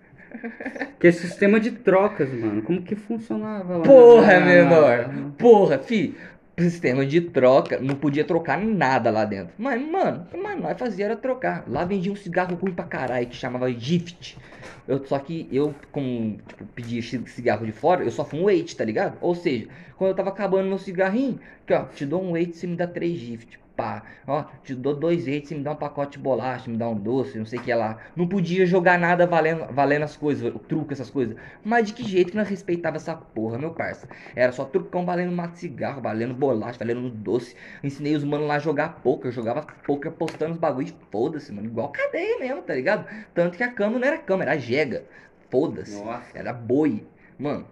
Que 0.99 1.09
é 1.09 1.13
sistema 1.13 1.61
de 1.61 1.71
trocas, 1.73 2.33
mano. 2.33 2.63
Como 2.63 2.81
que 2.83 2.95
funcionava 2.97 3.77
lá? 3.77 3.83
Porra, 3.85 4.41
na- 4.41 4.47
menor! 4.47 5.11
Porra, 5.39 5.79
fi! 5.79 6.15
Sistema 6.63 7.07
de 7.07 7.21
troca, 7.21 7.81
não 7.81 7.97
podia 7.97 8.25
trocar 8.25 8.59
nada 8.61 9.11
lá 9.11 9.25
dentro. 9.25 9.55
Mas, 9.59 9.81
mano, 9.81 10.29
mas 10.35 10.61
nós 10.61 10.79
fazia 10.79 11.07
era 11.07 11.17
trocar. 11.17 11.65
Lá 11.69 11.85
vendia 11.85 12.13
um 12.13 12.17
cigarro 12.17 12.55
ruim 12.57 12.75
pra 12.75 12.85
caralho 12.85 13.27
que 13.29 13.35
chamava 13.37 13.73
Gift. 13.73 14.39
Eu, 14.87 15.05
só 15.07 15.19
que 15.19 15.49
eu, 15.51 15.75
como 15.91 16.39
tipo, 16.47 16.67
pedia 16.67 17.03
cigarro 17.03 17.65
de 17.67 17.73
fora, 17.73 18.05
eu 18.05 18.11
só 18.11 18.25
fumo 18.25 18.51
eight, 18.51 18.77
tá 18.77 18.85
ligado? 18.85 19.19
Ou 19.21 19.35
seja, 19.35 19.69
quando 19.97 20.11
eu 20.11 20.17
tava 20.17 20.31
acabando 20.31 20.69
meu 20.69 20.79
cigarrinho, 20.79 21.41
que 21.67 21.73
ó, 21.73 21.87
te 21.87 22.05
dou 22.07 22.23
um 22.23 22.37
eight, 22.37 22.57
você 22.57 22.67
me 22.67 22.77
dá 22.77 22.87
três 22.87 23.19
gift. 23.19 23.62
Pá, 23.77 24.03
ó, 24.27 24.45
te 24.63 24.75
dou 24.75 24.95
dois 24.95 25.27
eight, 25.27 25.49
você 25.49 25.55
me 25.55 25.63
dá 25.63 25.73
um 25.73 25.77
pacote 25.77 26.19
de 26.19 26.23
bolacha, 26.23 26.71
me 26.71 26.77
dá 26.77 26.87
um 26.89 26.95
doce, 26.95 27.39
não 27.39 27.47
sei 27.47 27.59
o 27.59 27.63
que 27.63 27.73
lá. 27.73 27.99
Não 28.15 28.29
podia 28.29 28.67
jogar 28.67 28.99
nada 28.99 29.27
valendo, 29.27 29.67
valendo 29.73 30.03
as 30.03 30.15
coisas, 30.15 30.55
o 30.55 30.59
truque, 30.59 30.93
essas 30.93 31.09
coisas. 31.09 31.35
Mas 31.65 31.87
de 31.87 31.95
que 31.95 32.05
jeito 32.05 32.33
que 32.33 32.37
nós 32.37 32.49
respeitava 32.49 32.97
essa 32.97 33.15
porra, 33.15 33.59
meu 33.59 33.71
parça? 33.71 34.07
Era 34.37 34.53
só 34.53 34.65
trucão 34.65 35.07
valendo 35.07 35.33
mato 35.33 35.55
de 35.55 35.61
cigarro, 35.61 36.03
valendo 36.03 36.35
bolacha, 36.35 36.79
valendo 36.79 37.09
doce. 37.09 37.57
Ensinei 37.83 38.15
os 38.15 38.25
manos 38.25 38.47
lá 38.47 38.57
a 38.57 38.59
jogar 38.59 39.01
poker. 39.03 39.27
Eu 39.29 39.33
jogava 39.33 39.67
poker 39.87 40.13
postando 40.13 40.53
os 40.53 40.59
bagulhos. 40.59 40.95
Foda-se, 41.11 41.51
mano. 41.53 41.67
Igual 41.67 41.89
cadeia 41.89 42.39
mesmo, 42.39 42.63
tá 42.63 42.75
ligado? 42.75 43.07
Tanto 43.35 43.57
que 43.57 43.63
a 43.63 43.73
cama 43.73 43.99
não 43.99 44.07
era 44.07 44.19
cama, 44.19 44.43
era 44.43 44.59
jega. 44.59 45.05
Foda-se. 45.51 46.03
Era 46.35 46.53
boi. 46.53 47.07
Mano, 47.43 47.67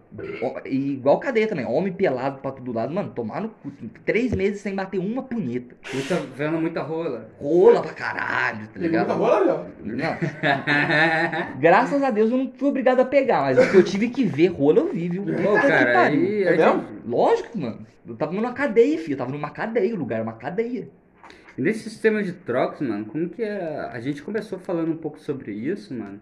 e 0.66 0.94
igual 0.94 1.20
cadeia 1.20 1.46
também. 1.46 1.64
Homem 1.64 1.92
pelado 1.92 2.40
pra 2.40 2.50
todo 2.50 2.72
lado. 2.72 2.92
Mano, 2.92 3.10
tomar 3.10 3.40
no 3.40 3.50
cu. 3.50 3.70
Três 4.04 4.34
meses 4.34 4.60
sem 4.60 4.74
bater 4.74 4.98
uma 4.98 5.22
punheta. 5.22 5.76
Muita, 5.94 6.16
vendo 6.36 6.58
muita 6.60 6.82
rola. 6.82 7.30
Rola 7.38 7.80
pra 7.80 7.92
caralho, 7.92 8.66
tá 8.66 8.80
Tem 8.80 8.90
muita 8.90 9.04
ligado? 9.04 9.22
Léo? 9.46 9.66
Não. 9.84 10.16
Graças 11.60 12.02
a 12.02 12.10
Deus 12.10 12.32
eu 12.32 12.36
não 12.38 12.50
fui 12.52 12.68
obrigado 12.68 12.98
a 12.98 13.04
pegar, 13.04 13.42
mas 13.42 13.58
o 13.58 13.70
que 13.70 13.76
eu 13.76 13.84
tive 13.84 14.08
que 14.08 14.24
ver 14.24 14.48
rola 14.48 14.80
eu 14.80 14.92
vi, 14.92 15.08
viu? 15.08 15.22
Pô, 15.22 15.30
Puta 15.32 15.60
cara, 15.68 16.00
aí 16.06 16.42
É 16.42 16.56
mesmo? 16.56 16.80
gente- 16.80 17.06
Lógico, 17.06 17.56
mano. 17.56 17.86
Eu 18.08 18.16
tava 18.16 18.32
numa 18.32 18.52
cadeia, 18.52 18.98
filho. 18.98 19.12
Eu 19.14 19.18
tava 19.18 19.30
numa 19.30 19.50
cadeia. 19.50 19.94
O 19.94 19.98
lugar 19.98 20.16
era 20.16 20.24
uma 20.24 20.32
cadeia. 20.32 20.88
Nesse 21.56 21.88
sistema 21.90 22.22
de 22.24 22.32
trocas, 22.32 22.80
mano, 22.80 23.04
como 23.04 23.28
que 23.28 23.42
é? 23.42 23.88
A 23.92 24.00
gente 24.00 24.20
começou 24.22 24.58
falando 24.58 24.90
um 24.90 24.96
pouco 24.96 25.20
sobre 25.20 25.52
isso, 25.52 25.94
mano. 25.94 26.20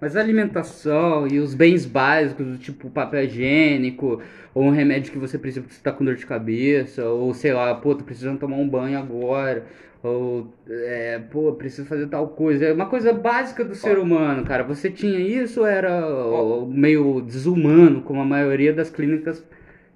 Mas 0.00 0.16
a 0.16 0.20
alimentação 0.20 1.26
e 1.26 1.38
os 1.38 1.54
bens 1.54 1.86
básicos, 1.86 2.46
do 2.46 2.58
tipo 2.58 2.90
papel 2.90 3.24
higiênico, 3.24 4.20
ou 4.54 4.64
um 4.64 4.70
remédio 4.70 5.12
que 5.12 5.18
você 5.18 5.38
precisa 5.38 5.62
porque 5.62 5.74
você 5.74 5.82
tá 5.82 5.92
com 5.92 6.04
dor 6.04 6.16
de 6.16 6.26
cabeça, 6.26 7.04
ou 7.04 7.32
sei 7.32 7.52
lá, 7.52 7.74
pô, 7.74 7.94
tô 7.94 8.04
precisando 8.04 8.38
tomar 8.38 8.56
um 8.56 8.68
banho 8.68 8.98
agora, 8.98 9.64
ou 10.02 10.52
é, 10.68 11.18
pô, 11.30 11.52
preciso 11.52 11.88
fazer 11.88 12.06
tal 12.08 12.28
coisa. 12.28 12.66
É 12.66 12.72
uma 12.72 12.86
coisa 12.86 13.12
básica 13.12 13.64
do 13.64 13.74
ser 13.74 13.98
humano, 13.98 14.44
cara. 14.44 14.62
Você 14.64 14.90
tinha 14.90 15.18
isso 15.18 15.60
ou 15.60 15.66
era 15.66 16.06
ó, 16.06 16.66
meio 16.66 17.20
desumano, 17.22 18.02
como 18.02 18.20
a 18.20 18.24
maioria 18.24 18.72
das 18.72 18.90
clínicas 18.90 19.42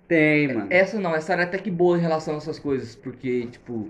tem, 0.08 0.48
mano? 0.48 0.66
Essa 0.70 0.98
não, 0.98 1.14
essa 1.14 1.34
era 1.34 1.44
até 1.44 1.58
que 1.58 1.70
boa 1.70 1.96
em 1.96 2.00
relação 2.00 2.34
a 2.34 2.36
essas 2.38 2.58
coisas, 2.58 2.96
porque, 2.96 3.46
tipo, 3.46 3.88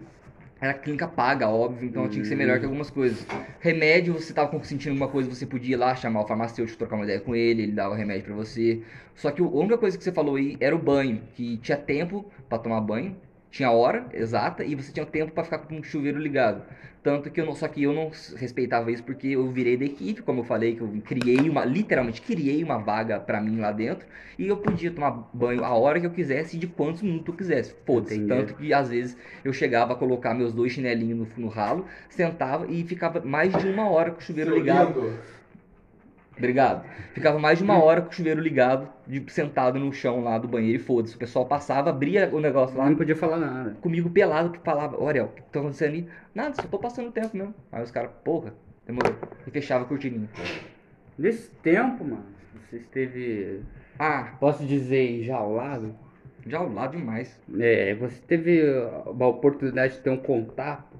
era 0.60 0.74
clínica 0.74 1.08
paga, 1.08 1.48
óbvio, 1.48 1.88
então 1.88 2.08
tinha 2.08 2.22
que 2.22 2.28
ser 2.28 2.36
melhor 2.36 2.58
que 2.58 2.66
algumas 2.66 2.90
coisas. 2.90 3.26
Remédio, 3.60 4.12
você 4.12 4.32
tava 4.34 4.62
sentindo 4.62 4.90
alguma 4.90 5.08
coisa, 5.08 5.28
você 5.28 5.46
podia 5.46 5.74
ir 5.74 5.78
lá 5.78 5.94
chamar 5.94 6.20
o 6.20 6.26
farmacêutico, 6.26 6.78
trocar 6.78 6.96
uma 6.96 7.04
ideia 7.04 7.20
com 7.20 7.34
ele, 7.34 7.62
ele 7.62 7.72
dava 7.72 7.96
remédio 7.96 8.24
pra 8.26 8.34
você. 8.34 8.82
Só 9.14 9.30
que 9.30 9.40
a 9.40 9.46
única 9.46 9.78
coisa 9.78 9.96
que 9.96 10.04
você 10.04 10.12
falou 10.12 10.36
aí 10.36 10.56
era 10.60 10.76
o 10.76 10.78
banho, 10.78 11.22
que 11.34 11.56
tinha 11.58 11.78
tempo 11.78 12.30
pra 12.48 12.58
tomar 12.58 12.80
banho, 12.82 13.16
tinha 13.50 13.70
hora 13.70 14.06
exata 14.12 14.64
e 14.64 14.74
você 14.74 14.92
tinha 14.92 15.04
tempo 15.04 15.32
pra 15.32 15.44
ficar 15.44 15.58
com 15.58 15.78
o 15.78 15.84
chuveiro 15.84 16.18
ligado. 16.18 16.62
Tanto 17.02 17.30
que 17.30 17.40
eu 17.40 17.46
não, 17.46 17.54
só 17.54 17.66
que 17.66 17.82
eu 17.82 17.94
não 17.94 18.10
respeitava 18.36 18.92
isso 18.92 19.02
porque 19.02 19.28
eu 19.28 19.48
virei 19.50 19.74
da 19.74 19.86
equipe, 19.86 20.20
como 20.20 20.40
eu 20.40 20.44
falei, 20.44 20.76
que 20.76 20.82
eu 20.82 21.02
criei 21.02 21.48
uma, 21.48 21.64
literalmente 21.64 22.20
criei 22.20 22.62
uma 22.62 22.76
vaga 22.76 23.18
pra 23.18 23.40
mim 23.40 23.58
lá 23.58 23.72
dentro 23.72 24.06
e 24.38 24.46
eu 24.46 24.58
podia 24.58 24.90
tomar 24.90 25.30
banho 25.32 25.64
a 25.64 25.74
hora 25.74 25.98
que 25.98 26.04
eu 26.04 26.10
quisesse 26.10 26.56
e 26.56 26.60
de 26.60 26.66
quantos 26.66 27.00
minutos 27.00 27.28
eu 27.28 27.34
quisesse. 27.34 27.74
Foda-se. 27.86 28.20
Tanto 28.26 28.54
que 28.54 28.74
às 28.74 28.90
vezes 28.90 29.16
eu 29.42 29.52
chegava 29.52 29.94
a 29.94 29.96
colocar 29.96 30.34
meus 30.34 30.52
dois 30.52 30.72
chinelinhos 30.72 31.26
no, 31.36 31.44
no 31.44 31.48
ralo, 31.48 31.86
sentava 32.10 32.66
e 32.70 32.84
ficava 32.84 33.18
mais 33.20 33.50
de 33.56 33.66
uma 33.66 33.88
hora 33.88 34.10
com 34.10 34.18
o 34.18 34.22
chuveiro 34.22 34.50
Seu 34.50 34.58
ligado. 34.58 35.00
lindo. 35.00 35.18
Obrigado. 36.40 36.84
Ficava 37.12 37.38
mais 37.38 37.58
de 37.58 37.64
uma 37.64 37.82
hora 37.82 38.00
com 38.00 38.08
o 38.08 38.12
chuveiro 38.12 38.40
ligado, 38.40 38.88
de, 39.06 39.22
sentado 39.30 39.78
no 39.78 39.92
chão 39.92 40.24
lá 40.24 40.38
do 40.38 40.48
banheiro 40.48 40.76
e 40.80 40.82
foda-se. 40.82 41.14
O 41.14 41.18
pessoal 41.18 41.44
passava, 41.46 41.90
abria 41.90 42.28
o 42.32 42.40
negócio 42.40 42.76
lá, 42.76 42.88
Não 42.88 42.96
podia 42.96 43.14
falar 43.14 43.36
nada. 43.36 43.76
comigo 43.80 44.08
pelado, 44.10 44.50
que 44.50 44.58
falava, 44.60 44.98
"Ô, 45.00 45.06
Ariel, 45.06 45.26
o 45.26 45.28
que 45.28 45.42
tá 45.42 45.60
acontecendo 45.60 45.92
aí? 45.94 46.06
Nada, 46.34 46.54
só 46.54 46.62
tô 46.62 46.78
passando 46.78 47.12
tempo 47.12 47.36
mesmo. 47.36 47.54
Aí 47.70 47.82
os 47.82 47.90
caras, 47.90 48.10
porra, 48.24 48.54
demorou. 48.86 49.14
E 49.46 49.50
fechava 49.50 49.84
a 49.84 49.86
cortininha. 49.86 50.28
Nesse 51.18 51.50
tempo, 51.62 52.04
mano, 52.04 52.24
você 52.68 52.76
esteve, 52.78 53.60
Ah, 53.98 54.32
posso 54.40 54.64
dizer, 54.64 55.20
enjaulado? 55.20 55.94
já 56.46 56.56
ao 56.58 56.72
lado 56.72 56.96
demais. 56.96 57.38
É, 57.58 57.94
você 57.96 58.16
teve 58.26 58.62
uma 59.06 59.26
oportunidade 59.26 59.94
de 59.96 60.00
ter 60.00 60.08
um 60.08 60.16
contato 60.16 60.96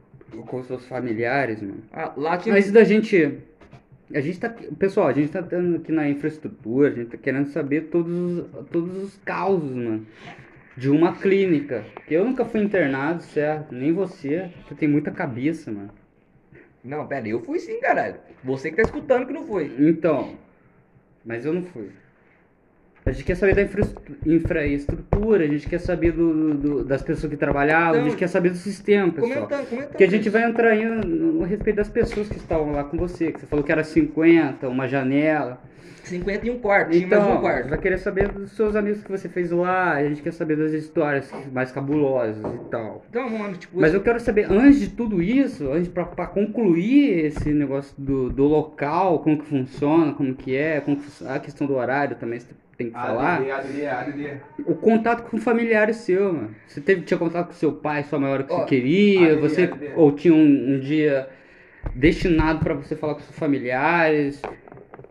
com 0.46 0.62
seus 0.62 0.86
familiares, 0.86 1.62
mano. 1.62 1.82
Ah, 1.90 2.12
lá 2.14 2.36
tinha. 2.36 2.54
Antes 2.54 2.70
da 2.70 2.84
gente 2.84 3.38
A 4.12 4.20
gente 4.20 4.40
tá. 4.40 4.52
Pessoal, 4.78 5.06
a 5.06 5.12
gente 5.12 5.30
tá 5.30 5.42
tendo 5.42 5.76
aqui 5.76 5.92
na 5.92 6.08
infraestrutura, 6.08 6.88
a 6.88 6.94
gente 6.94 7.10
tá 7.10 7.16
querendo 7.16 7.48
saber 7.48 7.82
todos 7.82 8.12
os, 8.12 8.68
todos 8.68 8.96
os 9.04 9.16
causos, 9.18 9.70
mano. 9.70 10.06
De 10.76 10.88
uma 10.88 11.14
clínica. 11.14 11.84
Porque 11.94 12.14
eu 12.14 12.24
nunca 12.24 12.44
fui 12.44 12.60
internado, 12.60 13.22
certo? 13.22 13.74
Nem 13.74 13.92
você. 13.92 14.50
Você 14.66 14.74
tem 14.74 14.88
muita 14.88 15.10
cabeça, 15.10 15.70
mano. 15.70 15.90
Não, 16.82 17.06
pera, 17.06 17.28
eu 17.28 17.40
fui 17.40 17.58
sim, 17.58 17.78
caralho. 17.80 18.16
Você 18.42 18.70
que 18.70 18.76
tá 18.76 18.82
escutando 18.82 19.26
que 19.26 19.32
não 19.32 19.46
foi. 19.46 19.72
Então. 19.78 20.34
Mas 21.24 21.44
eu 21.44 21.52
não 21.52 21.62
fui. 21.62 21.90
A 23.06 23.12
gente 23.12 23.24
quer 23.24 23.34
saber 23.34 23.54
da 23.54 23.62
infra- 23.62 23.86
infraestrutura, 24.26 25.44
a 25.44 25.46
gente 25.48 25.68
quer 25.68 25.78
saber 25.80 26.12
do, 26.12 26.54
do- 26.54 26.84
das 26.84 27.02
pessoas 27.02 27.30
que 27.30 27.36
trabalhavam, 27.36 27.94
a 27.94 27.96
Então, 27.98 28.10
gente 28.10 28.18
quer 28.18 28.28
saber 28.28 28.50
do 28.50 28.56
sistema, 28.56 29.10
pessoal. 29.12 29.32
Comentando, 29.46 29.68
comentando. 29.68 29.88
Porque 29.90 30.04
a 30.04 30.10
gente 30.10 30.28
vai 30.28 30.44
entrar 30.44 30.70
aí 30.70 30.84
no, 30.84 31.42
respeito 31.44 31.76
das 31.76 31.88
pessoas 31.88 32.28
que 32.28 32.36
estavam 32.36 32.72
lá 32.72 32.84
com 32.84 32.96
você. 32.96 33.32
Que 33.32 33.40
você 33.40 33.46
falou 33.46 33.64
que 33.64 33.72
era 33.72 33.82
50, 33.84 34.68
uma 34.68 34.86
janela. 34.88 35.60
50 36.04 36.46
e 36.46 36.50
um 36.50 36.58
quarto, 36.58 36.90
tinha 36.90 37.06
mais 37.06 37.22
Então, 37.22 37.36
um 37.36 37.40
quarto. 37.40 37.68
vai 37.68 37.78
querer 37.78 37.98
saber 37.98 38.28
dos 38.32 38.52
seus 38.52 38.74
amigos 38.74 39.02
que 39.02 39.10
você 39.10 39.28
fez 39.28 39.50
lá, 39.50 39.92
a 39.92 40.02
gente 40.08 40.22
quer 40.22 40.32
saber 40.32 40.56
das 40.56 40.72
histórias 40.72 41.30
mais 41.52 41.70
cabulosas 41.70 42.38
e 42.38 42.58
tal. 42.70 43.04
Então, 43.08 43.28
mano, 43.30 43.56
tipo, 43.56 43.78
Mas 43.80 43.94
eu 43.94 44.00
quero 44.00 44.18
saber, 44.18 44.50
antes 44.50 44.80
de 44.80 44.88
tudo 44.88 45.22
isso, 45.22 45.70
antes 45.70 45.88
pra, 45.88 46.04
pra 46.04 46.26
concluir 46.26 47.26
esse 47.26 47.50
negócio 47.52 47.94
do, 47.96 48.28
do 48.28 48.44
local, 48.44 49.20
como 49.20 49.38
que 49.38 49.44
funciona, 49.46 50.12
como 50.12 50.34
que 50.34 50.56
é, 50.56 50.80
como 50.80 50.96
que 50.96 51.06
a 51.26 51.38
questão 51.38 51.66
do 51.66 51.74
horário 51.76 52.16
também 52.16 52.40
tem 52.80 52.90
que 52.90 52.94
falar. 52.94 53.36
ADD, 53.36 53.50
ADD, 53.50 53.86
ADD. 53.86 54.40
O 54.64 54.74
contato 54.74 55.28
com 55.28 55.36
familiares 55.36 55.96
seu, 55.96 56.32
mano. 56.32 56.54
Você 56.66 56.80
teve, 56.80 57.02
tinha 57.02 57.18
contato 57.18 57.48
com 57.48 57.52
seu 57.52 57.72
pai, 57.72 58.02
sua 58.04 58.18
mãe, 58.18 58.30
hora 58.30 58.42
que 58.42 58.52
Ó, 58.52 58.60
você 58.60 58.66
queria, 58.66 59.32
ADD, 59.32 59.40
você 59.40 59.62
ADD. 59.64 59.90
ou 59.96 60.12
tinha 60.12 60.32
um, 60.32 60.74
um 60.74 60.80
dia 60.80 61.28
destinado 61.94 62.60
pra 62.60 62.72
você 62.74 62.96
falar 62.96 63.14
com 63.14 63.20
seus 63.20 63.38
familiares. 63.38 64.40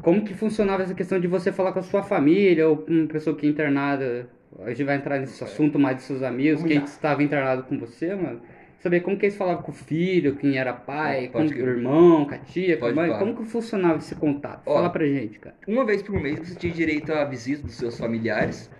Como 0.01 0.23
que 0.23 0.33
funcionava 0.33 0.81
essa 0.81 0.95
questão 0.95 1.19
de 1.19 1.27
você 1.27 1.51
falar 1.51 1.73
com 1.73 1.79
a 1.79 1.83
sua 1.83 2.01
família 2.01 2.67
ou 2.67 2.77
com 2.77 2.91
uma 2.91 3.07
pessoa 3.07 3.35
que 3.35 3.45
é 3.45 3.49
internada? 3.49 4.27
A 4.61 4.69
gente 4.69 4.83
vai 4.83 4.95
entrar 4.95 5.19
nesse 5.19 5.41
assunto 5.43 5.77
mais 5.77 5.97
dos 5.97 6.05
seus 6.05 6.23
amigos, 6.23 6.61
Vamos 6.61 6.73
quem 6.73 6.81
que 6.81 6.89
estava 6.89 7.21
internado 7.21 7.63
com 7.63 7.77
você, 7.77 8.15
mano. 8.15 8.41
Saber 8.79 9.01
como 9.01 9.17
que 9.17 9.25
eles 9.25 9.35
falavam 9.35 9.61
com 9.61 9.71
o 9.71 9.75
filho, 9.75 10.35
quem 10.37 10.57
era 10.57 10.71
pai, 10.73 11.27
como 11.27 11.49
que, 11.51 11.61
o 11.61 11.67
irmão, 11.67 12.25
com 12.25 12.33
a 12.33 12.37
tia, 12.37 12.77
com 12.77 12.85
a 12.85 12.93
mãe. 12.93 13.11
Como 13.19 13.35
que 13.35 13.43
funcionava 13.43 13.97
esse 13.97 14.15
contato? 14.15 14.61
Ó, 14.65 14.75
Fala 14.75 14.89
pra 14.89 15.05
gente, 15.05 15.37
cara. 15.37 15.55
uma 15.67 15.85
vez 15.85 16.01
por 16.01 16.19
mês 16.19 16.39
você 16.39 16.55
tinha 16.55 16.71
direito 16.71 17.11
à 17.11 17.25
visita 17.25 17.63
dos 17.63 17.75
seus 17.75 17.97
familiares. 17.97 18.71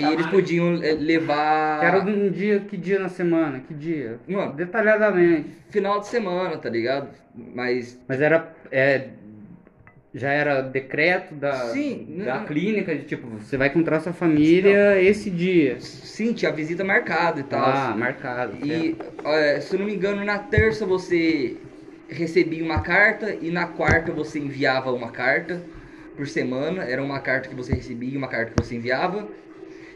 E 0.00 0.04
eles 0.04 0.26
podiam 0.26 0.82
eh, 0.82 0.94
levar. 0.94 1.84
Era 1.84 2.00
um 2.00 2.28
dia, 2.28 2.58
que 2.58 2.76
dia 2.76 2.98
na 2.98 3.08
semana? 3.08 3.60
Que 3.60 3.72
dia? 3.72 4.18
Mano, 4.26 4.52
Detalhadamente. 4.54 5.48
final 5.68 6.00
de 6.00 6.08
semana, 6.08 6.56
tá 6.58 6.68
ligado? 6.68 7.08
Mas. 7.54 7.96
Mas 8.08 8.20
era. 8.20 8.52
É, 8.72 9.10
já 10.14 10.30
era 10.32 10.60
decreto 10.60 11.34
da, 11.34 11.52
Sim, 11.72 12.06
da 12.24 12.38
não- 12.38 12.46
clínica 12.46 12.94
de 12.94 13.04
tipo, 13.04 13.26
você 13.28 13.56
vai 13.56 13.68
encontrar 13.68 14.00
sua 14.00 14.12
família 14.12 15.00
esse 15.00 15.30
dia. 15.30 15.80
Sim, 15.80 16.32
tinha 16.32 16.52
visita 16.52 16.82
marcada 16.84 17.40
e 17.40 17.44
tal. 17.44 17.60
Ah, 17.64 17.94
marcado. 17.96 18.56
E, 18.56 18.94
eh, 19.24 19.60
se 19.60 19.74
eu 19.74 19.78
não 19.78 19.86
me 19.86 19.94
engano, 19.94 20.24
na 20.24 20.38
terça 20.38 20.84
você 20.84 21.56
recebia 22.08 22.64
uma 22.64 22.80
carta 22.82 23.34
e 23.40 23.50
na 23.50 23.66
quarta 23.66 24.12
você 24.12 24.38
enviava 24.38 24.92
uma 24.92 25.10
carta 25.12 25.62
por 26.16 26.26
semana. 26.26 26.82
Era 26.84 27.02
uma 27.02 27.20
carta 27.20 27.48
que 27.48 27.54
você 27.54 27.72
recebia 27.74 28.14
e 28.14 28.16
uma 28.16 28.28
carta 28.28 28.50
que 28.52 28.56
você 28.56 28.74
enviava. 28.74 29.28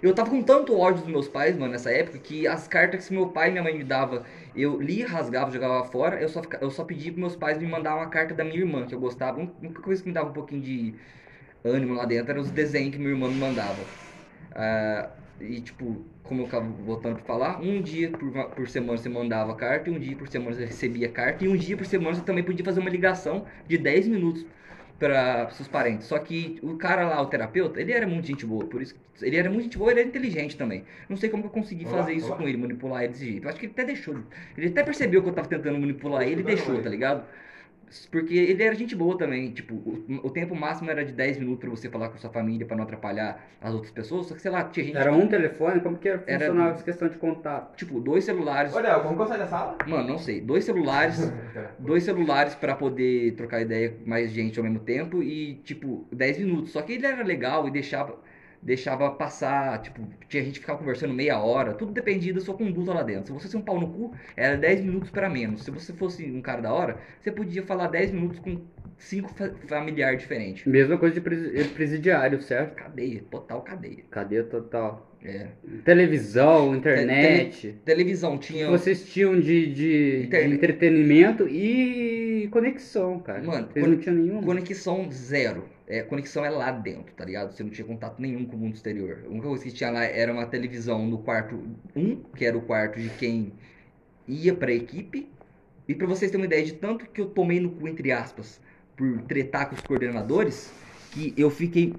Eu 0.05 0.15
tava 0.15 0.29
com 0.29 0.43
tanto 0.43 0.79
ódio 0.79 1.01
dos 1.01 1.11
meus 1.11 1.29
pais, 1.29 1.57
mano, 1.57 1.73
nessa 1.73 1.91
época, 1.91 2.19
que 2.19 2.47
as 2.47 2.69
cartas 2.69 3.09
que 3.09 3.15
meu 3.15 3.29
pai 3.31 3.49
e 3.49 3.53
minha 3.53 3.63
mãe 3.63 3.75
me 3.75 3.83
davam, 3.85 4.23
eu 4.55 4.79
lia, 4.79 5.09
rasgava, 5.09 5.51
jogava 5.51 5.83
fora. 5.85 6.21
Eu 6.21 6.29
só, 6.29 6.43
eu 6.61 6.71
só 6.71 6.85
pedia 6.85 7.11
pros 7.11 7.21
meus 7.21 7.37
pais 7.37 7.57
me 7.57 7.67
mandar 7.67 7.97
uma 7.97 8.09
carta 8.11 8.35
da 8.35 8.45
minha 8.45 8.59
irmã, 8.59 8.87
que 8.87 8.95
eu 8.95 9.01
gostava. 9.01 9.41
A 9.41 9.45
única 9.63 9.81
coisa 9.81 10.03
que 10.03 10.09
me 10.09 10.15
dava 10.15 10.29
um 10.29 10.33
pouquinho 10.35 10.61
de 10.61 10.95
ânimo 11.65 11.95
lá 11.95 12.05
dentro 12.05 12.33
eram 12.33 12.43
os 12.43 12.51
desenhos 12.51 12.93
que 12.93 12.99
minha 12.99 13.13
irmã 13.13 13.29
me 13.31 13.37
mandava. 13.37 13.89
Ah, 14.55 15.09
e 15.41 15.63
tipo, 15.63 16.05
como 16.23 16.43
eu 16.43 16.47
acabo 16.47 16.71
voltando 16.85 17.17
pra 17.17 17.25
falar, 17.25 17.61
um 17.63 17.81
dia 17.81 18.11
por, 18.11 18.31
por 18.51 18.69
semana 18.69 18.99
você 18.99 19.09
mandava 19.09 19.55
carta, 19.55 19.89
e 19.89 19.93
um 19.93 19.99
dia 19.99 20.17
por 20.17 20.29
semana 20.29 20.55
você 20.55 20.67
recebia 20.67 21.09
carta, 21.09 21.45
e 21.45 21.49
um 21.49 21.57
dia 21.57 21.77
por 21.79 21.87
semana 21.87 22.15
você 22.15 22.23
também 22.23 22.45
podia 22.45 22.65
fazer 22.65 22.81
uma 22.81 22.91
ligação 22.91 23.47
de 23.67 23.79
10 23.79 24.07
minutos 24.07 24.45
para 24.99 25.51
seus 25.51 25.69
parentes. 25.69 26.07
Só 26.07 26.19
que 26.19 26.59
o 26.63 26.77
cara 26.77 27.07
lá, 27.07 27.21
o 27.21 27.27
terapeuta, 27.27 27.81
ele 27.81 27.93
era 27.93 28.07
muito 28.07 28.27
gente 28.27 28.47
boa, 28.47 28.65
por 28.65 28.81
isso 28.83 28.95
ele 29.23 29.37
era 29.37 29.49
muito 29.49 29.65
gente 29.65 29.79
boa, 29.79 29.91
ele 29.91 30.01
era 30.01 30.09
inteligente 30.09 30.57
também. 30.57 30.85
Não 31.09 31.17
sei 31.17 31.29
como 31.31 31.43
que 31.43 31.49
eu 31.49 31.53
consegui 31.53 31.87
Olá, 31.87 31.99
fazer 31.99 32.15
isso 32.15 32.29
olá. 32.29 32.37
com 32.37 32.49
ele, 32.49 32.57
manipular 32.57 33.03
ele 33.05 33.13
desse 33.13 33.25
jeito. 33.25 33.45
Eu 33.45 33.51
acho 33.51 33.59
que 33.59 33.67
ele 33.67 33.73
até 33.73 33.85
deixou. 33.85 34.17
Ele 34.57 34.69
até 34.69 34.83
percebeu 34.83 35.23
que 35.23 35.29
eu 35.29 35.33
tava 35.33 35.49
tentando 35.49 35.79
manipular 35.79 36.23
ele 36.23 36.41
e 36.41 36.45
deixou, 36.45 36.81
tá 36.83 36.89
ligado? 36.89 37.25
Porque 38.11 38.35
ele 38.35 38.63
era 38.63 38.75
gente 38.75 38.95
boa 38.95 39.17
também, 39.17 39.51
tipo, 39.51 39.75
o, 39.75 40.05
o 40.25 40.31
tempo 40.31 40.55
máximo 40.55 40.91
era 40.91 41.05
de 41.05 41.13
10 41.13 41.39
minutos 41.39 41.61
pra 41.61 41.71
você 41.71 41.89
falar 41.89 42.09
com 42.09 42.19
sua 42.19 42.31
família 42.31 42.67
pra 42.67 42.77
não 42.77 42.85
atrapalhar 42.85 43.45
as 43.61 43.73
outras 43.73 43.93
pessoas, 43.93 44.27
só 44.27 44.35
que 44.35 44.43
sei 44.43 44.51
lá, 44.51 44.65
tinha 44.65 44.85
gente 44.87 44.97
Era 44.97 45.13
um 45.13 45.27
telefone? 45.27 45.81
Como 45.81 45.97
que 45.97 46.09
Era- 46.09 46.19
funcionava 46.21 46.75
essa 46.75 46.85
questão 46.85 47.09
de 47.09 47.17
contato? 47.19 47.77
tipo, 47.77 48.01
dois 48.01 48.25
celulares. 48.25 48.73
Léo, 48.75 49.03
como 49.03 49.17
que 49.17 49.23
eu 49.23 49.27
saio 49.27 49.41
da 49.41 49.47
sala? 49.47 49.79
Mano, 49.87 50.09
não 50.09 50.19
sei, 50.19 50.41
dois 50.41 50.65
celulares, 50.65 51.33
dois 51.79 52.03
celulares 52.05 52.55
pra 52.55 52.75
poder 52.75 53.33
trocar 53.35 53.61
ideia 53.61 53.91
com 53.91 54.09
mais 54.09 54.31
gente 54.31 54.59
ao 54.59 54.65
mesmo 54.65 54.81
tempo 54.81 55.23
e 55.23 55.55
tipo 55.65 56.07
10 56.13 56.39
minutos. 56.39 56.73
Só 56.73 56.83
que 56.83 56.93
ele 56.95 57.07
era 57.07 57.23
legal 57.23 57.67
e 57.67 57.71
deixava 57.71 58.19
deixava 58.65 59.11
passar, 59.11 59.81
tipo, 59.83 60.01
tinha 60.29 60.43
gente 60.43 60.55
que 60.55 60.61
ficava 60.61 60.79
conversando 60.79 61.13
meia 61.13 61.39
hora, 61.39 61.75
tudo 61.75 61.93
dependia 61.93 62.33
da 62.33 62.41
sua 62.41 62.55
conduta 62.55 62.93
lá 62.95 63.03
dentro. 63.03 63.27
Se 63.27 63.33
você 63.33 63.43
fosse 63.45 63.57
um 63.57 63.63
pau 63.63 63.79
no 63.79 63.89
cu, 63.89 64.13
era 64.37 64.57
10 64.57 64.81
minutos 64.81 65.11
pra 65.11 65.29
menos. 65.29 65.63
Se 65.65 65.71
você 65.71 65.93
fosse 65.93 66.25
um 66.25 66.41
cara 66.41 66.63
da 66.63 66.73
hora, 66.73 66.97
você 67.21 67.31
podia 67.31 67.63
falar 67.63 67.89
10 67.89 68.11
minutos 68.13 68.39
com 68.41 68.61
cinco 68.97 69.29
fa 69.35 69.51
familiares 69.69 70.21
diferentes. 70.21 70.65
Mesma 70.67 70.97
coisa 70.97 71.15
de 71.17 71.21
presi- 71.21 71.65
presidiário, 71.75 72.41
certo? 72.41 72.75
Cadeia, 72.75 73.23
total 73.31 73.61
cadeia. 73.63 74.05
Cadeia 74.11 74.45
total. 74.45 75.11
É. 75.23 75.49
Televisão, 75.85 76.75
internet. 76.77 77.75
Televisão 77.85 78.35
O 78.35 78.39
que 78.39 78.49
tinha 78.53 78.71
vocês 78.71 79.07
tinham 79.11 79.39
de, 79.41 79.73
de, 79.73 80.27
de 80.27 80.37
entretenimento 80.55 81.49
e 81.49 82.47
conexão, 82.51 83.19
cara. 83.21 83.43
Mano, 83.43 83.69
Vocês 83.73 83.85
con- 83.85 83.91
não 83.91 83.99
tinham 83.99 84.17
nenhuma. 84.17 84.43
Conexão 84.43 85.09
zero. 85.11 85.65
É, 85.87 86.03
conexão 86.03 86.45
é 86.45 86.51
lá 86.51 86.71
dentro, 86.71 87.13
tá 87.15 87.25
ligado? 87.25 87.53
Você 87.53 87.63
não 87.63 87.71
tinha 87.71 87.87
contato 87.87 88.21
nenhum 88.21 88.47
com 88.47 88.57
o 88.57 88.59
mundo 88.59 88.75
exterior. 88.75 89.23
A 89.25 89.29
única 89.29 89.49
coisa 89.49 89.65
que 89.65 89.73
tinha 89.73 89.91
lá 89.91 90.05
era 90.05 90.33
uma 90.33 90.47
televisão 90.47 91.07
no 91.07 91.19
quarto 91.19 91.61
1, 91.95 92.17
que 92.35 92.45
era 92.45 92.57
o 92.57 92.63
quarto 92.63 92.99
de 92.99 93.11
quem 93.11 93.53
ia 94.27 94.55
pra 94.55 94.73
equipe. 94.73 95.29
E 95.87 95.95
pra 95.95 96.07
vocês 96.07 96.31
terem 96.31 96.43
uma 96.43 96.47
ideia 96.47 96.65
de 96.65 96.73
tanto 96.73 97.07
que 97.07 97.21
eu 97.21 97.27
tomei 97.27 97.61
no 97.61 97.71
cu, 97.71 97.87
entre 97.87 98.11
aspas, 98.11 98.61
por 98.97 99.23
tretar 99.23 99.69
com 99.69 99.75
os 99.75 99.83
coordenadores, 99.83 100.73
que 101.13 101.35
eu 101.37 101.51
fiquei 101.51 101.95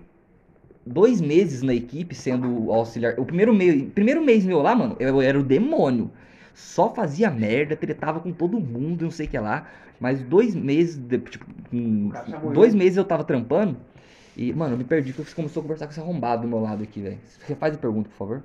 dois 0.86 1.22
meses 1.22 1.62
na 1.62 1.74
equipe 1.74 2.16
sendo 2.16 2.72
auxiliar. 2.72 3.20
O 3.20 3.26
primeiro 3.26 3.54
mês, 3.54 3.92
primeiro 3.94 4.24
mês 4.24 4.46
meu 4.46 4.62
lá, 4.62 4.76
mano, 4.76 4.96
eu 5.00 5.22
era 5.22 5.40
o 5.40 5.44
demônio. 5.44 6.12
Só 6.56 6.94
fazia 6.96 7.30
merda, 7.30 7.76
tretava 7.76 8.20
com 8.20 8.32
todo 8.34 8.60
mundo, 8.60 9.04
não 9.04 9.12
sei 9.12 9.28
o 9.28 9.30
que 9.30 9.38
lá. 9.40 9.70
Mas 10.00 10.24
dois 10.24 10.56
meses, 10.56 10.98
de- 10.98 11.20
tipo, 11.20 11.46
dois 12.54 12.74
meses 12.74 12.98
eu 12.98 13.06
tava 13.06 13.24
trampando. 13.24 13.78
E, 14.36 14.54
mano, 14.54 14.74
eu 14.74 14.78
me 14.78 14.84
perdi 14.86 15.14
porque 15.14 15.30
você 15.30 15.36
começou 15.36 15.62
a 15.62 15.64
conversar 15.64 15.86
com 15.88 15.92
esse 15.92 16.00
arrombado 16.00 16.44
do 16.44 16.48
meu 16.48 16.60
lado 16.60 16.84
aqui, 16.84 17.02
velho. 17.02 17.20
Você 17.26 17.56
faz 17.56 17.76
a 17.76 17.78
pergunta, 17.78 18.10
por 18.10 18.16
favor. 18.16 18.44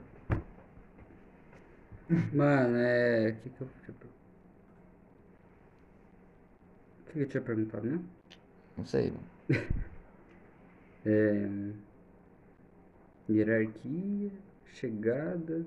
Mano, 2.33 2.77
é. 2.77 3.31
O 3.31 3.43
que, 3.43 3.51
que 3.51 3.61
eu 3.61 3.67
O 3.67 3.71
que, 7.07 7.13
que 7.13 7.19
eu 7.21 7.29
tinha 7.29 7.43
perguntado, 7.43 7.87
né? 7.87 8.01
Não 8.77 8.85
sei, 8.85 9.11
mano. 9.11 9.61
É... 11.05 11.49
Hierarquia, 13.29 14.31
chegada. 14.75 15.65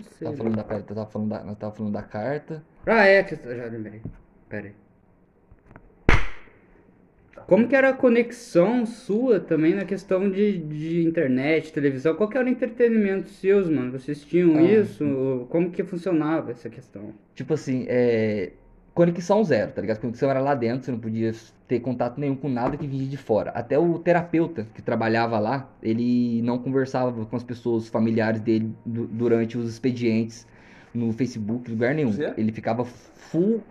Sei. 0.00 0.26
Tava 0.26 0.36
falando 0.36 0.56
da 0.56 0.64
carta, 0.64 0.94
tava 0.94 1.06
falando 1.10 1.28
da, 1.30 1.44
nós 1.44 1.58
tava 1.58 1.74
falando 1.74 1.92
da 1.92 2.02
carta. 2.02 2.62
Ah, 2.86 3.04
é, 3.04 3.22
que 3.22 3.34
eu 3.34 3.56
já 3.56 3.66
lembrei. 3.66 4.02
Pera 4.48 4.66
aí. 4.68 4.74
Como 7.46 7.68
que 7.68 7.76
era 7.76 7.90
a 7.90 7.92
conexão 7.92 8.84
sua 8.84 9.38
também 9.38 9.74
na 9.74 9.84
questão 9.84 10.28
de, 10.28 10.58
de 10.58 11.04
internet, 11.06 11.72
televisão? 11.72 12.14
Qual 12.16 12.28
que 12.28 12.36
era 12.36 12.46
o 12.46 12.50
entretenimento 12.50 13.28
seus, 13.28 13.68
mano? 13.68 13.92
Vocês 13.92 14.22
tinham 14.24 14.56
Ah, 14.56 14.62
isso? 14.62 15.46
Como 15.48 15.70
que 15.70 15.84
funcionava 15.84 16.50
essa 16.50 16.68
questão? 16.68 17.14
Tipo 17.34 17.54
assim, 17.54 17.84
é. 17.88 18.52
Conexão 18.96 19.44
zero, 19.44 19.72
tá 19.72 19.82
ligado? 19.82 20.00
Conexão 20.00 20.30
era 20.30 20.40
lá 20.40 20.54
dentro, 20.54 20.86
você 20.86 20.90
não 20.90 20.98
podia 20.98 21.30
ter 21.68 21.80
contato 21.80 22.18
nenhum 22.18 22.34
com 22.34 22.48
nada 22.48 22.78
que 22.78 22.86
vinha 22.86 23.06
de 23.06 23.18
fora. 23.18 23.50
Até 23.50 23.78
o 23.78 23.98
terapeuta 23.98 24.66
que 24.74 24.80
trabalhava 24.80 25.38
lá, 25.38 25.68
ele 25.82 26.40
não 26.40 26.58
conversava 26.58 27.26
com 27.26 27.36
as 27.36 27.44
pessoas 27.44 27.88
familiares 27.88 28.40
dele 28.40 28.74
du- 28.86 29.06
durante 29.06 29.58
os 29.58 29.68
expedientes 29.68 30.46
no 30.94 31.12
Facebook, 31.12 31.70
lugar 31.70 31.94
nenhum. 31.94 32.10
Você? 32.10 32.32
Ele 32.38 32.50
ficava 32.50 32.86
full 32.86 33.62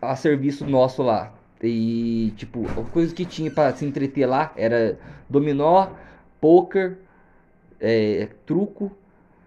a 0.00 0.16
serviço 0.16 0.66
nosso 0.66 1.02
lá. 1.02 1.34
E, 1.62 2.32
tipo, 2.38 2.64
a 2.80 2.84
coisa 2.90 3.14
que 3.14 3.26
tinha 3.26 3.50
pra 3.50 3.70
se 3.74 3.84
entreter 3.84 4.24
lá 4.26 4.54
era 4.56 4.98
dominó, 5.28 5.88
poker, 6.40 6.96
é, 7.78 8.26
truco, 8.46 8.90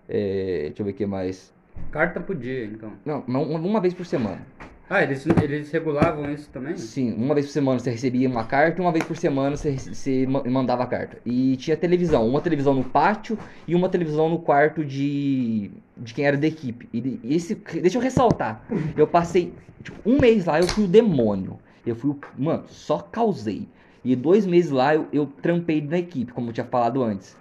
é, 0.08 0.66
deixa 0.68 0.84
eu 0.84 0.86
ver 0.86 0.92
o 0.92 0.94
que 0.94 1.06
mais. 1.08 1.52
Carta 1.90 2.20
podia, 2.22 2.66
então. 2.66 2.94
Não, 3.04 3.22
uma, 3.28 3.40
uma 3.40 3.82
vez 3.82 3.96
por 3.96 4.06
semana. 4.06 4.46
Ah, 4.90 5.02
eles, 5.02 5.26
eles 5.42 5.72
regulavam 5.72 6.30
isso 6.32 6.50
também? 6.50 6.78
Sim, 6.78 7.14
uma 7.14 7.34
vez 7.34 7.48
por 7.48 7.54
semana 7.54 7.80
você 7.80 7.90
recebia 7.90 8.30
uma 8.30 8.44
carta, 8.44 8.82
uma 8.82 8.92
vez 8.92 9.06
por 9.06 9.16
semana 9.18 9.56
você, 9.56 9.72
você 9.78 10.28
ma- 10.28 10.44
mandava 10.44 10.84
a 10.84 10.86
carta. 10.86 11.18
E 11.26 11.56
tinha 11.58 11.76
televisão, 11.76 12.28
uma 12.28 12.42
televisão 12.42 12.74
no 12.74 12.84
pátio 12.84 13.38
e 13.68 13.74
uma 13.74 13.90
televisão 13.90 14.30
no 14.30 14.40
quarto 14.40 14.84
de, 14.86 15.72
de 15.98 16.14
quem 16.14 16.26
era 16.26 16.38
da 16.38 16.46
equipe. 16.46 16.88
E 16.94 17.20
esse, 17.24 17.56
deixa 17.56 17.98
eu 17.98 18.02
ressaltar, 18.02 18.62
eu 18.96 19.08
passei 19.08 19.54
tipo, 19.82 19.98
um 20.08 20.20
mês 20.20 20.46
lá, 20.46 20.60
eu 20.60 20.68
fui 20.68 20.84
o 20.84 20.88
demônio. 20.88 21.58
Eu 21.86 21.96
fui 21.96 22.12
o. 22.12 22.20
Mano, 22.38 22.64
só 22.68 23.00
causei. 23.00 23.68
E 24.04 24.16
dois 24.16 24.46
meses 24.46 24.70
lá 24.70 24.94
eu, 24.94 25.08
eu 25.12 25.26
trampei 25.42 25.82
na 25.82 25.98
equipe, 25.98 26.32
como 26.34 26.50
eu 26.50 26.54
tinha 26.54 26.66
falado 26.66 27.02
antes. 27.02 27.36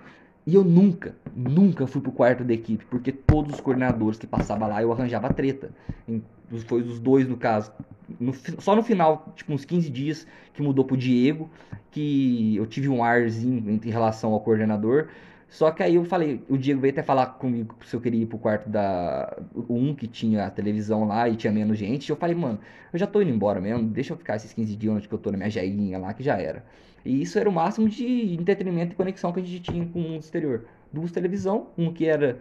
E 0.46 0.54
eu 0.54 0.64
nunca, 0.64 1.14
nunca 1.36 1.86
fui 1.86 2.00
pro 2.00 2.10
quarto 2.10 2.42
da 2.42 2.52
equipe, 2.52 2.84
porque 2.86 3.12
todos 3.12 3.54
os 3.54 3.60
coordenadores 3.60 4.18
que 4.18 4.26
passavam 4.26 4.68
lá 4.68 4.82
eu 4.82 4.92
arranjava 4.92 5.32
treta. 5.32 5.70
Em- 6.08 6.22
Foi 6.60 6.82
os 6.82 6.98
dois 7.00 7.28
no 7.28 7.36
caso. 7.36 7.72
No 8.20 8.32
só 8.34 8.76
no 8.76 8.82
final, 8.82 9.32
tipo 9.34 9.52
uns 9.52 9.64
15 9.64 9.90
dias, 9.90 10.26
que 10.52 10.62
mudou 10.62 10.84
pro 10.84 10.96
Diego, 10.96 11.50
que 11.90 12.56
eu 12.56 12.66
tive 12.66 12.88
um 12.88 13.02
arzinho 13.02 13.70
em 13.70 13.80
em 13.82 13.90
relação 13.90 14.32
ao 14.32 14.40
coordenador. 14.40 15.08
Só 15.52 15.70
que 15.70 15.82
aí 15.82 15.96
eu 15.96 16.04
falei, 16.06 16.42
o 16.48 16.56
Diego 16.56 16.80
veio 16.80 16.92
até 16.92 17.02
falar 17.02 17.26
comigo 17.26 17.76
se 17.84 17.94
eu 17.94 18.00
queria 18.00 18.22
ir 18.22 18.26
pro 18.26 18.38
quarto 18.38 18.70
da. 18.70 19.36
Um 19.68 19.94
que 19.94 20.06
tinha 20.08 20.46
a 20.46 20.50
televisão 20.50 21.04
lá 21.06 21.28
e 21.28 21.36
tinha 21.36 21.52
menos 21.52 21.76
gente. 21.76 22.08
Eu 22.08 22.16
falei, 22.16 22.34
mano, 22.34 22.58
eu 22.90 22.98
já 22.98 23.06
tô 23.06 23.20
indo 23.20 23.30
embora 23.30 23.60
mesmo, 23.60 23.86
deixa 23.86 24.14
eu 24.14 24.16
ficar 24.16 24.36
esses 24.36 24.52
15 24.54 24.74
dias 24.76 24.94
onde 24.94 25.08
eu 25.12 25.18
tô 25.18 25.30
na 25.30 25.36
minha 25.36 25.50
jailinha 25.50 25.98
lá, 25.98 26.14
que 26.14 26.22
já 26.22 26.38
era. 26.38 26.64
E 27.04 27.20
isso 27.20 27.38
era 27.38 27.50
o 27.50 27.52
máximo 27.52 27.86
de 27.86 28.34
entretenimento 28.34 28.92
e 28.92 28.96
conexão 28.96 29.30
que 29.30 29.40
a 29.40 29.42
gente 29.42 29.60
tinha 29.60 29.86
com 29.86 29.98
o 29.98 30.02
mundo 30.02 30.20
exterior. 30.22 30.64
Duas 30.92 31.10
televisão, 31.10 31.68
um 31.76 31.92
que 31.92 32.06
era. 32.06 32.38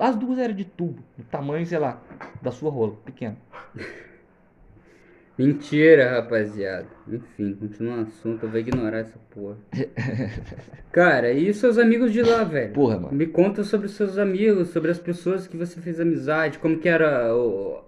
As 0.00 0.16
duas 0.16 0.38
eram 0.38 0.54
de 0.54 0.64
tubo, 0.64 1.02
do 1.16 1.24
tamanho, 1.24 1.64
sei 1.66 1.78
lá, 1.78 2.00
da 2.42 2.50
sua 2.50 2.70
rola, 2.70 2.94
pequeno. 3.04 3.36
Mentira, 5.38 6.10
rapaziada. 6.10 6.86
Enfim, 7.06 7.54
continua 7.54 7.98
o 7.98 8.00
assunto, 8.00 8.42
eu 8.44 8.50
vou 8.50 8.58
ignorar 8.58 8.98
essa 8.98 9.18
porra. 9.30 9.56
Cara, 10.90 11.30
e 11.32 11.54
seus 11.54 11.78
amigos 11.78 12.12
de 12.12 12.22
lá, 12.22 12.42
velho? 12.42 12.72
Porra, 12.72 12.98
mano. 12.98 13.16
Me 13.16 13.26
conta 13.26 13.62
sobre 13.62 13.86
os 13.86 13.92
seus 13.94 14.18
amigos, 14.18 14.70
sobre 14.70 14.90
as 14.90 14.98
pessoas 14.98 15.46
que 15.46 15.56
você 15.56 15.80
fez 15.80 16.00
amizade, 16.00 16.58
como 16.58 16.78
que 16.78 16.88
era 16.88 17.32
o, 17.36 17.80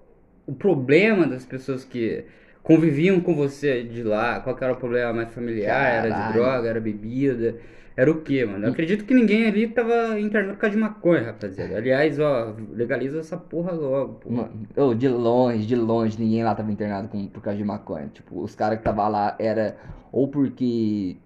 o 0.47 0.53
problema 0.55 1.27
das 1.27 1.45
pessoas 1.45 1.85
que 1.85 2.25
conviviam 2.63 3.21
com 3.21 3.35
você 3.35 3.83
de 3.83 4.05
lá, 4.05 4.39
qual 4.39 4.55
que 4.55 4.63
era 4.63 4.73
o 4.73 4.77
problema 4.77 5.13
mais 5.13 5.35
familiar, 5.35 5.93
era 5.93 6.09
de 6.09 6.15
Caralho. 6.15 6.33
droga, 6.33 6.69
era 6.69 6.81
bebida, 6.81 7.57
era 8.01 8.11
o 8.11 8.23
quê, 8.23 8.47
mano? 8.47 8.65
Eu 8.65 8.73
acredito 8.73 9.05
que 9.05 9.13
ninguém 9.13 9.47
ali 9.47 9.69
tava 9.69 10.19
internado 10.19 10.55
por 10.55 10.61
causa 10.61 10.75
de 10.75 10.81
maconha, 10.81 11.23
rapaziada. 11.23 11.77
Aliás, 11.77 12.19
ó, 12.19 12.55
legaliza 12.73 13.19
essa 13.19 13.37
porra 13.37 13.73
logo, 13.73 14.15
pô. 14.15 14.31
Mano, 14.31 14.67
ô, 14.75 14.95
de 14.95 15.07
longe, 15.07 15.67
de 15.67 15.77
longe, 15.77 16.19
ninguém 16.19 16.43
lá 16.43 16.55
tava 16.55 16.73
internado 16.73 17.09
com, 17.09 17.27
por 17.27 17.43
causa 17.43 17.59
de 17.59 17.65
maconha. 17.65 18.09
Tipo, 18.09 18.41
os 18.41 18.55
caras 18.55 18.79
que 18.79 18.85
tava 18.85 19.07
lá 19.07 19.37
era 19.39 19.77
ou 20.11 20.29
porque 20.29 21.19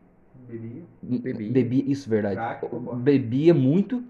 Bebia. 0.49 0.83
Bebia. 1.01 1.53
bebia, 1.53 1.85
isso 1.87 2.11
verdade, 2.11 2.35
Crack, 2.35 2.67
bebia 2.97 3.55
muito 3.55 4.03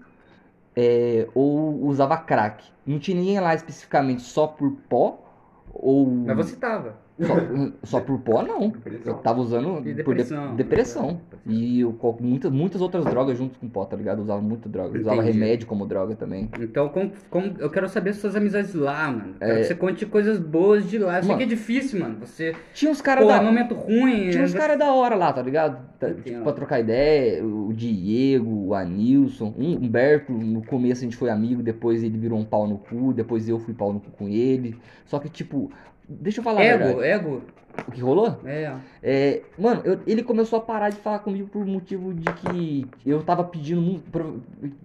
é, 0.75 1.27
ou 1.35 1.85
usava 1.85 2.17
crack. 2.17 2.65
Não 2.83 2.97
tinha 2.97 3.15
ninguém 3.15 3.39
lá 3.39 3.53
especificamente 3.53 4.23
só 4.23 4.47
por 4.47 4.71
pó 4.89 5.23
ou 5.71 6.07
Mas 6.07 6.35
você 6.35 6.55
tava. 6.55 7.04
Só, 7.19 7.71
só 7.83 7.99
por 8.01 8.19
pó 8.19 8.41
não. 8.43 8.69
Depressão. 8.69 9.13
Eu 9.13 9.19
tava 9.19 9.39
usando 9.41 9.67
E 9.69 9.71
por 9.73 9.83
de- 9.83 9.93
depressão. 9.93 10.55
depressão. 10.55 11.21
E 11.45 11.79
eu, 11.81 11.95
muitas, 12.19 12.51
muitas 12.51 12.81
outras 12.81 13.05
drogas 13.05 13.37
junto 13.37 13.57
com 13.59 13.69
pó, 13.69 13.85
tá 13.85 13.95
ligado? 13.95 14.17
Eu 14.17 14.23
usava 14.23 14.41
muita 14.41 14.67
droga. 14.67 14.97
Eu 14.97 15.01
usava 15.01 15.21
Entendi. 15.21 15.31
remédio 15.39 15.67
como 15.67 15.85
droga 15.85 16.15
também. 16.15 16.49
Então, 16.59 16.89
como, 16.89 17.11
como- 17.29 17.53
eu 17.59 17.69
quero 17.69 17.87
saber 17.87 18.13
suas 18.13 18.35
amizades 18.35 18.73
lá, 18.73 19.09
mano. 19.11 19.35
Quero 19.39 19.51
É. 19.51 19.57
que 19.61 19.63
você 19.65 19.75
conte 19.75 20.05
coisas 20.05 20.39
boas 20.39 20.89
de 20.89 20.97
lá. 20.97 21.17
Eu 21.19 21.23
sei 21.23 21.37
que 21.37 21.43
é 21.43 21.45
difícil, 21.45 21.99
mano. 21.99 22.17
Você. 22.19 22.53
Tinha 22.73 22.91
uns 22.91 23.01
caras 23.01 23.27
da 23.27 23.37
é 23.37 23.41
momento 23.41 23.75
ruim. 23.75 24.29
Tinha 24.31 24.43
uns 24.43 24.53
né? 24.53 24.59
caras 24.59 24.77
da 24.79 24.91
hora 24.91 25.15
lá, 25.15 25.31
tá 25.31 25.41
ligado? 25.41 25.85
Tá, 25.99 26.09
Entendo. 26.09 26.23
tipo, 26.23 26.41
pra 26.43 26.51
trocar 26.51 26.79
ideia, 26.81 27.41
o 27.45 27.71
Diego, 27.73 28.49
o 28.67 28.73
Anilson, 28.73 29.53
um 29.57 29.75
Humberto, 29.77 30.33
no 30.33 30.61
começo 30.65 31.01
a 31.01 31.03
gente 31.05 31.15
foi 31.15 31.29
amigo, 31.29 31.63
depois 31.63 32.03
ele 32.03 32.17
virou 32.17 32.37
um 32.37 32.43
pau 32.43 32.67
no 32.67 32.77
cu, 32.77 33.13
depois 33.13 33.47
eu 33.47 33.57
fui 33.59 33.73
pau 33.73 33.93
no 33.93 33.99
cu 34.01 34.11
com 34.11 34.27
ele. 34.27 34.75
Só 35.05 35.19
que, 35.19 35.29
tipo, 35.29 35.71
deixa 36.07 36.39
eu 36.39 36.43
falar 36.43 36.63
Ego, 36.63 37.01
ego. 37.01 37.41
O 37.87 37.91
que 37.91 38.01
rolou? 38.01 38.39
É. 38.45 38.73
É, 39.03 39.41
mano, 39.57 39.81
eu- 39.83 39.99
ele 40.07 40.23
começou 40.23 40.57
a 40.59 40.61
parar 40.61 40.89
de 40.89 40.95
falar 40.97 41.19
comigo 41.19 41.47
por 41.49 41.65
motivo 41.65 42.13
de 42.13 42.31
que 42.33 42.87
eu 43.05 43.21
tava 43.21 43.43
pedindo 43.43 44.01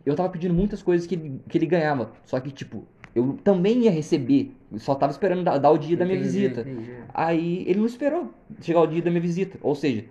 eu 0.04 0.14
tava 0.16 0.28
pedindo 0.28 0.52
muitas 0.52 0.82
coisas 0.82 1.06
que 1.06 1.14
ele, 1.14 1.40
que 1.48 1.56
ele 1.56 1.66
ganhava. 1.66 2.10
Só 2.24 2.38
que, 2.40 2.50
tipo, 2.50 2.84
eu 3.14 3.38
também 3.44 3.84
ia 3.84 3.90
receber. 3.90 4.54
Só 4.76 4.94
tava 4.94 5.12
esperando 5.12 5.42
dar, 5.44 5.58
dar 5.58 5.70
o 5.70 5.78
dia 5.78 5.96
da 5.96 6.04
minha 6.04 6.18
Entendi, 6.18 6.32
visita. 6.38 6.60
entendi. 6.62 6.90
Aí 7.14 7.64
ele 7.66 7.78
não 7.78 7.86
esperou 7.86 8.32
chegar 8.60 8.80
o 8.80 8.86
dia 8.86 9.02
da 9.02 9.10
minha 9.10 9.22
visita. 9.22 9.58
Ou 9.62 9.74
seja, 9.74 10.04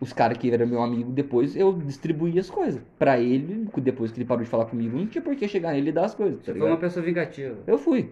os 0.00 0.12
caras 0.12 0.36
que 0.38 0.50
eram 0.50 0.66
meu 0.66 0.82
amigo 0.82 1.12
depois, 1.12 1.54
eu 1.54 1.72
distribuía 1.74 2.40
as 2.40 2.50
coisas. 2.50 2.82
Pra 2.98 3.18
ele, 3.20 3.68
depois 3.78 4.10
que 4.10 4.18
ele 4.18 4.26
parou 4.26 4.42
de 4.42 4.50
falar 4.50 4.64
comigo, 4.66 4.96
não 4.96 5.06
tinha 5.06 5.22
por 5.22 5.36
que 5.36 5.46
chegar 5.46 5.72
nele 5.72 5.90
e 5.90 5.92
dar 5.92 6.06
as 6.06 6.14
coisas. 6.14 6.38
tá 6.40 6.46
Você 6.52 6.58
foi 6.58 6.68
uma 6.68 6.76
pessoa 6.78 7.04
vingativa. 7.04 7.56
Eu 7.66 7.78
fui. 7.78 8.10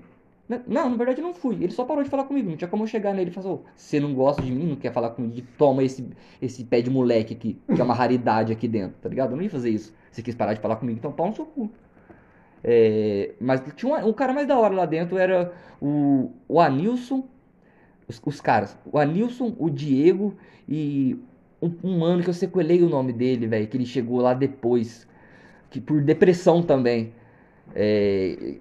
Não, 0.66 0.90
na 0.90 0.96
verdade 0.96 1.20
não 1.22 1.32
fui. 1.32 1.54
Ele 1.54 1.70
só 1.70 1.84
parou 1.84 2.02
de 2.02 2.10
falar 2.10 2.24
comigo. 2.24 2.50
Não 2.50 2.56
tinha 2.56 2.68
como 2.68 2.82
eu 2.82 2.86
chegar 2.86 3.14
nele 3.14 3.30
e 3.30 3.32
falar, 3.32 3.58
você 3.76 4.00
não 4.00 4.14
gosta 4.14 4.42
de 4.42 4.50
mim, 4.50 4.66
não 4.66 4.76
quer 4.76 4.92
falar 4.92 5.10
comigo, 5.10 5.46
toma 5.56 5.84
esse, 5.84 6.08
esse 6.42 6.64
pé 6.64 6.80
de 6.80 6.90
moleque 6.90 7.34
aqui, 7.34 7.58
que 7.72 7.80
é 7.80 7.84
uma 7.84 7.94
raridade 7.94 8.52
aqui 8.52 8.66
dentro, 8.66 8.96
tá 9.00 9.08
ligado? 9.08 9.30
Eu 9.32 9.36
não 9.36 9.42
ia 9.42 9.50
fazer 9.50 9.70
isso. 9.70 9.94
Você 10.10 10.22
quis 10.22 10.34
parar 10.34 10.54
de 10.54 10.60
falar 10.60 10.76
comigo, 10.76 10.98
então 10.98 11.12
pau 11.12 11.28
no 11.28 11.36
seu 11.36 11.46
cu. 11.46 11.70
É, 12.62 13.32
mas 13.40 13.62
tinha 13.76 13.94
um, 13.94 14.08
o 14.08 14.12
cara 14.12 14.32
mais 14.32 14.46
da 14.46 14.58
hora 14.58 14.74
lá 14.74 14.84
dentro 14.84 15.16
era 15.16 15.52
o, 15.80 16.30
o 16.46 16.60
Anilson, 16.60 17.24
os, 18.06 18.20
os 18.24 18.40
caras, 18.40 18.76
o 18.84 18.98
Anilson, 18.98 19.54
o 19.58 19.70
Diego 19.70 20.36
e 20.68 21.18
um, 21.62 21.72
um 21.82 21.98
mano 21.98 22.22
que 22.22 22.28
eu 22.28 22.34
sequelei 22.34 22.82
o 22.82 22.88
nome 22.88 23.12
dele, 23.12 23.46
velho, 23.46 23.66
que 23.66 23.76
ele 23.76 23.86
chegou 23.86 24.20
lá 24.20 24.34
depois, 24.34 25.06
que 25.70 25.80
por 25.80 26.02
depressão 26.02 26.62
também. 26.62 27.12
É, 27.74 28.56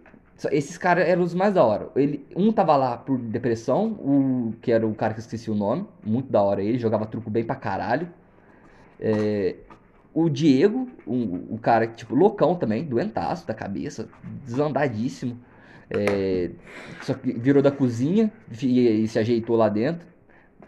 esses 0.52 0.78
caras 0.78 1.08
eram 1.08 1.24
os 1.24 1.34
mais 1.34 1.54
da 1.54 1.64
hora. 1.64 1.90
Ele, 1.96 2.26
um 2.36 2.52
tava 2.52 2.76
lá 2.76 2.98
por 2.98 3.18
depressão, 3.18 3.88
o 3.88 4.54
que 4.62 4.72
era 4.72 4.88
o 4.88 4.96
cara 4.96 5.14
que 5.14 5.20
eu 5.20 5.24
esqueci 5.24 5.52
o 5.52 5.56
nome, 5.56 5.86
muito 6.06 6.32
da 6.32 6.42
hora 6.42 6.64
ele, 6.64 6.80
jogava 6.80 7.06
truco 7.06 7.30
bem 7.30 7.44
pra 7.44 7.56
caralho. 7.56 8.08
É, 9.00 9.56
o 10.14 10.30
Diego, 10.30 10.88
um, 11.06 11.54
um 11.54 11.58
cara 11.58 11.88
tipo 11.88 12.16
loucão 12.16 12.56
também, 12.56 12.84
doentaço 12.84 13.46
da 13.46 13.54
cabeça, 13.54 14.08
desandadíssimo. 14.46 15.38
É, 15.90 16.52
só 17.02 17.16
que 17.16 17.34
virou 17.34 17.64
da 17.64 17.72
cozinha 17.72 18.32
e, 18.62 19.04
e 19.04 19.08
se 19.08 19.18
ajeitou 19.20 19.56
lá 19.56 19.70
dentro. 19.70 20.08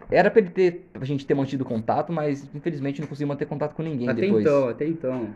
Era 0.09 0.30
pra 0.30 0.41
ele 0.41 0.49
ter, 0.49 0.89
pra 0.91 1.05
gente 1.05 1.26
ter 1.26 1.34
mantido 1.34 1.63
contato, 1.63 2.11
mas 2.11 2.43
infelizmente 2.53 2.99
não 2.99 3.07
consegui 3.07 3.28
manter 3.28 3.45
contato 3.45 3.74
com 3.74 3.84
ninguém 3.84 4.09
Até 4.09 4.22
depois. 4.22 4.43
então, 4.43 4.67
até 4.67 4.88
então. 4.88 5.30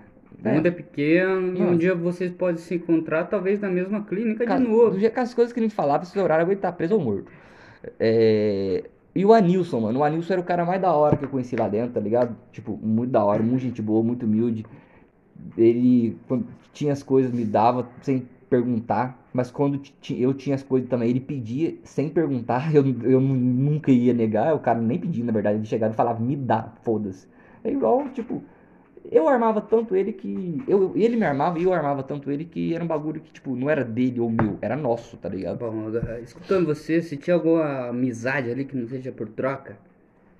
O 0.43 0.47
É. 0.47 0.53
mundo 0.53 0.65
é 0.67 0.71
pequeno 0.71 1.57
e 1.57 1.61
um 1.61 1.77
dia 1.77 1.95
vocês 1.95 2.31
podem 2.31 2.57
se 2.57 2.75
encontrar, 2.75 3.25
talvez 3.25 3.59
na 3.59 3.69
mesma 3.69 4.03
clínica 4.03 4.45
Cara, 4.45 4.59
de 4.59 4.67
novo. 4.67 4.91
do 4.91 4.99
jeito 4.99 5.13
que 5.13 5.19
as 5.19 5.33
coisas 5.33 5.53
que 5.53 5.59
a 5.59 5.63
gente 5.63 5.73
falava, 5.75 6.03
esse 6.03 6.17
horário 6.19 6.43
eu 6.43 6.49
ia 6.49 6.53
estar 6.55 6.71
preso 6.73 6.93
ou 6.95 7.01
morto. 7.01 7.31
É, 7.99 8.83
E 9.15 9.25
o 9.25 9.31
Anilson, 9.33 9.79
mano. 9.79 9.99
O 9.99 10.03
Anilson 10.03 10.33
era 10.33 10.41
o 10.41 10.45
cara 10.45 10.65
mais 10.65 10.81
da 10.81 10.91
hora 10.93 11.15
que 11.15 11.23
eu 11.23 11.29
conheci 11.29 11.55
lá 11.55 11.69
dentro, 11.69 11.93
tá 11.93 11.99
ligado? 12.01 12.35
Tipo, 12.51 12.77
muito 12.81 13.11
da 13.11 13.23
hora, 13.23 13.41
muito 13.41 13.61
gente 13.61 13.81
boa, 13.81 14.03
muito 14.03 14.25
humilde. 14.25 14.65
Ele 15.57 16.17
quando 16.27 16.45
tinha 16.73 16.91
as 16.93 17.01
coisas, 17.03 17.31
me 17.31 17.45
dava 17.45 17.87
sem 18.01 18.27
perguntar. 18.49 19.23
Mas 19.33 19.51
quando 19.51 19.79
eu 20.17 20.33
tinha 20.33 20.55
as 20.55 20.63
coisas 20.63 20.89
também, 20.89 21.09
ele 21.09 21.19
pedia 21.19 21.75
sem 21.83 22.09
perguntar. 22.09 22.71
Eu, 22.75 22.83
eu 23.03 23.19
nunca 23.21 23.91
ia 23.91 24.13
negar. 24.13 24.53
O 24.53 24.59
cara 24.59 24.79
nem 24.81 24.99
pedia, 24.99 25.23
na 25.23 25.31
verdade. 25.31 25.57
Ele 25.59 25.65
chegava 25.65 25.93
e 25.93 25.95
falava, 25.95 26.19
me 26.21 26.35
dá, 26.35 26.73
foda-se. 26.83 27.27
É 27.63 27.71
igual, 27.71 28.07
tipo, 28.09 28.43
eu 29.11 29.27
armava 29.27 29.61
tanto 29.61 29.95
ele 29.95 30.13
que. 30.13 30.63
Eu, 30.67 30.93
ele 30.95 31.15
me 31.15 31.25
armava 31.25 31.59
e 31.59 31.63
eu 31.63 31.73
armava 31.73 32.03
tanto 32.03 32.31
ele 32.31 32.45
que 32.45 32.73
era 32.73 32.83
um 32.83 32.87
bagulho 32.87 33.21
que, 33.21 33.31
tipo, 33.31 33.55
não 33.55 33.69
era 33.69 33.83
dele 33.83 34.19
ou 34.19 34.29
meu, 34.29 34.57
era 34.61 34.75
nosso, 34.75 35.17
tá 35.17 35.29
ligado? 35.29 35.59
Bom, 35.59 35.89
escutando 36.23 36.65
você, 36.65 37.01
se 37.01 37.17
tinha 37.17 37.35
alguma 37.35 37.89
amizade 37.89 38.49
ali 38.49 38.65
que 38.65 38.75
não 38.75 38.87
seja 38.87 39.11
por 39.11 39.27
troca. 39.29 39.77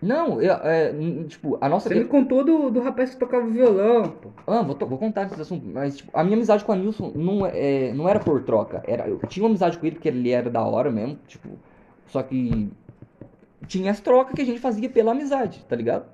Não, 0.02 0.42
eu, 0.42 0.54
é, 0.54 0.94
tipo, 1.28 1.58
a 1.60 1.70
nossa. 1.70 1.90
Você 1.90 1.96
me 1.96 2.06
contou 2.06 2.44
do, 2.44 2.70
do 2.70 2.80
rapaz 2.82 3.12
que 3.12 3.18
tocava 3.18 3.48
violão, 3.48 4.10
pô. 4.10 4.30
Ah, 4.46 4.62
vou, 4.62 4.76
vou 4.76 4.98
contar 4.98 5.26
esse 5.26 5.40
assunto, 5.40 5.66
mas 5.66 5.98
tipo, 5.98 6.12
a 6.14 6.24
minha 6.24 6.36
amizade 6.36 6.64
com 6.64 6.74
o 6.74 6.76
Nilson 6.76 7.12
não, 7.16 7.46
é, 7.46 7.94
não 7.94 8.08
era 8.08 8.20
por 8.20 8.44
troca. 8.44 8.84
Era, 8.86 9.08
eu 9.08 9.20
tinha 9.28 9.44
uma 9.44 9.50
amizade 9.50 9.78
com 9.78 9.86
ele 9.86 9.96
porque 9.96 10.10
ele 10.10 10.30
era 10.30 10.50
da 10.50 10.64
hora 10.64 10.92
mesmo, 10.92 11.18
tipo, 11.28 11.50
só 12.08 12.22
que 12.22 12.70
tinha 13.68 13.90
as 13.90 14.00
trocas 14.00 14.36
que 14.36 14.42
a 14.42 14.46
gente 14.46 14.60
fazia 14.60 14.90
pela 14.90 15.12
amizade, 15.12 15.66
tá 15.68 15.76
ligado? 15.76 16.06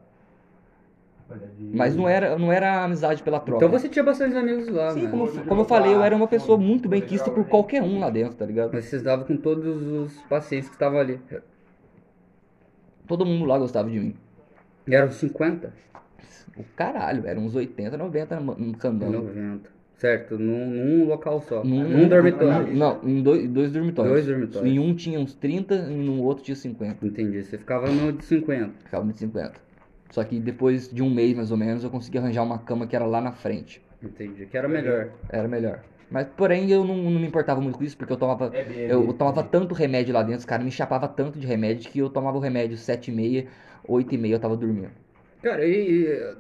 Mas 1.73 1.95
não 1.95 2.07
era, 2.07 2.37
não 2.37 2.51
era 2.51 2.83
amizade 2.83 3.23
pela 3.23 3.39
troca. 3.39 3.65
Então 3.65 3.79
você 3.79 3.87
tinha 3.87 4.03
bastante 4.03 4.35
amigos 4.35 4.67
lá, 4.69 4.91
Sim, 4.91 5.03
mano. 5.07 5.27
como, 5.27 5.45
como 5.45 5.61
eu 5.61 5.65
falei, 5.65 5.93
eu 5.93 6.03
era 6.03 6.15
uma 6.15 6.27
pessoa 6.27 6.57
muito 6.57 6.89
bem 6.89 7.01
quista 7.01 7.29
por 7.31 7.45
qualquer 7.45 7.81
um 7.81 7.99
lá 7.99 8.09
dentro, 8.09 8.35
tá 8.35 8.45
ligado? 8.45 8.71
Mas 8.73 8.85
vocês 8.85 9.01
davam 9.01 9.25
com 9.25 9.37
todos 9.37 9.81
os 9.87 10.21
pacientes 10.23 10.69
que 10.69 10.75
estavam 10.75 10.99
ali. 10.99 11.19
Todo 13.07 13.25
mundo 13.25 13.45
lá 13.45 13.57
gostava 13.57 13.89
de 13.89 13.99
mim. 13.99 14.15
E 14.87 14.95
eram 14.95 15.11
50? 15.11 15.73
O 16.57 16.63
caralho, 16.75 17.25
eram 17.27 17.43
uns 17.43 17.55
80, 17.55 17.97
90 17.97 18.39
no 18.39 18.55
no 18.55 18.77
candão. 18.77 19.11
90. 19.11 19.69
Certo, 19.97 20.37
num, 20.39 20.65
num 20.67 21.05
local 21.07 21.39
só. 21.41 21.63
Num- 21.63 21.87
Num, 21.87 22.09
dormitório. 22.09 22.75
Não, 22.75 22.99
em 23.03 23.21
dois, 23.21 23.47
dois 23.47 23.71
dormitórios. 23.71 24.13
Dois 24.13 24.25
dormitórios. 24.25 24.71
Em 24.73 24.79
um 24.79 24.95
tinha 24.95 25.19
uns 25.19 25.35
30 25.35 25.75
e 25.75 25.93
no 25.95 26.23
outro 26.23 26.43
tinha 26.43 26.55
50. 26.55 27.05
Entendi. 27.05 27.43
Você 27.43 27.57
ficava 27.57 27.87
no 27.87 28.11
de 28.11 28.25
50. 28.25 28.71
Ficava 28.83 29.05
no 29.05 29.13
de 29.13 29.19
50. 29.19 29.53
Só 30.11 30.23
que 30.23 30.39
depois 30.39 30.89
de 30.89 31.01
um 31.01 31.09
mês 31.09 31.35
mais 31.35 31.51
ou 31.51 31.57
menos 31.57 31.83
eu 31.83 31.89
consegui 31.89 32.17
arranjar 32.17 32.43
uma 32.43 32.59
cama 32.59 32.85
que 32.85 32.95
era 32.95 33.05
lá 33.05 33.21
na 33.21 33.31
frente. 33.31 33.81
Entendi. 34.03 34.45
Que 34.45 34.57
era 34.57 34.67
melhor. 34.67 35.09
Era 35.29 35.47
melhor. 35.47 35.83
Mas 36.09 36.27
porém 36.35 36.69
eu 36.69 36.83
não, 36.83 36.97
não 36.97 37.19
me 37.19 37.27
importava 37.27 37.61
muito 37.61 37.77
com 37.77 37.83
isso 37.85 37.95
porque 37.95 38.11
eu 38.11 38.17
tomava. 38.17 38.51
É 38.53 38.63
bem, 38.63 38.79
Eu, 38.81 39.05
eu 39.07 39.13
tomava 39.13 39.41
tanto 39.43 39.73
remédio 39.73 40.13
lá 40.13 40.21
dentro, 40.21 40.39
os 40.39 40.45
caras 40.45 40.65
me 40.65 40.71
chapavam 40.71 41.07
tanto 41.07 41.39
de 41.39 41.47
remédio 41.47 41.89
que 41.89 41.99
eu 41.99 42.09
tomava 42.09 42.37
o 42.37 42.41
remédio 42.41 42.75
7 42.75 43.09
e 43.09 43.13
meia, 43.13 43.47
8 43.87 44.13
e 44.13 44.17
meia 44.17 44.35
eu 44.35 44.39
tava 44.39 44.57
dormindo. 44.57 44.91
Cara, 45.41 45.65
e, 45.65 46.03
e 46.03 46.35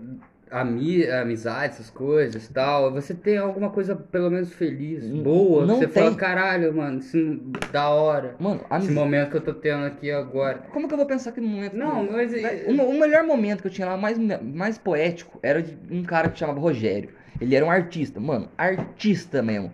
ami, 0.51 1.07
amizade, 1.07 1.73
essas 1.75 1.89
coisas 1.89 2.45
e 2.45 2.53
tal, 2.53 2.91
você 2.91 3.13
tem 3.13 3.37
alguma 3.37 3.69
coisa 3.69 3.95
pelo 3.95 4.29
menos 4.29 4.51
feliz, 4.53 5.03
boa, 5.23 5.65
não 5.65 5.75
que 5.79 5.85
você 5.85 5.87
tem. 5.87 6.03
fala, 6.03 6.15
caralho, 6.15 6.73
mano, 6.75 6.99
isso 6.99 7.39
da 7.71 7.89
hora. 7.89 8.35
Mano, 8.37 8.57
Esse 8.59 8.65
amizade. 8.69 8.93
momento 8.93 9.31
que 9.31 9.37
eu 9.37 9.41
tô 9.41 9.53
tendo 9.53 9.85
aqui 9.85 10.11
agora. 10.11 10.59
Como 10.73 10.87
que 10.87 10.93
eu 10.93 10.97
vou 10.97 11.05
pensar 11.07 11.31
que 11.31 11.39
no 11.39 11.47
momento. 11.47 11.75
Não, 11.75 12.11
mas 12.11 12.31
O, 12.67 12.71
o 12.71 12.99
melhor 12.99 13.23
momento 13.23 13.61
que 13.61 13.67
eu 13.67 13.71
tinha 13.71 13.87
lá, 13.87 13.95
mais, 13.97 14.17
mais 14.19 14.77
poético, 14.77 15.39
era 15.41 15.61
de 15.63 15.77
um 15.89 16.03
cara 16.03 16.29
que 16.29 16.37
chamava 16.37 16.59
Rogério. 16.59 17.09
Ele 17.39 17.55
era 17.55 17.65
um 17.65 17.71
artista, 17.71 18.19
mano, 18.19 18.49
artista 18.57 19.41
mesmo. 19.41 19.73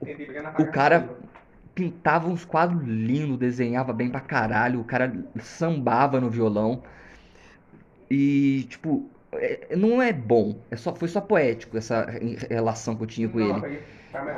O 0.00 0.06
faca 0.06 0.64
cara 0.66 1.08
pintava 1.74 2.26
uns 2.28 2.44
quadros 2.44 2.82
lindos, 2.86 3.38
desenhava 3.38 3.92
bem 3.92 4.08
pra 4.08 4.20
caralho, 4.20 4.80
o 4.80 4.84
cara 4.84 5.12
sambava 5.38 6.18
no 6.20 6.30
violão. 6.30 6.82
E, 8.10 8.66
tipo, 8.68 9.10
é- 9.14 9.15
não 9.76 10.00
é 10.00 10.12
bom, 10.12 10.56
é 10.70 10.76
só, 10.76 10.94
foi 10.94 11.08
só 11.08 11.20
poético 11.20 11.76
essa 11.76 12.06
relação 12.48 12.96
que 12.96 13.02
eu 13.02 13.06
tinha 13.06 13.28
com 13.28 13.38
Não, 13.38 13.64
ele. 13.64 13.80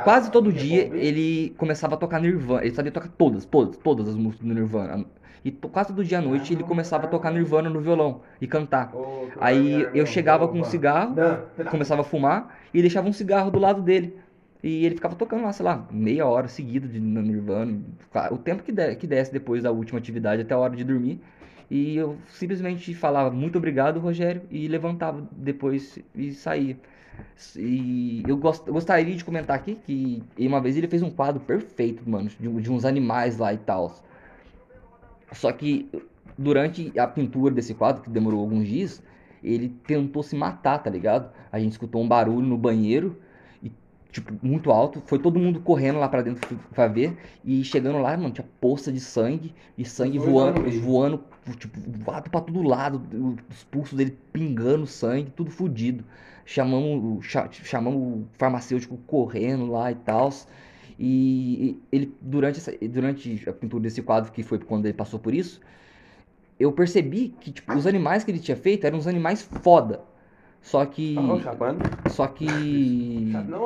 Quase 0.02 0.30
todo 0.30 0.52
Quer 0.52 0.58
dia 0.58 0.82
ele 0.92 1.54
começava 1.56 1.94
a 1.94 1.98
tocar 1.98 2.20
Nirvana. 2.20 2.62
Ele 2.64 2.74
sabia 2.74 2.90
tocar 2.90 3.08
todas, 3.08 3.44
todas, 3.44 3.76
todas 3.76 4.08
as 4.08 4.16
músicas 4.16 4.46
do 4.46 4.54
Nirvana. 4.54 5.04
E 5.44 5.52
quase 5.52 5.90
todo 5.90 6.04
dia 6.04 6.18
à 6.18 6.20
noite 6.20 6.52
ele 6.52 6.64
começava 6.64 7.04
a 7.06 7.08
tocar 7.08 7.30
Nirvana 7.30 7.70
no 7.70 7.80
violão 7.80 8.22
e 8.40 8.46
cantar. 8.46 8.92
Aí 9.40 9.88
eu 9.94 10.04
chegava 10.04 10.48
com 10.48 10.58
um 10.58 10.64
cigarro, 10.64 11.14
tá- 11.14 11.64
começava 11.70 12.00
a 12.00 12.04
fumar 12.04 12.58
e 12.74 12.80
deixava 12.80 13.08
um 13.08 13.12
cigarro 13.12 13.50
do 13.50 13.58
lado 13.58 13.80
dele. 13.82 14.18
E 14.62 14.84
ele 14.84 14.96
ficava 14.96 15.14
tocando 15.14 15.44
lá, 15.44 15.52
sei 15.52 15.64
lá, 15.64 15.86
meia 15.92 16.26
hora 16.26 16.48
seguida 16.48 16.88
de 16.88 16.98
Nirvana. 16.98 17.80
O 18.32 18.38
tempo 18.38 18.64
que, 18.64 18.72
de, 18.72 18.96
que 18.96 19.06
desse 19.06 19.32
depois 19.32 19.62
da 19.62 19.70
última 19.70 19.98
atividade 20.00 20.42
até 20.42 20.54
a 20.54 20.58
hora 20.58 20.74
de 20.74 20.82
dormir. 20.82 21.20
E 21.70 21.96
eu 21.96 22.16
simplesmente 22.28 22.94
falava 22.94 23.30
muito 23.30 23.58
obrigado, 23.58 24.00
Rogério, 24.00 24.42
e 24.50 24.66
levantava 24.68 25.28
depois 25.32 25.98
e 26.14 26.32
saía. 26.32 26.76
E 27.56 28.22
eu 28.26 28.36
gost, 28.36 28.64
gostaria 28.70 29.14
de 29.14 29.24
comentar 29.24 29.56
aqui 29.56 29.74
que 29.74 30.22
uma 30.38 30.60
vez 30.60 30.76
ele 30.76 30.88
fez 30.88 31.02
um 31.02 31.10
quadro 31.10 31.40
perfeito, 31.40 32.08
mano, 32.08 32.28
de, 32.28 32.48
de 32.48 32.70
uns 32.70 32.84
animais 32.84 33.38
lá 33.38 33.52
e 33.52 33.58
tal. 33.58 33.94
Só 35.32 35.52
que 35.52 35.90
durante 36.38 36.98
a 36.98 37.06
pintura 37.06 37.52
desse 37.52 37.74
quadro, 37.74 38.02
que 38.02 38.10
demorou 38.10 38.40
alguns 38.40 38.66
dias, 38.66 39.02
ele 39.42 39.68
tentou 39.86 40.22
se 40.22 40.36
matar, 40.36 40.78
tá 40.78 40.88
ligado? 40.88 41.30
A 41.50 41.58
gente 41.58 41.72
escutou 41.72 42.02
um 42.02 42.08
barulho 42.08 42.46
no 42.46 42.56
banheiro, 42.56 43.18
e, 43.62 43.72
tipo, 44.10 44.32
muito 44.40 44.70
alto. 44.70 45.02
Foi 45.06 45.18
todo 45.18 45.38
mundo 45.38 45.60
correndo 45.60 45.98
lá 45.98 46.08
pra 46.08 46.22
dentro 46.22 46.56
pra 46.72 46.86
ver. 46.86 47.16
E 47.44 47.62
chegando 47.64 47.98
lá, 47.98 48.16
mano, 48.16 48.30
tinha 48.30 48.46
poça 48.60 48.92
de 48.92 49.00
sangue. 49.00 49.54
E 49.76 49.84
sangue 49.84 50.18
voando, 50.18 50.62
voando, 50.80 51.24
tipo, 51.56 51.78
voado 52.04 52.30
pra 52.30 52.40
todo 52.40 52.62
lado. 52.62 53.02
Os 53.50 53.64
pulsos 53.64 53.96
dele 53.96 54.16
pingando 54.32 54.86
sangue, 54.86 55.30
tudo 55.34 55.50
fudido. 55.50 56.04
Chamamos, 56.44 57.26
chamamos 57.50 58.00
o 58.00 58.26
farmacêutico 58.38 58.96
correndo 59.06 59.66
lá 59.70 59.90
e 59.92 59.94
tal. 59.94 60.30
E 60.98 61.78
ele, 61.92 62.12
durante, 62.20 62.58
essa, 62.58 62.72
durante 62.88 63.48
a 63.48 63.52
pintura 63.52 63.82
desse 63.82 64.02
quadro, 64.02 64.32
que 64.32 64.42
foi 64.42 64.58
quando 64.58 64.86
ele 64.86 64.94
passou 64.94 65.18
por 65.20 65.32
isso, 65.34 65.60
eu 66.58 66.72
percebi 66.72 67.34
que 67.40 67.52
tipo, 67.52 67.72
os 67.76 67.86
animais 67.86 68.24
que 68.24 68.30
ele 68.30 68.38
tinha 68.40 68.56
feito 68.56 68.84
eram 68.84 68.98
uns 68.98 69.06
animais 69.06 69.42
foda. 69.42 70.00
Só 70.60 70.84
que. 70.84 71.14
Só 72.10 72.26
que. 72.26 72.46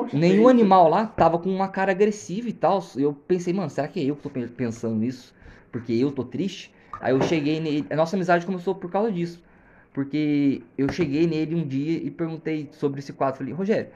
Nenhum 0.13 0.47
animal 0.47 0.87
lá 0.89 1.07
tava 1.07 1.39
com 1.39 1.49
uma 1.49 1.67
cara 1.67 1.91
agressiva 1.91 2.47
e 2.49 2.53
tal. 2.53 2.83
Eu 2.95 3.13
pensei, 3.13 3.51
mano, 3.51 3.69
será 3.69 3.87
que 3.87 3.99
é 3.99 4.03
eu 4.03 4.15
que 4.15 4.21
tô 4.21 4.29
pe- 4.29 4.47
pensando 4.47 4.95
nisso? 4.95 5.33
Porque 5.71 5.91
eu 5.91 6.11
tô 6.11 6.23
triste? 6.23 6.71
Aí 7.03 7.11
eu 7.11 7.21
cheguei 7.23 7.59
nele. 7.59 7.85
A 7.89 7.97
nossa 7.97 8.15
amizade 8.15 8.45
começou 8.45 8.73
por 8.73 8.89
causa 8.89 9.11
disso. 9.11 9.43
Porque 9.91 10.63
eu 10.77 10.89
cheguei 10.89 11.27
nele 11.27 11.53
um 11.53 11.67
dia 11.67 11.97
e 11.97 12.09
perguntei 12.09 12.69
sobre 12.71 12.99
esse 12.99 13.11
quadro. 13.11 13.39
Falei, 13.39 13.53
Rogério, 13.53 13.91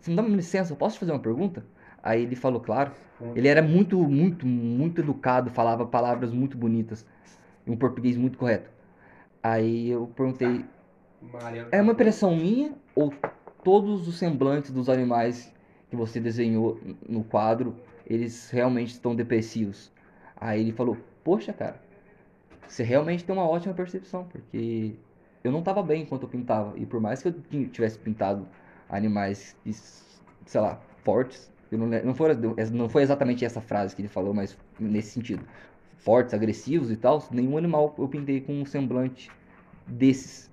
você 0.00 0.10
me 0.10 0.16
dá 0.16 0.22
uma 0.22 0.34
licença, 0.34 0.72
eu 0.72 0.76
posso 0.76 0.96
te 0.96 0.98
fazer 0.98 1.12
uma 1.12 1.20
pergunta? 1.20 1.64
Aí 2.02 2.22
ele 2.22 2.34
falou, 2.34 2.60
claro. 2.60 2.90
Ele 3.36 3.46
era 3.46 3.62
muito, 3.62 3.96
muito, 4.02 4.44
muito 4.48 5.00
educado, 5.00 5.48
falava 5.48 5.86
palavras 5.86 6.32
muito 6.32 6.58
bonitas. 6.58 7.06
Um 7.64 7.76
português 7.76 8.16
muito 8.16 8.36
correto. 8.36 8.68
Aí 9.40 9.90
eu 9.90 10.10
perguntei, 10.16 10.64
é 11.70 11.80
uma 11.80 11.92
impressão 11.92 12.34
minha 12.34 12.72
ou 12.96 13.14
todos 13.62 14.08
os 14.08 14.18
semblantes 14.18 14.72
dos 14.72 14.88
animais 14.88 15.54
que 15.88 15.94
você 15.94 16.18
desenhou 16.18 16.80
no 17.08 17.22
quadro, 17.22 17.76
eles 18.04 18.50
realmente 18.50 18.90
estão 18.90 19.14
depressivos? 19.14 19.92
Aí 20.36 20.60
ele 20.60 20.72
falou, 20.72 20.96
poxa, 21.22 21.52
cara, 21.52 21.80
você 22.68 22.82
realmente 22.82 23.24
tem 23.24 23.34
uma 23.34 23.46
ótima 23.48 23.74
percepção, 23.74 24.24
porque 24.24 24.94
eu 25.42 25.52
não 25.52 25.62
tava 25.62 25.82
bem 25.82 26.02
enquanto 26.02 26.22
eu 26.24 26.28
pintava. 26.28 26.76
E 26.78 26.86
por 26.86 27.00
mais 27.00 27.22
que 27.22 27.28
eu 27.28 27.32
ti- 27.32 27.68
tivesse 27.68 27.98
pintado 27.98 28.46
animais, 28.88 29.56
sei 30.46 30.60
lá, 30.60 30.76
fortes, 31.02 31.50
não, 31.70 31.86
não, 31.86 32.14
foi, 32.14 32.34
não 32.72 32.88
foi 32.88 33.02
exatamente 33.02 33.44
essa 33.44 33.60
frase 33.60 33.94
que 33.96 34.02
ele 34.02 34.08
falou, 34.08 34.32
mas 34.34 34.56
nesse 34.78 35.10
sentido. 35.10 35.44
Fortes, 35.98 36.34
agressivos 36.34 36.90
e 36.90 36.96
tal, 36.96 37.22
nenhum 37.30 37.56
animal 37.56 37.94
eu 37.98 38.06
pintei 38.08 38.40
com 38.40 38.52
um 38.52 38.66
semblante 38.66 39.30
desses 39.86 40.50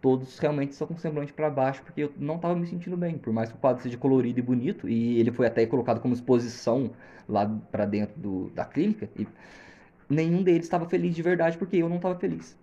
todos 0.00 0.38
realmente 0.38 0.74
só 0.74 0.86
com 0.86 0.94
o 0.94 0.98
semblante 0.98 1.32
pra 1.32 1.50
baixo, 1.50 1.82
porque 1.82 2.02
eu 2.02 2.12
não 2.16 2.38
tava 2.38 2.54
me 2.54 2.66
sentindo 2.66 2.96
bem, 2.96 3.18
por 3.18 3.32
mais 3.32 3.50
que 3.50 3.56
o 3.56 3.58
quadro 3.60 3.82
seja 3.82 3.96
colorido 3.96 4.38
e 4.38 4.42
bonito, 4.42 4.88
e 4.88 5.18
ele 5.18 5.32
foi 5.32 5.46
até 5.46 5.66
colocado 5.66 6.00
como 6.00 6.14
exposição 6.14 6.92
lá 7.28 7.46
pra 7.70 7.84
dentro 7.86 8.18
do, 8.20 8.50
da 8.50 8.64
clínica, 8.64 9.08
e 9.18 9.26
nenhum 10.08 10.42
deles 10.42 10.64
estava 10.64 10.88
feliz 10.88 11.14
de 11.14 11.22
verdade, 11.22 11.56
porque 11.58 11.76
eu 11.76 11.88
não 11.88 11.98
tava 11.98 12.18
feliz. 12.18 12.56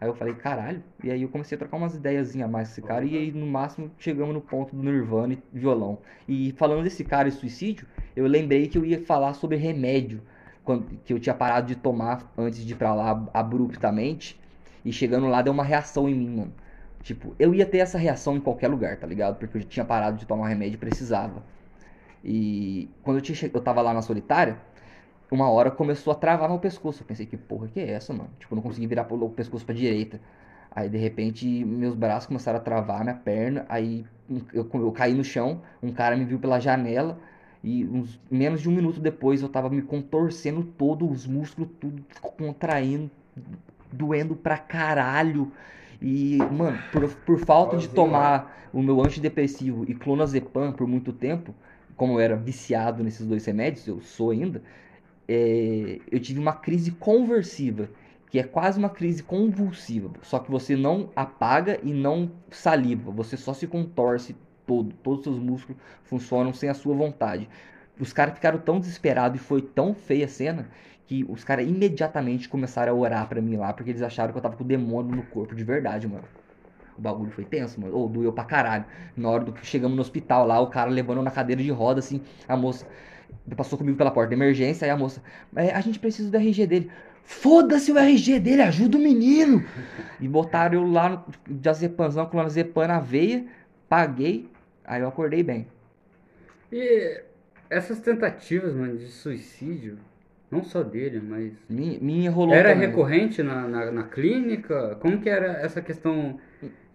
Aí 0.00 0.08
eu 0.08 0.14
falei, 0.14 0.34
caralho, 0.34 0.82
e 1.02 1.10
aí 1.10 1.22
eu 1.22 1.28
comecei 1.28 1.56
a 1.56 1.58
trocar 1.58 1.76
umas 1.76 1.94
ideiazinhas 1.94 2.48
a 2.48 2.50
mais 2.50 2.68
com 2.68 2.72
esse 2.72 2.82
cara, 2.82 3.04
e 3.04 3.16
aí 3.16 3.32
no 3.32 3.46
máximo 3.46 3.90
chegamos 3.98 4.32
no 4.32 4.40
ponto 4.40 4.74
do 4.74 4.82
Nirvana 4.82 5.34
e 5.34 5.38
violão. 5.52 5.98
E 6.28 6.52
falando 6.52 6.84
desse 6.84 7.02
cara 7.02 7.28
e 7.28 7.32
suicídio, 7.32 7.86
eu 8.14 8.26
lembrei 8.26 8.68
que 8.68 8.78
eu 8.78 8.84
ia 8.84 9.04
falar 9.04 9.34
sobre 9.34 9.56
remédio, 9.56 10.22
quando, 10.64 10.86
que 11.04 11.12
eu 11.12 11.18
tinha 11.18 11.34
parado 11.34 11.66
de 11.66 11.74
tomar 11.74 12.32
antes 12.38 12.64
de 12.64 12.72
ir 12.72 12.76
pra 12.76 12.94
lá 12.94 13.28
abruptamente, 13.34 14.38
e 14.84 14.92
chegando 14.92 15.26
lá 15.26 15.42
deu 15.42 15.52
uma 15.52 15.64
reação 15.64 16.08
em 16.08 16.14
mim, 16.14 16.36
mano. 16.36 16.52
Tipo, 17.02 17.34
eu 17.38 17.54
ia 17.54 17.66
ter 17.66 17.78
essa 17.78 17.98
reação 17.98 18.36
em 18.36 18.40
qualquer 18.40 18.68
lugar, 18.68 18.96
tá 18.98 19.06
ligado? 19.06 19.36
Porque 19.36 19.56
eu 19.56 19.62
já 19.62 19.68
tinha 19.68 19.84
parado 19.84 20.16
de 20.16 20.26
tomar 20.26 20.48
remédio 20.48 20.74
e 20.74 20.78
precisava. 20.78 21.42
E 22.24 22.88
quando 23.02 23.16
eu, 23.16 23.20
tinha, 23.20 23.50
eu 23.52 23.60
tava 23.60 23.80
lá 23.80 23.92
na 23.94 24.02
solitária, 24.02 24.58
uma 25.30 25.50
hora 25.50 25.70
começou 25.70 26.12
a 26.12 26.16
travar 26.16 26.48
meu 26.48 26.58
pescoço. 26.58 27.02
Eu 27.02 27.06
pensei, 27.06 27.26
que 27.26 27.36
porra 27.36 27.68
que 27.68 27.80
é 27.80 27.90
essa, 27.90 28.12
mano? 28.12 28.30
Tipo, 28.38 28.54
não 28.54 28.62
consegui 28.62 28.86
virar 28.86 29.06
o 29.10 29.28
pescoço 29.30 29.64
pra 29.64 29.74
direita. 29.74 30.20
Aí, 30.70 30.88
de 30.88 30.98
repente, 30.98 31.46
meus 31.64 31.94
braços 31.94 32.26
começaram 32.26 32.58
a 32.58 32.62
travar, 32.62 33.02
minha 33.02 33.14
perna. 33.14 33.66
Aí, 33.68 34.04
eu, 34.52 34.68
eu 34.72 34.92
caí 34.92 35.14
no 35.14 35.24
chão, 35.24 35.62
um 35.82 35.92
cara 35.92 36.16
me 36.16 36.24
viu 36.24 36.38
pela 36.38 36.60
janela. 36.60 37.18
E 37.62 37.84
uns, 37.84 38.20
menos 38.30 38.60
de 38.60 38.68
um 38.68 38.72
minuto 38.72 39.00
depois, 39.00 39.42
eu 39.42 39.48
tava 39.48 39.68
me 39.68 39.82
contorcendo 39.82 40.62
todo, 40.62 41.10
os 41.10 41.26
músculos 41.26 41.70
tudo 41.80 42.04
contraindo, 42.20 43.10
doendo 43.92 44.36
pra 44.36 44.56
caralho. 44.56 45.50
E, 46.00 46.38
mano, 46.52 46.78
por, 46.92 47.08
por 47.08 47.38
falta 47.40 47.76
de 47.76 47.88
tomar 47.88 48.68
o 48.72 48.82
meu 48.82 49.02
antidepressivo 49.02 49.84
e 49.88 49.94
clonazepam 49.94 50.72
por 50.72 50.86
muito 50.86 51.12
tempo, 51.12 51.54
como 51.96 52.14
eu 52.14 52.20
era 52.20 52.36
viciado 52.36 53.02
nesses 53.02 53.26
dois 53.26 53.44
remédios, 53.44 53.86
eu 53.86 54.00
sou 54.00 54.30
ainda, 54.30 54.62
é, 55.28 56.00
eu 56.10 56.18
tive 56.18 56.40
uma 56.40 56.54
crise 56.54 56.90
conversiva, 56.92 57.88
que 58.30 58.38
é 58.38 58.42
quase 58.42 58.78
uma 58.78 58.88
crise 58.88 59.22
convulsiva. 59.22 60.10
Só 60.22 60.38
que 60.38 60.50
você 60.50 60.74
não 60.74 61.10
apaga 61.14 61.78
e 61.82 61.92
não 61.92 62.30
saliva, 62.50 63.10
você 63.10 63.36
só 63.36 63.52
se 63.52 63.66
contorce 63.66 64.34
todo, 64.66 64.94
todos 65.02 65.20
os 65.20 65.24
seus 65.24 65.38
músculos 65.38 65.80
funcionam 66.04 66.52
sem 66.52 66.68
a 66.68 66.74
sua 66.74 66.94
vontade. 66.94 67.48
Os 68.00 68.12
caras 68.12 68.34
ficaram 68.34 68.58
tão 68.58 68.78
desesperados 68.78 69.40
e 69.40 69.44
foi 69.44 69.60
tão 69.60 69.94
feia 69.94 70.24
a 70.24 70.28
cena 70.28 70.68
que 71.06 71.24
os 71.28 71.42
caras 71.42 71.66
imediatamente 71.66 72.48
começaram 72.48 72.92
a 72.92 72.96
orar 72.96 73.28
pra 73.28 73.40
mim 73.40 73.56
lá, 73.56 73.72
porque 73.72 73.90
eles 73.90 74.02
acharam 74.02 74.32
que 74.32 74.38
eu 74.38 74.42
tava 74.42 74.56
com 74.56 74.64
o 74.64 74.66
demônio 74.66 75.16
no 75.16 75.22
corpo 75.22 75.54
de 75.54 75.64
verdade, 75.64 76.06
mano. 76.06 76.24
O 76.96 77.00
bagulho 77.00 77.30
foi 77.30 77.44
tenso, 77.44 77.80
mano. 77.80 77.96
Ou 77.96 78.08
doeu 78.08 78.32
pra 78.32 78.44
caralho. 78.44 78.84
Na 79.16 79.30
hora 79.30 79.44
do 79.44 79.52
que 79.52 79.64
chegamos 79.64 79.96
no 79.96 80.02
hospital 80.02 80.46
lá, 80.46 80.60
o 80.60 80.66
cara 80.66 80.90
levando 80.90 81.22
na 81.22 81.30
cadeira 81.30 81.62
de 81.62 81.70
roda, 81.70 82.00
assim, 82.00 82.20
a 82.46 82.56
moça 82.56 82.86
passou 83.56 83.78
comigo 83.78 83.96
pela 83.96 84.10
porta 84.10 84.28
de 84.28 84.34
emergência, 84.34 84.84
aí 84.84 84.90
a 84.90 84.96
moça, 84.96 85.22
"É, 85.56 85.70
a 85.72 85.80
gente 85.80 85.98
precisa 85.98 86.30
do 86.30 86.36
RG 86.36 86.66
dele. 86.66 86.90
Foda-se 87.24 87.92
o 87.92 87.98
RG 87.98 88.40
dele, 88.40 88.62
ajuda 88.62 88.96
o 88.96 89.00
menino! 89.00 89.62
E 90.20 90.26
botaram 90.26 90.74
eu 90.80 90.90
lá 90.90 91.10
no 91.10 91.24
diazepanzão, 91.56 92.24
clonazepam 92.26 92.86
na 92.86 93.00
veia, 93.00 93.44
paguei, 93.88 94.48
aí 94.84 95.02
eu 95.02 95.08
acordei 95.08 95.42
bem. 95.42 95.66
E 96.72 97.20
essas 97.68 98.00
tentativas, 98.00 98.74
mano, 98.74 98.96
de 98.96 99.06
suicídio, 99.08 99.98
não 100.50 100.62
só 100.64 100.82
dele, 100.82 101.20
mas. 101.22 101.52
Minha, 101.68 101.98
minha 102.00 102.30
rolou 102.30 102.54
Era 102.54 102.72
também. 102.72 102.88
recorrente 102.88 103.42
na, 103.42 103.68
na, 103.68 103.90
na 103.90 104.02
clínica? 104.04 104.96
Como 105.00 105.20
que 105.20 105.28
era 105.28 105.52
essa 105.62 105.82
questão 105.82 106.38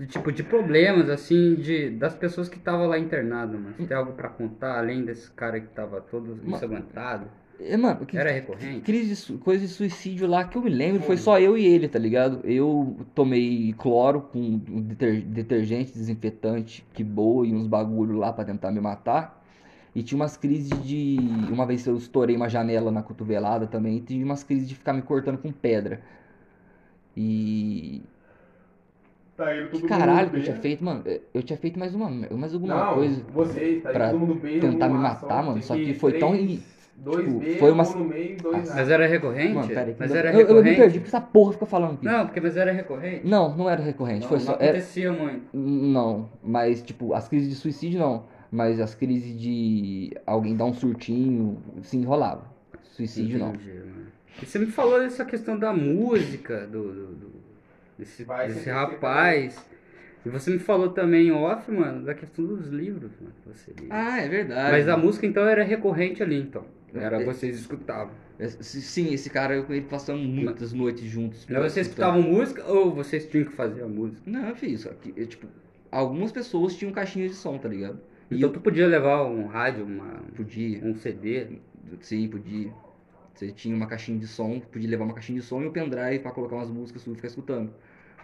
de 0.06 0.12
tipo 0.12 0.32
de 0.32 0.44
problemas, 0.44 1.10
assim, 1.10 1.56
de, 1.56 1.90
das 1.90 2.14
pessoas 2.16 2.50
que 2.50 2.58
estavam 2.58 2.88
lá 2.88 3.00
internadas, 3.00 3.60
mano? 3.60 3.74
Você 3.78 3.86
tem 3.86 3.96
algo 3.96 4.14
pra 4.14 4.28
contar, 4.30 4.78
além 4.78 5.06
desse 5.06 5.32
cara 5.32 5.60
que 5.60 5.68
tava 5.68 6.02
todo 6.02 6.38
ensanguentado? 6.46 7.28
É, 7.60 7.78
mano, 7.78 8.06
que, 8.06 8.18
Era 8.18 8.32
recorrente? 8.32 8.82
crise 8.82 9.32
de 9.34 9.38
coisa 9.40 9.66
de 9.66 9.72
suicídio 9.72 10.28
lá 10.28 10.44
que 10.44 10.58
eu 10.58 10.62
me 10.62 10.70
lembro 10.70 11.02
foi 11.04 11.16
só 11.16 11.40
eu 11.40 11.58
e 11.58 11.66
ele, 11.66 11.88
tá 11.88 11.98
ligado? 12.00 12.42
Eu 12.44 12.98
tomei 13.16 13.74
cloro 13.78 14.22
com 14.22 14.58
deter- 14.58 15.22
detergente, 15.22 15.94
desinfetante, 15.94 16.86
que 16.94 17.04
boa 17.04 17.48
e 17.48 17.54
uns 17.54 17.68
bagulho 17.68 18.18
lá 18.18 18.34
pra 18.34 18.44
tentar 18.44 18.72
me 18.72 18.82
matar. 18.82 19.42
E 19.96 20.02
tinha 20.02 20.20
umas 20.20 20.36
crises 20.36 20.72
de. 20.84 21.18
Uma 21.52 21.66
vez 21.68 21.86
eu 21.86 21.96
estourei 21.96 22.36
uma 22.36 22.50
janela 22.50 22.92
na 22.92 23.04
cotovelada 23.04 23.68
também. 23.68 23.98
E 23.98 24.02
tinha 24.02 24.26
umas 24.26 24.44
crises 24.44 24.68
de 24.68 24.74
ficar 24.74 24.92
me 24.92 25.04
cortando 25.04 25.38
com 25.38 25.52
pedra. 25.52 26.02
E. 27.16 28.02
Tá 29.36 29.56
indo 29.58 29.66
Que 29.70 29.80
todo 29.80 29.88
caralho 29.88 30.28
mundo 30.28 30.32
que 30.32 30.38
eu 30.38 30.44
tinha 30.44 30.54
bem. 30.54 30.62
feito, 30.62 30.84
mano? 30.84 31.04
Eu 31.34 31.42
tinha 31.44 31.58
feito 31.58 31.80
mais 31.80 31.96
uma, 31.96 32.10
mais 32.10 32.54
alguma 32.54 32.76
Não, 32.76 32.94
coisa 32.96 33.24
você, 33.34 33.80
tá 33.82 33.90
pra 33.92 34.06
indo 34.10 34.12
todo 34.12 34.20
mundo 34.28 34.36
bem. 34.40 34.60
tentar 34.60 34.88
me 34.90 34.94
matar, 35.00 35.40
ação, 35.40 35.44
mano. 35.52 35.62
Só 35.64 35.76
que 35.76 35.94
foi 35.96 36.14
tão. 36.20 36.32
três, 36.34 36.74
Dois 36.96 37.26
tipo, 37.26 37.40
B, 37.40 37.56
foi 37.56 37.72
um 37.72 37.74
uma- 37.74 37.84
no 37.84 38.06
meio, 38.06 38.38
dois 38.38 38.70
A. 38.72 38.76
Mas 38.76 38.90
era 38.90 39.08
recorrente? 39.08 39.54
Mano, 39.56 39.68
pera 39.68 39.92
que 39.94 40.00
mas 40.00 40.12
eu- 40.12 40.18
era 40.18 40.28
eu, 40.30 40.34
eu 40.34 40.40
me 40.42 40.46
recorrente? 40.54 40.78
perdi 40.78 41.00
porque 41.00 41.08
essa 41.10 41.20
porra 41.22 41.54
fica 41.54 41.66
falando 41.66 41.94
aqui. 41.96 42.06
Não, 42.06 42.26
porque 42.28 42.40
mas 42.40 42.56
era 42.56 42.72
recorrente? 42.72 43.28
Não, 43.28 43.58
não 43.58 43.68
era 43.68 43.82
recorrente. 43.82 44.22
Não, 44.22 44.28
foi 44.30 44.38
não 44.38 44.46
só. 44.46 44.52
Era, 44.54 44.66
acontecia 44.78 45.12
muito. 45.12 45.42
não, 45.58 46.30
mas 46.44 46.84
tipo, 46.84 47.16
as 47.16 47.28
crises 47.28 47.50
de 47.50 47.56
suicídio 47.56 48.00
não. 48.00 48.26
Mas 48.52 48.80
as 48.80 48.94
crises 48.94 49.36
de 49.42 50.16
alguém 50.28 50.56
dar 50.56 50.66
um 50.66 50.74
surtinho, 50.76 51.58
se 51.82 51.98
enrolava. 51.98 52.44
Suicídio 52.84 53.40
não. 53.40 53.50
Entendi, 53.50 53.72
mano. 53.80 54.06
E 54.42 54.46
você 54.46 54.60
me 54.60 54.68
falou 54.68 55.00
dessa 55.00 55.26
questão 55.26 55.58
da 55.58 55.74
música, 55.74 56.68
do, 56.68 56.84
do- 56.94 57.16
do- 57.16 57.33
desse, 57.98 58.24
Vai 58.24 58.48
desse 58.48 58.62
ser 58.62 58.72
rapaz. 58.72 59.64
E 60.26 60.30
você 60.30 60.52
me 60.52 60.60
falou 60.60 60.90
também 60.90 61.32
off, 61.32 61.70
mano, 61.70 62.06
da 62.06 62.14
questão 62.14 62.46
dos 62.46 62.68
livros, 62.68 63.12
mano, 63.20 63.34
que 63.44 63.50
você 63.50 63.72
lia. 63.78 63.90
Ah, 63.90 64.22
é 64.22 64.30
verdade. 64.30 64.72
Mas 64.72 64.88
a 64.88 64.96
música 64.96 65.26
então 65.26 65.46
era 65.46 65.64
recorrente 65.64 66.24
ali, 66.24 66.40
então. 66.40 66.66
Era 66.94 67.22
É. 67.22 67.26
vocês 67.26 67.60
escutavam. 67.60 68.14
É, 68.40 68.48
Sim, 68.48 69.14
esse 69.14 69.30
cara 69.30 69.56
eu 69.56 69.64
com 69.64 69.74
ele 69.74 69.86
passamos 69.86 70.26
muitas 70.26 70.72
noites 70.74 71.04
juntos. 71.06 71.46
Mas 71.50 71.72
vocês 71.74 71.88
escutavam 71.88 72.22
música 72.22 72.64
ou 72.66 72.94
vocês 72.94 73.26
tinham 73.28 73.46
que 73.46 73.52
fazer 73.52 73.84
a 73.84 73.88
música? 73.88 74.22
Não, 74.26 74.48
eu 74.50 74.56
fiz 74.56 74.80
isso. 74.80 74.90
Aqui, 74.90 75.14
eu, 75.18 75.26
tipo, 75.28 75.48
algumas 75.92 76.32
pessoas 76.32 76.76
tinham 76.76 76.92
caixinhas 76.94 77.32
de 77.32 77.38
som, 77.38 77.58
tá 77.58 77.68
ligado? 77.68 78.00
E 78.32 78.38
Então 78.38 78.50
eu 78.50 78.54
tu 78.54 78.62
podia 78.62 78.88
levar 78.88 79.24
um 79.26 79.46
rádio, 79.48 79.86
uma, 79.86 80.22
podia. 80.36 80.80
um 80.84 80.96
CD. 80.96 81.48
Sim, 82.00 82.28
podia. 82.30 82.72
Você 83.34 83.52
tinha 83.52 83.76
uma 83.76 83.88
caixinha 83.88 84.18
de 84.18 84.28
som, 84.28 84.60
podia 84.60 84.90
levar 84.90 85.06
uma 85.06 85.14
caixinha 85.14 85.40
de 85.40 85.46
som 85.46 85.62
e 85.62 85.68
um 85.68 85.72
pendrive 85.72 86.20
pra 86.20 86.32
colocar 86.32 86.56
umas 86.56 86.70
músicas 86.70 87.06
e 87.06 87.16
ficar 87.16 87.28
escutando. 87.28 87.74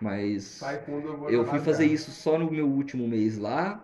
Mas 0.01 0.59
Vai 0.61 0.79
eu 1.27 1.41
eu 1.41 1.45
fui 1.45 1.59
fazer 1.59 1.85
isso 1.85 2.11
só 2.11 2.37
no 2.37 2.49
meu 2.49 2.67
último 2.67 3.07
mês 3.07 3.37
lá. 3.37 3.83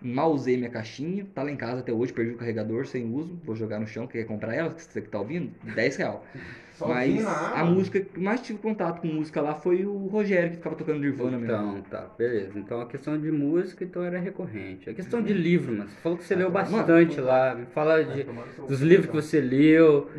Mal 0.00 0.32
usei 0.32 0.56
minha 0.56 0.70
caixinha, 0.70 1.24
tá 1.32 1.44
lá 1.44 1.50
em 1.50 1.56
casa 1.56 1.78
até 1.80 1.92
hoje, 1.92 2.12
perdi 2.12 2.32
o 2.32 2.36
carregador 2.36 2.86
sem 2.86 3.08
uso, 3.14 3.38
vou 3.44 3.54
jogar 3.54 3.78
no 3.78 3.86
chão, 3.86 4.04
quer 4.04 4.24
comprar 4.24 4.52
ela, 4.52 4.74
você 4.76 5.00
que 5.00 5.08
tá 5.08 5.20
ouvindo? 5.20 5.52
10 5.62 5.96
real. 5.96 6.26
Mas 6.80 7.24
a 7.24 7.64
música 7.64 8.00
que 8.00 8.18
mais 8.18 8.40
tive 8.40 8.58
contato 8.58 9.00
com 9.00 9.06
música 9.06 9.40
lá 9.40 9.54
foi 9.54 9.84
o 9.84 10.06
Rogério, 10.06 10.50
que 10.50 10.56
ficava 10.56 10.74
tocando 10.74 10.98
Nirvana 10.98 11.38
mesmo. 11.38 11.54
Então, 11.54 11.82
tá, 11.82 12.10
beleza. 12.18 12.58
Então 12.58 12.80
a 12.80 12.86
questão 12.86 13.16
de 13.16 13.30
música 13.30 13.84
então 13.84 14.02
era 14.02 14.18
recorrente. 14.18 14.90
A 14.90 14.94
questão 14.94 15.22
de 15.22 15.32
livro, 15.32 15.72
mano. 15.72 15.88
Você 15.88 15.96
falou 15.96 16.18
que 16.18 16.24
você 16.24 16.34
leu 16.34 16.50
bastante 16.50 17.20
lá. 17.20 17.54
Me 17.54 17.66
fala 17.66 18.02
de, 18.02 18.26
dos 18.66 18.80
livros 18.80 19.06
que 19.06 19.14
você 19.14 19.40
leu. 19.40 20.10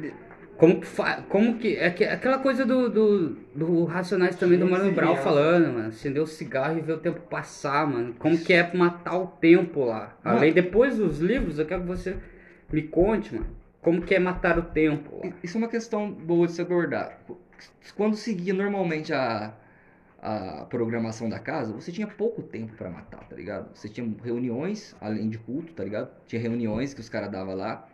Como 0.58 0.80
que 0.80 0.88
fa... 0.88 1.24
como 1.24 1.58
que 1.58 1.76
é 1.76 1.89
que 1.89 2.04
aquela 2.04 2.38
coisa 2.38 2.66
do, 2.66 2.89
do, 2.89 3.30
do 3.56 3.86
Racionais 3.86 4.36
também 4.36 4.60
do 4.60 4.68
Mano 4.68 4.91
Brown 4.91 5.16
falando, 5.18 5.74
mano, 5.74 5.88
acender 5.88 6.22
o 6.22 6.28
cigarro 6.28 6.78
e 6.78 6.82
ver 6.82 6.93
o 6.93 6.99
tempo 6.99 7.22
passar, 7.22 7.88
mano. 7.88 8.14
Como 8.20 8.38
que 8.38 8.54
é 8.54 8.72
matar 8.74 9.18
o 9.18 9.28
tempo 9.28 9.86
lá? 9.86 10.16
Mano. 10.24 10.38
Além 10.38 10.54
depois 10.54 10.97
dos 10.97 11.20
livros, 11.20 11.60
eu 11.60 11.66
quero 11.66 11.82
que 11.82 11.88
você 11.88 12.16
me 12.72 12.84
conte, 12.84 13.34
mano. 13.34 13.47
Como 13.82 14.01
que 14.01 14.16
é 14.16 14.20
matar 14.20 14.58
o 14.58 14.62
tempo 14.62 15.20
lá? 15.24 15.34
Isso 15.43 15.58
é 15.58 15.60
uma 15.60 15.68
questão 15.68 16.10
boa 16.10 16.47
de 16.47 16.54
se 16.54 16.62
abordar. 16.62 17.20
Quando 17.97 18.16
seguia 18.16 18.54
normalmente 18.54 19.12
a, 19.14 19.54
a 20.22 20.66
programação 20.70 21.28
da 21.28 21.38
casa, 21.38 21.74
você 21.74 21.91
tinha 21.91 22.08
pouco 22.08 22.41
tempo 22.41 22.74
pra 22.78 22.89
matar, 22.89 23.28
tá 23.28 23.36
ligado? 23.36 23.76
Você 23.76 23.89
tinha 23.89 24.10
reuniões, 24.24 24.95
além 25.01 25.30
de 25.30 25.38
culto, 25.38 25.74
tá 25.74 25.84
ligado? 25.84 26.10
Tinha 26.26 26.41
reuniões 26.41 26.93
que 26.93 27.01
os 27.01 27.10
caras 27.10 27.30
davam 27.30 27.56
lá. 27.56 27.88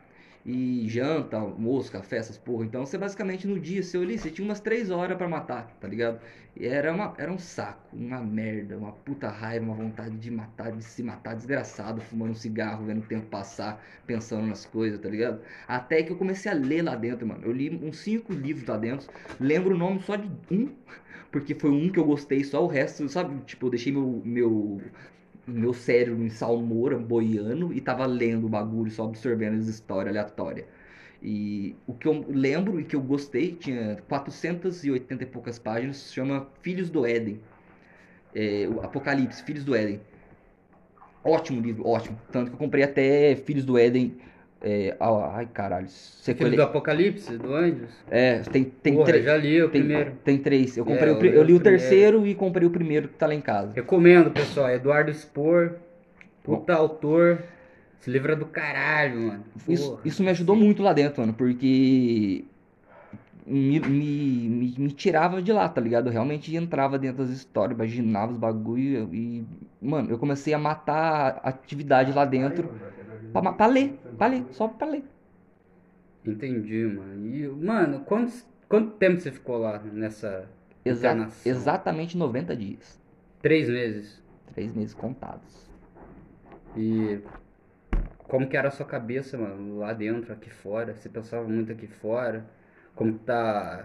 E 0.46 0.88
janta, 0.88 1.38
almoço, 1.38 1.92
café, 1.92 2.18
essas 2.18 2.38
porra. 2.38 2.66
Então 2.66 2.86
você 2.86 2.98
basicamente 2.98 3.46
no 3.48 3.60
dia 3.60 3.84
seu 3.84 4.02
ali, 4.02 4.18
você 4.18 4.30
tinha 4.30 4.48
umas 4.48 4.60
três 4.60 4.90
horas 4.90 5.18
pra 5.18 5.28
matar, 5.28 5.76
tá 5.80 5.88
ligado? 5.88 6.20
E 6.56 6.66
era, 6.66 6.94
uma, 6.94 7.14
era 7.18 7.32
um 7.32 7.38
saco, 7.38 7.96
uma 7.96 8.20
merda, 8.22 8.78
uma 8.78 8.92
puta 8.92 9.30
raiva, 9.30 9.66
uma 9.66 9.76
vontade 9.76 10.18
de 10.18 10.32
matar, 10.32 10.72
de 10.72 10.84
se 10.84 11.04
matar, 11.04 11.36
desgraçado, 11.36 12.02
fumando 12.02 12.32
um 12.32 12.36
cigarro, 12.36 12.86
vendo 12.86 13.00
o 13.00 13.08
tempo 13.08 13.28
passar, 13.28 13.84
pensando 14.06 14.48
nas 14.48 14.66
coisas, 14.66 15.00
tá 15.00 15.10
ligado? 15.10 15.42
Até 15.68 16.04
que 16.04 16.12
eu 16.12 16.18
comecei 16.18 16.52
a 16.52 16.56
ler 16.56 16.82
lá 16.82 16.96
dentro, 16.96 17.28
mano. 17.28 17.46
Eu 17.46 17.52
li 17.52 17.70
uns 17.70 17.98
cinco 18.00 18.34
livros 18.34 18.68
lá 18.68 18.78
dentro. 18.78 19.08
Lembro 19.40 19.76
o 19.76 19.78
nome 19.78 20.02
só 20.02 20.16
de 20.16 20.30
um, 20.52 20.70
porque 21.32 21.54
foi 21.54 21.70
um 21.70 21.90
que 21.90 22.00
eu 22.00 22.06
gostei, 22.06 22.44
só 22.44 22.64
o 22.64 22.68
resto, 22.68 23.08
sabe? 23.08 23.40
Tipo, 23.46 23.68
eu 23.68 23.70
deixei 23.70 23.94
meu, 23.94 24.22
meu, 24.26 24.82
meu 25.50 25.74
cérebro 25.74 26.24
em 26.24 26.30
salmoura, 26.30 26.98
boiando, 26.98 27.74
e 27.74 27.82
tava 27.82 28.06
lendo 28.06 28.46
o 28.46 28.50
bagulho, 28.50 28.92
só 28.92 29.06
absorvendo 29.06 29.58
as 29.58 29.68
histórias 29.68 30.16
aleatórias. 30.16 30.66
E 31.22 31.76
o 31.86 31.94
que 31.94 32.08
eu 32.08 32.26
lembro 32.30 32.80
e 32.80 32.84
que 32.84 32.96
eu 32.96 33.02
gostei, 33.02 33.54
tinha 33.54 33.98
480 34.08 35.24
e 35.24 35.26
poucas 35.26 35.60
páginas, 35.60 35.98
se 35.98 36.14
chama 36.14 36.48
Filhos 36.62 36.90
do 36.90 37.06
Éden. 37.06 37.40
É, 38.34 38.68
o 38.68 38.82
Apocalipse, 38.82 39.44
Filhos 39.44 39.66
do 39.66 39.76
Éden. 39.76 40.00
Ótimo 41.24 41.60
livro, 41.62 41.86
ótimo. 41.86 42.20
Tanto 42.32 42.52
que 42.52 42.56
eu 42.56 42.60
comprei 42.60 42.84
até 42.84 43.36
Filhos 43.36 43.66
do 43.66 43.78
Éden. 43.78 44.18
É, 44.62 44.96
ai, 45.00 45.48
caralho. 45.54 45.88
Você 45.88 46.34
Filho 46.36 46.56
do 46.56 46.62
Apocalipse, 46.62 47.38
do 47.38 47.54
Anjos? 47.56 47.90
É, 48.12 48.40
tem, 48.40 48.66
tem 48.66 48.94
Porra, 48.94 49.06
três. 49.06 49.24
já 49.26 49.38
li 49.38 49.62
o 49.64 49.70
Tem, 49.70 49.82
primeiro. 49.82 50.12
tem 50.24 50.38
três. 50.38 50.76
Eu, 50.76 50.84
comprei 50.84 51.10
É, 51.10 51.14
o, 51.14 51.18
pri- 51.18 51.28
eu 51.30 51.32
li 51.34 51.38
eu 51.38 51.44
li 51.44 51.54
o 51.54 51.56
o 51.58 51.60
primeiro. 51.60 51.82
terceiro 51.82 52.28
e 52.28 52.36
comprei 52.36 52.68
o 52.68 52.72
primeiro 52.72 53.08
que 53.08 53.14
tá 53.16 53.26
lá 53.28 53.34
em 53.34 53.42
casa. 53.42 53.74
Recomendo, 53.74 54.32
pessoal. 54.32 54.70
Eduardo 54.70 55.14
Spor. 55.14 55.76
Puta 56.44 56.74
autor. 56.74 57.44
Esse 58.02 58.10
livro 58.10 58.32
é 58.32 58.36
do 58.36 58.46
caralho, 58.46 59.20
mano. 59.20 59.44
Isso, 59.68 60.00
isso 60.06 60.24
me 60.24 60.30
ajudou 60.30 60.56
muito 60.56 60.82
lá 60.82 60.94
dentro, 60.94 61.22
mano, 61.22 61.34
porque 61.34 62.46
me, 63.50 63.80
me, 63.80 64.50
me, 64.50 64.76
me 64.78 64.92
tirava 64.92 65.42
de 65.42 65.52
lá, 65.52 65.68
tá 65.70 65.82
ligado? 65.82 66.08
Eu 66.08 66.14
realmente 66.14 66.56
entrava 66.56 67.00
dentro 67.00 67.24
das 67.24 67.30
histórias, 67.32 67.76
imaginava 67.76 68.32
os 68.32 68.38
bagulho 68.38 69.14
e, 69.14 69.46
mano, 69.82 70.10
eu 70.12 70.20
comecei 70.20 70.54
a 70.54 70.60
matar 70.60 71.40
a 71.44 71.50
atividade 71.50 72.14
lá 72.14 72.26
dentro 72.26 72.70
pra, 73.34 73.54
pra 73.54 73.68
ler, 73.68 74.00
pra 74.18 74.28
ler, 74.28 74.46
só 74.52 74.68
pra 74.68 74.88
ler. 74.88 75.04
Entendi, 76.26 76.86
mano. 76.86 77.28
E, 77.28 77.48
mano, 77.48 78.02
quantos, 78.02 78.46
quanto 78.68 78.92
tempo 78.98 79.20
você 79.20 79.32
ficou 79.32 79.58
lá 79.58 79.80
nessa 79.80 80.48
Exa 80.86 81.28
exatamente 81.46 82.18
90 82.18 82.56
dias. 82.56 83.00
Três 83.42 83.70
meses. 83.70 84.22
Três 84.54 84.74
meses 84.74 84.94
contados. 84.94 85.70
E 86.76 87.20
como 88.28 88.48
que 88.48 88.56
era 88.58 88.68
a 88.68 88.72
sua 88.72 88.86
cabeça, 88.86 89.38
mano, 89.38 89.78
lá 89.80 89.94
dentro, 89.94 90.32
aqui 90.34 90.50
fora? 90.50 90.94
Você 90.94 91.10
pensava 91.10 91.48
muito 91.48 91.72
aqui 91.72 91.88
fora? 91.88 92.46
Como 92.96 93.14
tá 93.20 93.84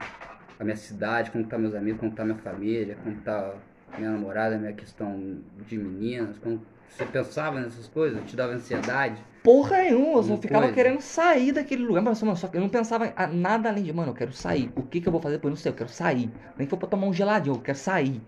a 0.59 0.65
minha 0.65 0.77
cidade, 0.77 1.31
como 1.31 1.45
tá 1.45 1.59
meus 1.59 1.75
amigos, 1.75 2.01
como 2.01 2.13
tá 2.13 2.25
minha 2.25 2.39
família, 2.39 2.97
como 3.03 3.17
tá 3.21 3.55
minha 3.97 4.11
namorada, 4.11 4.59
minha 4.59 4.73
questão 4.73 5.39
de 5.67 5.79
meninas, 5.79 6.39
como 6.39 6.61
você 6.89 7.05
pensava 7.05 7.61
nessas 7.61 7.89
coisas? 7.89 8.23
Te 8.25 8.37
dava 8.37 8.53
ansiedade? 8.53 9.21
Porra 9.43 9.79
nenhuma, 9.79 10.19
eu 10.19 10.23
só 10.23 10.37
ficava 10.37 10.63
coisa. 10.63 10.75
querendo 10.75 11.01
sair 11.01 11.53
daquele 11.53 11.85
lugar. 11.85 12.03
Mas, 12.03 12.23
mano, 12.23 12.37
só 12.37 12.49
eu 12.53 12.61
não 12.61 12.69
pensava 12.69 13.13
nada 13.33 13.69
além 13.69 13.83
de, 13.83 13.93
mano, 13.93 14.13
eu 14.13 14.15
quero 14.15 14.33
sair. 14.33 14.73
O 14.77 14.83
que 14.83 15.01
que 15.01 15.09
eu 15.09 15.13
vou 15.13 15.21
fazer 15.21 15.37
depois? 15.37 15.51
Não 15.51 15.57
sei, 15.57 15.73
eu 15.73 15.77
quero 15.77 15.91
sair. 15.91 16.31
Nem 16.57 16.67
for 16.69 16.77
pra 16.77 16.89
tomar 16.89 17.07
um 17.07 17.13
geladinho, 17.13 17.57
eu 17.57 17.61
quero 17.61 17.77
sair. 17.77 18.23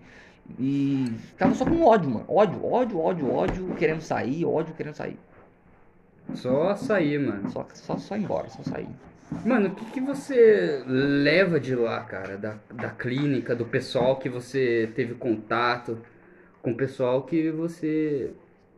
E 0.59 1.07
ficava 1.29 1.55
só 1.55 1.65
com 1.65 1.83
ódio, 1.83 2.11
mano. 2.11 2.25
Ódio, 2.29 2.65
ódio, 2.65 3.01
ódio, 3.01 3.33
ódio, 3.33 3.75
querendo 3.77 4.01
sair, 4.01 4.45
ódio, 4.45 4.75
querendo 4.75 4.95
sair. 4.95 5.19
Só 6.35 6.75
sair, 6.75 7.19
mano. 7.19 7.49
Só, 7.51 7.67
só, 7.73 7.97
só 7.97 8.17
ir 8.17 8.23
embora, 8.25 8.49
só 8.49 8.63
sair. 8.65 8.89
Mano, 9.45 9.69
o 9.69 9.75
que, 9.75 9.85
que 9.93 10.01
você 10.01 10.83
leva 10.87 11.59
de 11.59 11.75
lá, 11.75 12.01
cara? 12.05 12.37
Da, 12.37 12.59
da 12.73 12.91
clínica, 12.91 13.55
do 13.55 13.65
pessoal 13.65 14.17
que 14.17 14.29
você 14.29 14.91
teve 14.95 15.15
contato, 15.15 15.99
com 16.63 16.73
o 16.73 16.77
pessoal 16.77 17.23
que 17.23 17.51
você 17.51 18.33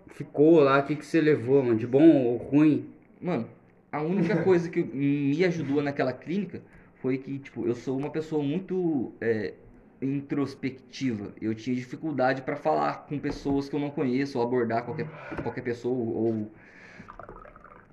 ficou 0.08 0.60
lá, 0.60 0.78
o 0.78 0.82
que, 0.84 0.96
que 0.96 1.04
você 1.06 1.20
levou, 1.20 1.62
mano? 1.62 1.78
De 1.78 1.86
bom 1.86 2.24
ou 2.24 2.36
ruim? 2.36 2.88
Mano, 3.20 3.48
a 3.92 4.02
única 4.02 4.42
coisa 4.42 4.68
que 4.68 4.82
me 4.82 5.44
ajudou 5.44 5.82
naquela 5.82 6.12
clínica 6.12 6.62
foi 6.96 7.18
que, 7.18 7.38
tipo, 7.38 7.66
eu 7.66 7.74
sou 7.74 7.96
uma 7.96 8.10
pessoa 8.10 8.42
muito 8.42 9.12
é, 9.20 9.54
introspectiva. 10.00 11.32
Eu 11.40 11.54
tinha 11.54 11.76
dificuldade 11.76 12.42
pra 12.42 12.56
falar 12.56 13.06
com 13.06 13.18
pessoas 13.18 13.68
que 13.68 13.76
eu 13.76 13.80
não 13.80 13.90
conheço, 13.90 14.38
ou 14.38 14.44
abordar 14.44 14.84
qualquer, 14.84 15.06
qualquer 15.42 15.62
pessoa, 15.62 15.94
ou 15.94 16.50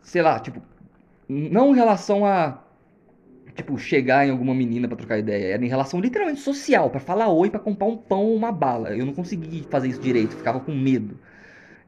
sei 0.01 0.21
lá, 0.21 0.39
tipo, 0.39 0.61
não 1.27 1.73
em 1.73 1.75
relação 1.75 2.25
a 2.25 2.61
tipo 3.55 3.77
chegar 3.77 4.27
em 4.27 4.31
alguma 4.31 4.53
menina 4.53 4.87
pra 4.87 4.97
trocar 4.97 5.17
ideia, 5.17 5.53
era 5.53 5.65
em 5.65 5.69
relação 5.69 5.99
literalmente 5.99 6.41
social, 6.41 6.89
pra 6.89 6.99
falar 6.99 7.29
oi, 7.29 7.49
pra 7.49 7.59
comprar 7.59 7.87
um 7.87 7.97
pão 7.97 8.25
ou 8.25 8.35
uma 8.35 8.51
bala. 8.51 8.95
Eu 8.95 9.05
não 9.05 9.13
consegui 9.13 9.65
fazer 9.69 9.87
isso 9.87 10.01
direito, 10.01 10.35
ficava 10.35 10.59
com 10.59 10.73
medo. 10.73 11.17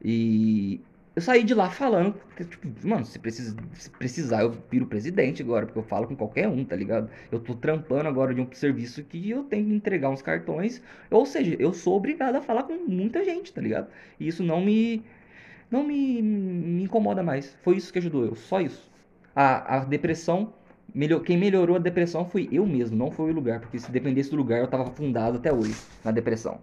E 0.02 0.80
eu 1.18 1.22
saí 1.22 1.42
de 1.42 1.52
lá 1.52 1.68
falando, 1.68 2.14
que, 2.36 2.44
tipo, 2.44 2.68
mano, 2.86 3.04
se, 3.04 3.18
precisa, 3.18 3.56
se 3.74 3.90
precisar, 3.90 4.42
eu 4.42 4.56
viro 4.70 4.86
presidente 4.86 5.42
agora, 5.42 5.66
porque 5.66 5.78
eu 5.78 5.82
falo 5.82 6.06
com 6.06 6.16
qualquer 6.16 6.48
um, 6.48 6.64
tá 6.64 6.76
ligado? 6.76 7.10
Eu 7.30 7.40
tô 7.40 7.54
trampando 7.54 8.08
agora 8.08 8.32
de 8.32 8.40
um 8.40 8.48
serviço 8.52 9.02
que 9.04 9.28
eu 9.28 9.42
tenho 9.44 9.66
que 9.66 9.74
entregar 9.74 10.10
uns 10.10 10.22
cartões, 10.22 10.80
ou 11.10 11.26
seja, 11.26 11.56
eu 11.58 11.72
sou 11.72 11.96
obrigado 11.96 12.36
a 12.36 12.40
falar 12.40 12.62
com 12.62 12.74
muita 12.86 13.24
gente, 13.24 13.52
tá 13.52 13.60
ligado? 13.60 13.88
E 14.20 14.28
isso 14.28 14.42
não 14.44 14.60
me 14.64 15.02
não 15.70 15.84
me, 15.84 16.22
me 16.22 16.84
incomoda 16.84 17.22
mais. 17.22 17.56
Foi 17.62 17.76
isso 17.76 17.92
que 17.92 17.98
ajudou 17.98 18.24
eu, 18.24 18.34
só 18.36 18.60
isso. 18.60 18.88
A, 19.44 19.76
a 19.78 19.84
depressão, 19.84 20.52
melhor, 20.94 21.20
quem 21.22 21.36
melhorou 21.38 21.76
a 21.76 21.78
depressão 21.78 22.24
fui 22.24 22.48
eu 22.52 22.66
mesmo, 22.66 22.96
não 22.96 23.10
foi 23.10 23.30
o 23.30 23.34
lugar, 23.34 23.60
porque 23.60 23.78
se 23.78 23.90
dependesse 23.92 24.30
do 24.30 24.36
lugar 24.36 24.60
eu 24.60 24.68
tava 24.68 24.84
afundado 24.90 25.38
até 25.38 25.52
hoje 25.52 25.86
na 26.04 26.10
depressão. 26.10 26.60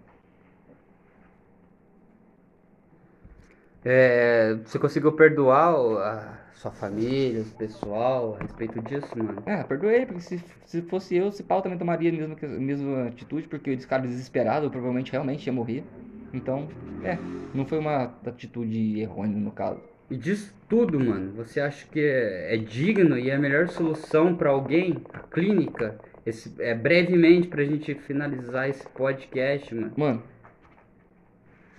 É, 3.84 4.54
você 4.64 4.78
conseguiu 4.78 5.12
perdoar 5.14 5.74
a 6.02 6.52
sua 6.54 6.72
família, 6.72 7.42
o 7.42 7.50
pessoal 7.50 8.34
a 8.34 8.38
respeito 8.40 8.80
disso, 8.80 9.16
mano? 9.18 9.42
É, 9.46 9.62
perdoei, 9.62 10.04
porque 10.06 10.20
se, 10.20 10.44
se 10.64 10.82
fosse 10.82 11.14
eu, 11.16 11.28
esse 11.28 11.44
pau 11.44 11.62
também 11.62 11.78
tomaria 11.78 12.10
a 12.10 12.12
mesma, 12.12 12.36
a 12.42 12.46
mesma 12.60 13.06
atitude, 13.08 13.46
porque 13.48 13.70
esse 13.70 13.86
cara 13.86 14.02
desesperado, 14.02 14.66
eu 14.66 14.70
provavelmente 14.70 15.12
realmente 15.12 15.46
ia 15.46 15.52
morrer. 15.52 15.84
Então, 16.32 16.68
é, 17.00 17.28
não 17.52 17.64
foi 17.66 17.78
uma 17.78 18.04
atitude 18.26 18.98
errônea 19.00 19.38
no 19.38 19.52
caso. 19.52 19.95
E 20.10 20.16
disso 20.16 20.54
tudo, 20.68 20.98
mano, 21.00 21.32
você 21.32 21.60
acha 21.60 21.86
que 21.86 22.00
é, 22.00 22.54
é 22.54 22.56
digno 22.56 23.18
e 23.18 23.28
é 23.30 23.34
a 23.34 23.38
melhor 23.38 23.68
solução 23.68 24.36
pra 24.36 24.50
alguém? 24.50 25.02
A 25.12 25.18
clínica? 25.20 25.98
Esse, 26.24 26.54
é 26.60 26.74
brevemente 26.74 27.48
pra 27.48 27.64
gente 27.64 27.94
finalizar 27.94 28.68
esse 28.68 28.86
podcast, 28.88 29.74
mano. 29.74 29.92
Mano, 29.96 30.22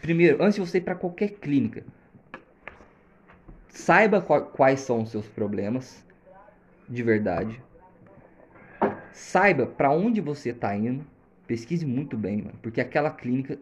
primeiro, 0.01 0.41
antes 0.41 0.55
de 0.55 0.61
você 0.61 0.77
ir 0.77 0.81
pra 0.81 0.95
qualquer 0.95 1.31
clínica, 1.31 1.83
saiba 3.69 4.21
qua- 4.21 4.41
quais 4.41 4.81
são 4.81 5.01
os 5.03 5.11
seus 5.11 5.27
problemas 5.27 6.03
de 6.87 7.03
verdade. 7.03 7.61
Saiba 9.11 9.65
pra 9.65 9.91
onde 9.91 10.21
você 10.21 10.53
tá 10.53 10.75
indo. 10.75 11.05
Pesquise 11.45 11.85
muito 11.85 12.17
bem, 12.17 12.37
mano, 12.41 12.59
porque 12.61 12.81
aquela 12.81 13.09
clínica, 13.09 13.57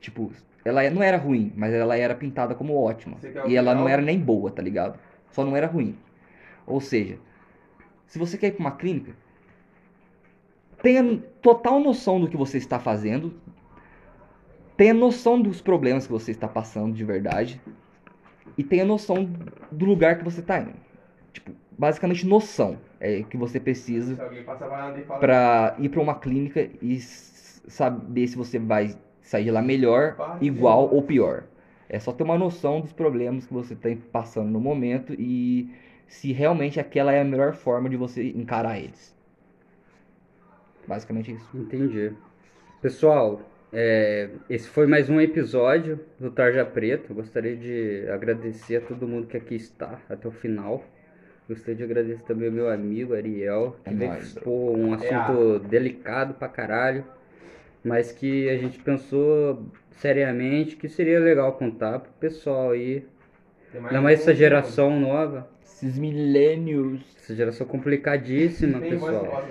tipo, 0.00 0.32
ela 0.64 0.88
não 0.90 1.02
era 1.02 1.16
ruim, 1.16 1.52
mas 1.56 1.72
ela 1.72 1.96
era 1.96 2.14
pintada 2.14 2.54
como 2.54 2.74
ótima. 2.76 3.16
E 3.46 3.56
ela 3.56 3.74
não 3.74 3.88
era 3.88 4.02
nem 4.02 4.18
boa, 4.18 4.50
tá 4.50 4.62
ligado? 4.62 4.98
Só 5.30 5.44
não 5.44 5.56
era 5.56 5.66
ruim. 5.66 5.96
Ou 6.66 6.80
seja, 6.80 7.18
se 8.06 8.18
você 8.18 8.36
quer 8.36 8.48
ir 8.48 8.52
pra 8.52 8.60
uma 8.60 8.72
clínica, 8.72 9.12
tenha 10.82 11.18
total 11.40 11.80
noção 11.80 12.20
do 12.20 12.28
que 12.28 12.36
você 12.36 12.58
está 12.58 12.78
fazendo, 12.78 13.34
tenha 14.76 14.94
noção 14.94 15.40
dos 15.40 15.60
problemas 15.60 16.06
que 16.06 16.12
você 16.12 16.30
está 16.30 16.48
passando 16.48 16.94
de 16.94 17.04
verdade 17.04 17.60
e 18.56 18.64
tenha 18.64 18.84
noção 18.84 19.30
do 19.70 19.84
lugar 19.84 20.18
que 20.18 20.24
você 20.24 20.40
está 20.40 20.58
indo. 20.58 20.74
Tipo, 21.32 21.52
basicamente 21.78 22.26
noção 22.26 22.78
é 22.98 23.22
que 23.22 23.36
você 23.36 23.60
precisa 23.60 24.16
para 25.20 25.74
ir 25.78 25.88
para 25.88 26.00
uma 26.00 26.14
clínica 26.14 26.68
e 26.82 26.98
saber 27.00 28.26
se 28.26 28.36
você 28.36 28.58
vai 28.58 28.96
sair 29.22 29.44
de 29.44 29.50
lá 29.50 29.62
melhor, 29.62 30.16
Parte. 30.16 30.44
igual 30.44 30.92
ou 30.92 31.02
pior. 31.02 31.44
É 31.88 31.98
só 31.98 32.12
ter 32.12 32.22
uma 32.22 32.38
noção 32.38 32.80
dos 32.80 32.92
problemas 32.92 33.46
que 33.46 33.52
você 33.52 33.74
está 33.74 33.88
passando 34.12 34.48
no 34.50 34.60
momento 34.60 35.14
e 35.18 35.68
se 36.06 36.32
realmente 36.32 36.78
aquela 36.80 37.12
é 37.12 37.20
a 37.20 37.24
melhor 37.24 37.54
forma 37.54 37.88
de 37.88 37.96
você 37.96 38.28
encarar 38.30 38.78
eles. 38.78 39.14
Basicamente 40.86 41.32
isso. 41.32 41.48
Entendi. 41.56 42.12
Pessoal, 42.80 43.40
é, 43.72 44.30
esse 44.48 44.68
foi 44.68 44.86
mais 44.86 45.08
um 45.08 45.20
episódio 45.20 46.00
do 46.18 46.30
Tarja 46.30 46.64
Preta. 46.64 47.12
Eu 47.12 47.16
Gostaria 47.16 47.56
de 47.56 48.08
agradecer 48.10 48.76
a 48.76 48.80
todo 48.80 49.06
mundo 49.06 49.26
que 49.26 49.36
aqui 49.36 49.54
está 49.54 50.00
até 50.08 50.26
o 50.26 50.32
final. 50.32 50.82
Gostaria 51.48 51.74
de 51.76 51.82
agradecer 51.84 52.22
também 52.22 52.48
ao 52.48 52.54
meu 52.54 52.68
amigo 52.70 53.14
Ariel, 53.14 53.76
que 53.84 53.90
É 53.90 53.92
veio 53.92 54.18
expor 54.18 54.76
um 54.76 54.94
assunto 54.94 55.58
delicado 55.68 56.34
pra 56.34 56.48
caralho, 56.48 57.04
mas 57.84 58.12
que 58.12 58.48
a 58.48 58.56
gente 58.56 58.78
pensou 58.78 59.66
seriamente 59.92 60.76
que 60.76 60.88
seria 60.88 61.18
legal 61.20 61.52
contar 61.54 61.98
pro 62.00 62.12
pessoal 62.12 62.70
aí. 62.70 63.04
Ainda 63.74 64.00
mais 64.00 64.20
essa 64.20 64.34
geração 64.34 64.98
nova, 64.98 65.48
Esses 65.64 65.96
milênios. 65.98 67.00
essa 67.16 67.34
geração 67.34 67.66
complicadíssima, 67.66 68.80
Tem 68.80 68.90
pessoal. 68.90 69.44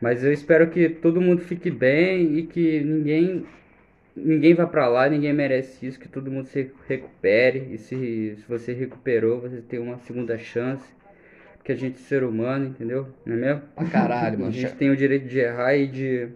Mas 0.00 0.24
eu 0.24 0.32
espero 0.32 0.68
que 0.68 0.88
todo 0.88 1.20
mundo 1.20 1.40
fique 1.42 1.70
bem 1.70 2.36
e 2.38 2.42
que 2.42 2.80
ninguém 2.80 3.46
ninguém 4.16 4.54
vá 4.54 4.66
pra 4.66 4.86
lá, 4.88 5.08
ninguém 5.08 5.32
merece 5.32 5.86
isso, 5.86 5.98
que 5.98 6.08
todo 6.08 6.30
mundo 6.30 6.46
se 6.46 6.70
recupere 6.86 7.68
e 7.72 7.78
se, 7.78 8.36
se 8.36 8.44
você 8.48 8.72
recuperou, 8.72 9.40
você 9.40 9.60
tem 9.60 9.78
uma 9.80 9.98
segunda 9.98 10.36
chance. 10.38 10.84
Porque 11.56 11.72
a 11.72 11.76
gente 11.76 11.94
é 11.96 11.98
ser 11.98 12.22
humano, 12.22 12.66
entendeu? 12.66 13.08
Não 13.24 13.34
é 13.34 13.38
mesmo? 13.38 13.62
Pra 13.74 13.84
caralho, 13.86 14.36
A 14.36 14.38
mano. 14.40 14.52
gente 14.52 14.74
tem 14.74 14.90
o 14.90 14.96
direito 14.96 15.26
de 15.26 15.38
errar 15.38 15.74
e 15.74 15.86
de 15.86 16.28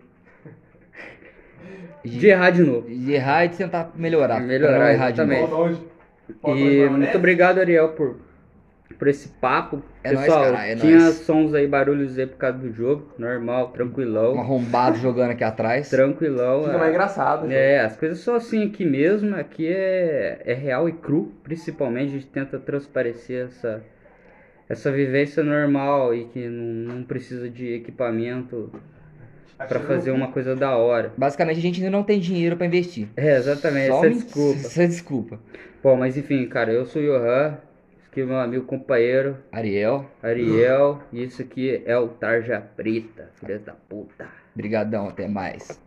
E 2.04 2.09
de 2.11 2.26
errar 2.28 2.50
de 2.50 2.62
novo. 2.62 2.88
de 2.88 3.12
errar 3.12 3.44
e 3.44 3.48
de 3.48 3.56
tentar 3.56 3.92
melhorar. 3.94 4.40
Melhorar, 4.40 4.92
errar 4.92 5.11
de. 5.11 5.20
Falta 6.40 6.59
E 6.59 6.88
muito 6.88 7.16
obrigado, 7.16 7.59
Ariel, 7.59 7.90
por, 7.90 8.16
por 8.98 9.09
esse 9.09 9.28
papo. 9.28 9.82
É 10.04 10.12
nóis, 10.12 10.26
Pessoal, 10.26 10.44
cara, 10.44 10.66
é 10.66 10.76
tinha 10.76 10.98
nóis. 10.98 11.14
sons 11.16 11.54
aí, 11.54 11.66
barulhos 11.66 12.18
aí 12.18 12.26
por 12.26 12.36
causa 12.36 12.59
do 12.59 12.72
jogo. 12.72 13.12
Normal, 13.18 13.68
tranquilão. 13.68 14.34
Um 14.34 14.40
arrombado 14.40 14.98
jogando 14.98 15.30
aqui 15.30 15.44
atrás. 15.44 15.88
Tranquilão. 15.88 16.64
Fica 16.64 16.76
é. 16.76 16.78
mais 16.78 16.90
engraçado. 16.90 17.50
É, 17.50 17.80
as 17.80 17.96
coisas 17.96 18.18
são 18.20 18.34
assim 18.34 18.66
aqui 18.66 18.84
mesmo, 18.84 19.34
aqui 19.34 19.66
é, 19.66 20.42
é 20.44 20.54
real 20.54 20.88
e 20.88 20.92
cru, 20.92 21.32
principalmente 21.42 22.11
a 22.11 22.12
gente 22.12 22.26
tenta 22.26 22.59
transparecer 22.59 23.46
essa, 23.46 23.82
essa 24.68 24.92
vivência 24.92 25.42
normal 25.42 26.14
e 26.14 26.24
que 26.26 26.46
não, 26.46 26.94
não 26.94 27.02
precisa 27.02 27.48
de 27.48 27.74
equipamento 27.74 28.70
pra 29.59 29.66
Achando 29.78 29.86
fazer 29.86 30.11
uma 30.12 30.28
coisa 30.32 30.54
da 30.56 30.76
hora. 30.76 31.12
Basicamente, 31.16 31.59
a 31.59 31.62
gente 31.62 31.82
ainda 31.82 31.90
não 31.96 32.04
tem 32.04 32.18
dinheiro 32.20 32.56
pra 32.56 32.66
investir. 32.66 33.09
É, 33.16 33.36
exatamente, 33.36 33.88
Só 33.88 33.96
essa 33.98 34.06
é 34.06 34.09
me- 34.11 34.14
desculpa. 34.14 34.59
Essa 34.61 34.82
é 34.82 34.86
desculpa. 34.86 35.40
Bom, 35.82 35.96
mas 35.96 36.16
enfim, 36.16 36.46
cara, 36.46 36.72
eu 36.72 36.86
sou 36.86 37.02
o 37.02 37.04
Johan, 37.04 37.56
esse 37.98 38.09
aqui 38.11 38.20
é 38.20 38.24
meu 38.24 38.38
amigo 38.38 38.64
companheiro 38.64 39.36
Ariel, 39.52 40.06
Ariel, 40.22 41.00
e 41.12 41.22
isso 41.24 41.42
aqui 41.42 41.82
é 41.84 41.96
o 41.98 42.09
Tarja 42.09 42.61
Preta, 42.76 43.30
filha 43.34 43.59
da 43.59 43.72
puta. 43.72 44.26
brigadão, 44.54 45.09
até 45.09 45.28
mais. 45.28 45.80